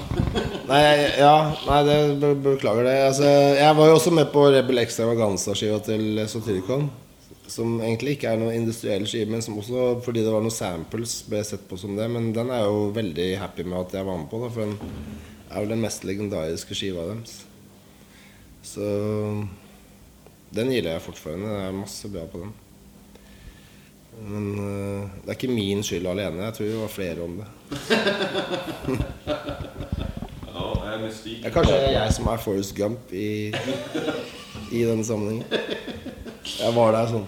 Nei, 0.68 0.82
jeg- 0.82 1.10
ja, 1.18 1.52
nei, 1.68 1.82
det 1.84 2.14
be- 2.20 2.34
beklager 2.34 2.84
det. 2.84 3.06
Altså, 3.06 3.22
jeg 3.58 3.74
var 3.76 3.86
jo 3.86 3.94
også 3.94 4.10
med 4.10 4.32
på 4.32 4.46
Rebel 4.50 4.78
Extravaganza-skiva 4.78 5.78
til 5.84 6.22
Satyricon. 6.28 6.90
Som 7.50 7.80
egentlig 7.82 8.16
ikke 8.16 8.30
er 8.30 8.38
noen 8.40 8.54
industriell 8.60 9.06
skive, 9.08 9.30
men 9.32 9.42
som 9.44 9.58
også, 9.60 10.00
fordi 10.04 10.22
det 10.24 10.32
var 10.32 10.44
noen 10.44 10.54
samples, 10.54 11.18
ble 11.28 11.42
sett 11.44 11.64
på 11.68 11.78
som 11.80 11.96
det. 11.98 12.06
Men 12.12 12.30
den 12.36 12.52
er 12.52 12.62
jeg 12.62 12.70
jo 12.70 12.84
veldig 12.96 13.28
happy 13.42 13.66
med 13.66 13.80
at 13.80 13.96
jeg 13.98 14.08
var 14.08 14.20
med 14.20 14.28
på, 14.30 14.40
da, 14.44 14.52
for 14.54 14.60
den 14.64 14.76
er 15.50 15.58
vel 15.58 15.74
den 15.74 15.82
mest 15.84 16.06
legendariske 16.08 16.76
skiva 16.78 17.08
deres. 17.10 17.34
Så 18.62 18.86
den 20.54 20.70
gilder 20.72 20.94
jeg 20.94 21.06
fortfarande. 21.08 21.50
Det 21.50 21.64
er 21.66 21.80
masse 21.82 22.12
bra 22.12 22.24
på 22.30 22.44
den. 22.44 22.52
Men 24.22 24.46
øh, 24.60 25.02
det 25.22 25.28
er 25.28 25.38
ikke 25.38 25.52
min 25.52 25.82
skyld 25.82 26.06
alene. 26.06 26.44
Jeg 26.44 26.54
tror 26.54 26.66
det 26.66 26.80
var 26.80 26.88
flere 26.88 27.22
om 27.22 27.36
det. 27.40 27.48
Ja, 30.54 30.98
mystik. 31.00 31.40
Ja, 31.44 31.50
kanskje 31.54 31.74
det 31.78 31.88
er 31.88 31.98
jeg 32.02 32.12
som 32.16 32.28
er 32.28 32.40
Forrest 32.42 32.74
Gump 32.76 33.12
i, 33.12 33.52
i 34.72 34.84
denne 34.84 35.04
sammenhengen. 35.04 35.44
Jeg 36.58 36.72
var 36.76 36.92
der 36.96 37.06
sånn. 37.12 37.26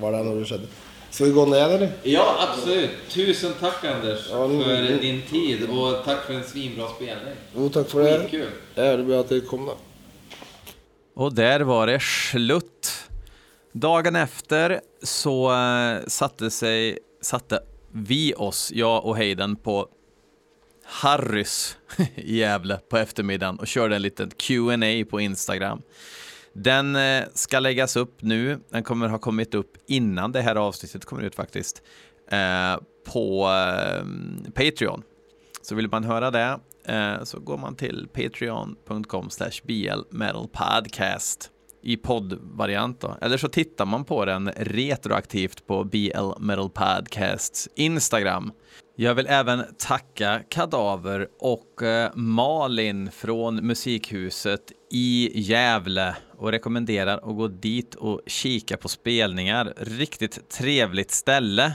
Var 0.00 0.12
der 0.16 0.24
når 0.26 0.38
det 0.40 0.46
skjedde. 0.50 0.70
Skal 1.10 1.26
vi 1.26 1.32
gå 1.34 1.44
ned, 1.50 1.72
eller? 1.74 1.92
Ja, 2.06 2.24
absolut. 2.46 2.90
Tusen 3.10 3.52
tack 3.60 3.84
Anders 3.84 4.28
Ja, 4.30 4.46
men- 4.48 4.62
för 4.64 5.00
din 5.02 5.22
tid 5.30 5.64
och 5.70 6.04
tack 6.04 6.24
för 6.26 6.34
en 6.34 6.44
svinbra 6.44 6.88
spelning. 6.88 7.34
Jo, 7.56 7.68
takk 7.68 7.88
for 7.90 8.02
det. 8.06 8.18
Skitkul. 8.20 8.50
Det 8.74 8.84
er 8.86 8.96
det 8.96 9.04
bra 9.08 9.20
at 9.20 9.28
dere 9.28 9.40
kom, 9.50 9.66
da. 9.66 9.74
Och 11.14 11.34
där 11.34 11.60
var 11.60 11.86
det 11.86 12.00
slut. 12.02 12.92
Dagen 13.72 14.16
efter 14.16 14.80
så 15.02 15.52
eh, 15.52 16.06
satte, 16.06 16.50
sig, 16.50 16.98
satte 17.22 17.60
vi 17.92 18.34
oss, 18.36 18.70
jag 18.74 19.04
och 19.04 19.16
Hayden, 19.16 19.56
på 19.56 19.88
Harrys 20.90 21.76
i 22.14 22.38
Gävle 22.38 22.80
på 22.88 22.96
eftermiddagen 22.96 23.58
och 23.58 23.66
körde 23.66 23.96
en 23.96 24.02
liten 24.02 24.30
Q&A 24.30 25.04
på 25.10 25.20
Instagram. 25.20 25.82
Den 26.52 26.96
eh, 26.96 27.24
ska 27.34 27.60
läggas 27.60 27.96
upp 27.96 28.22
nu. 28.22 28.60
Den 28.70 28.82
kommer 28.82 29.08
ha 29.08 29.18
kommit 29.18 29.54
upp 29.54 29.76
innan 29.86 30.32
det 30.32 30.40
här 30.40 30.56
avsnittet 30.56 31.04
kommer 31.04 31.22
ut 31.22 31.34
faktiskt. 31.34 31.82
Eh, 32.30 32.76
på 33.12 33.48
eh, 33.48 34.04
Patreon. 34.54 35.02
Så 35.62 35.74
vill 35.74 35.88
man 35.90 36.04
höra 36.04 36.30
det 36.30 36.58
så 37.24 37.40
går 37.40 37.58
man 37.58 37.76
till 37.76 38.08
patreon.com 38.12 39.30
slash 39.30 39.52
blmetalpodcast 39.64 41.50
i 41.82 41.96
poddvariant 41.96 43.00
då. 43.00 43.16
Eller 43.20 43.36
så 43.36 43.48
tittar 43.48 43.86
man 43.86 44.04
på 44.04 44.24
den 44.24 44.50
retroaktivt 44.56 45.66
på 45.66 45.84
BL 45.84 46.30
Metal 46.38 46.70
Podcasts 46.70 47.68
Instagram. 47.74 48.52
Jag 49.02 49.14
vill 49.14 49.26
även 49.26 49.64
tacka 49.78 50.40
Kadaver 50.48 51.28
och 51.38 51.82
eh, 51.82 52.10
Malin 52.14 53.10
från 53.10 53.66
Musikhuset 53.66 54.72
i 54.90 55.30
Gävle 55.40 56.16
och 56.38 56.52
rekommenderar 56.52 57.16
att 57.16 57.36
gå 57.36 57.48
dit 57.48 57.94
och 57.94 58.20
kika 58.26 58.76
på 58.76 58.88
spelningar. 58.88 59.74
Riktigt 59.76 60.48
trevligt 60.48 61.10
ställe 61.10 61.72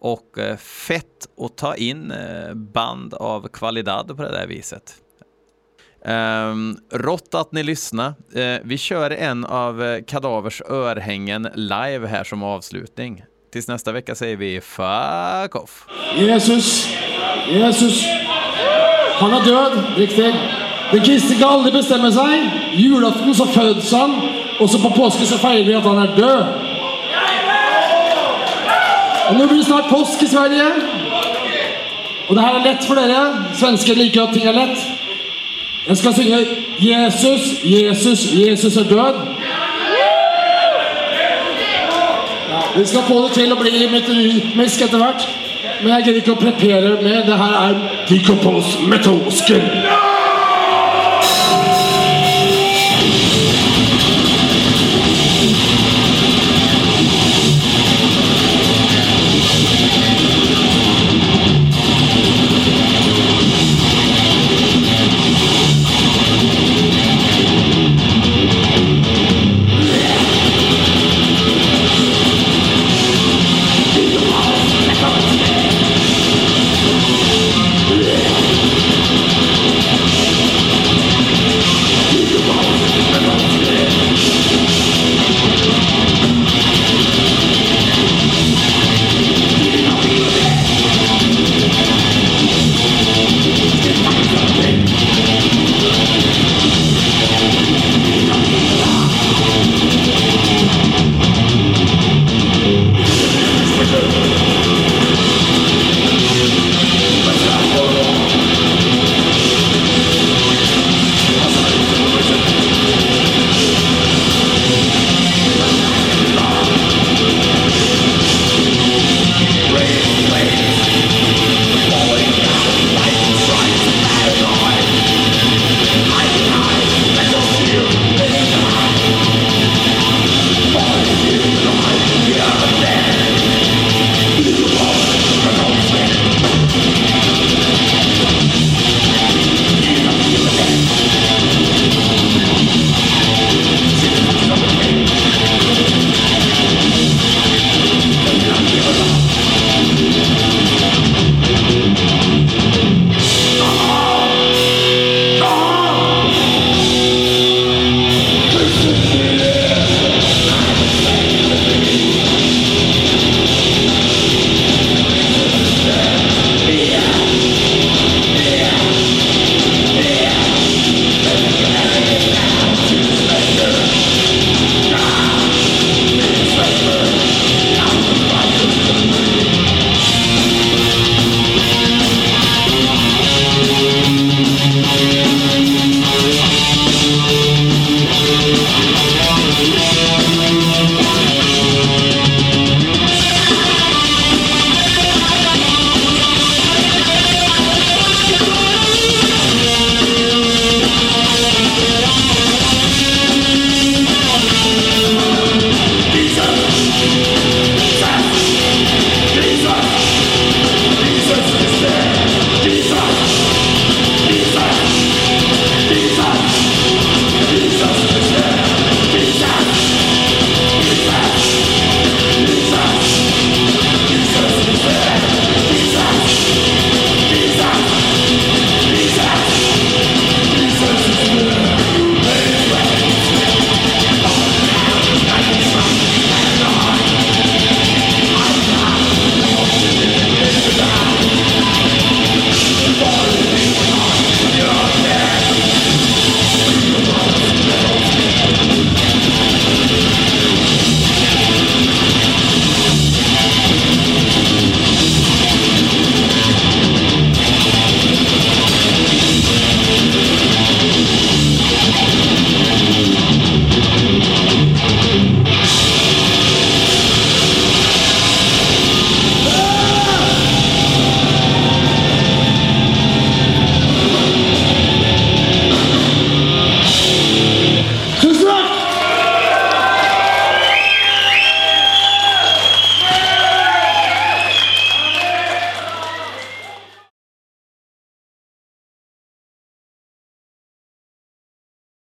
och 0.00 0.38
eh, 0.38 0.56
fett 0.56 1.28
att 1.40 1.56
ta 1.56 1.74
in 1.74 2.10
eh, 2.10 2.54
band 2.54 3.14
av 3.14 3.48
kvalitet 3.48 4.14
på 4.16 4.22
det 4.22 4.30
där 4.30 4.46
viset. 4.46 4.94
Um, 6.04 6.78
rått 6.90 7.34
att 7.34 7.52
ni 7.52 7.62
lyssnar. 7.62 8.14
Vi 8.64 8.78
kör 8.78 9.10
en 9.10 9.44
av 9.44 10.00
Kadavers 10.06 10.62
örhängen 10.68 11.48
live 11.54 12.06
här 12.06 12.24
som 12.24 12.42
avslutning. 12.42 13.24
Tills 13.52 13.68
nästa 13.68 13.92
vecka 13.92 14.14
säger 14.14 14.36
vi 14.36 14.60
fuck 14.60 15.56
off. 15.62 15.84
Jesus, 16.16 16.88
Jesus. 17.48 18.04
Han 19.18 19.32
är 19.32 19.44
död. 19.44 19.72
Riktigt. 19.96 20.34
Den 20.90 21.00
kristne 21.00 21.36
kan 21.36 21.48
aldrig 21.48 21.74
bestämma 21.74 22.12
sig. 22.12 22.50
Julafton 22.72 23.34
så 23.34 23.46
föds 23.46 23.92
han, 23.92 24.20
Och 24.60 24.70
så 24.70 24.78
på 24.78 24.90
påsken 24.90 25.26
så 25.26 25.38
firar 25.38 25.64
vi 25.64 25.74
att 25.74 25.84
han 25.84 25.98
är 25.98 26.16
död. 26.16 26.46
Och 29.30 29.36
nu 29.36 29.46
blir 29.46 29.58
det 29.58 29.64
snart 29.64 29.88
påsk 29.90 30.22
i 30.22 30.26
Sverige. 30.26 30.72
Och 32.28 32.34
det 32.34 32.40
här 32.40 32.60
är 32.60 32.64
lätt 32.64 32.84
för 32.84 32.96
er. 32.96 33.54
Svenskar 33.54 33.94
liker 33.94 34.22
att 34.22 34.34
ting 34.34 34.44
är 34.44 34.52
lätt. 34.52 34.78
Jag 35.88 35.98
ska 35.98 36.12
synge 36.12 36.46
'Jesus, 36.78 37.64
Jesus, 37.64 38.32
Jesus 38.32 38.76
är 38.76 38.84
död. 38.84 39.14
Vi 42.76 42.86
skal 42.86 43.02
få 43.08 43.18
det 43.26 43.32
til 43.36 43.52
å 43.52 43.56
bli 43.60 43.86
meteorisk 43.92 44.86
etter 44.86 45.00
hvert. 45.02 45.26
Men 45.82 45.92
jeg 45.92 46.06
gidder 46.06 46.20
ikke 46.22 46.34
å 46.36 46.40
prepere 46.40 46.92
mer. 47.02 47.20
Det 47.26 47.36
her 47.36 47.56
er 47.58 47.80
Decompose 48.08 48.86
Metal 48.88 49.18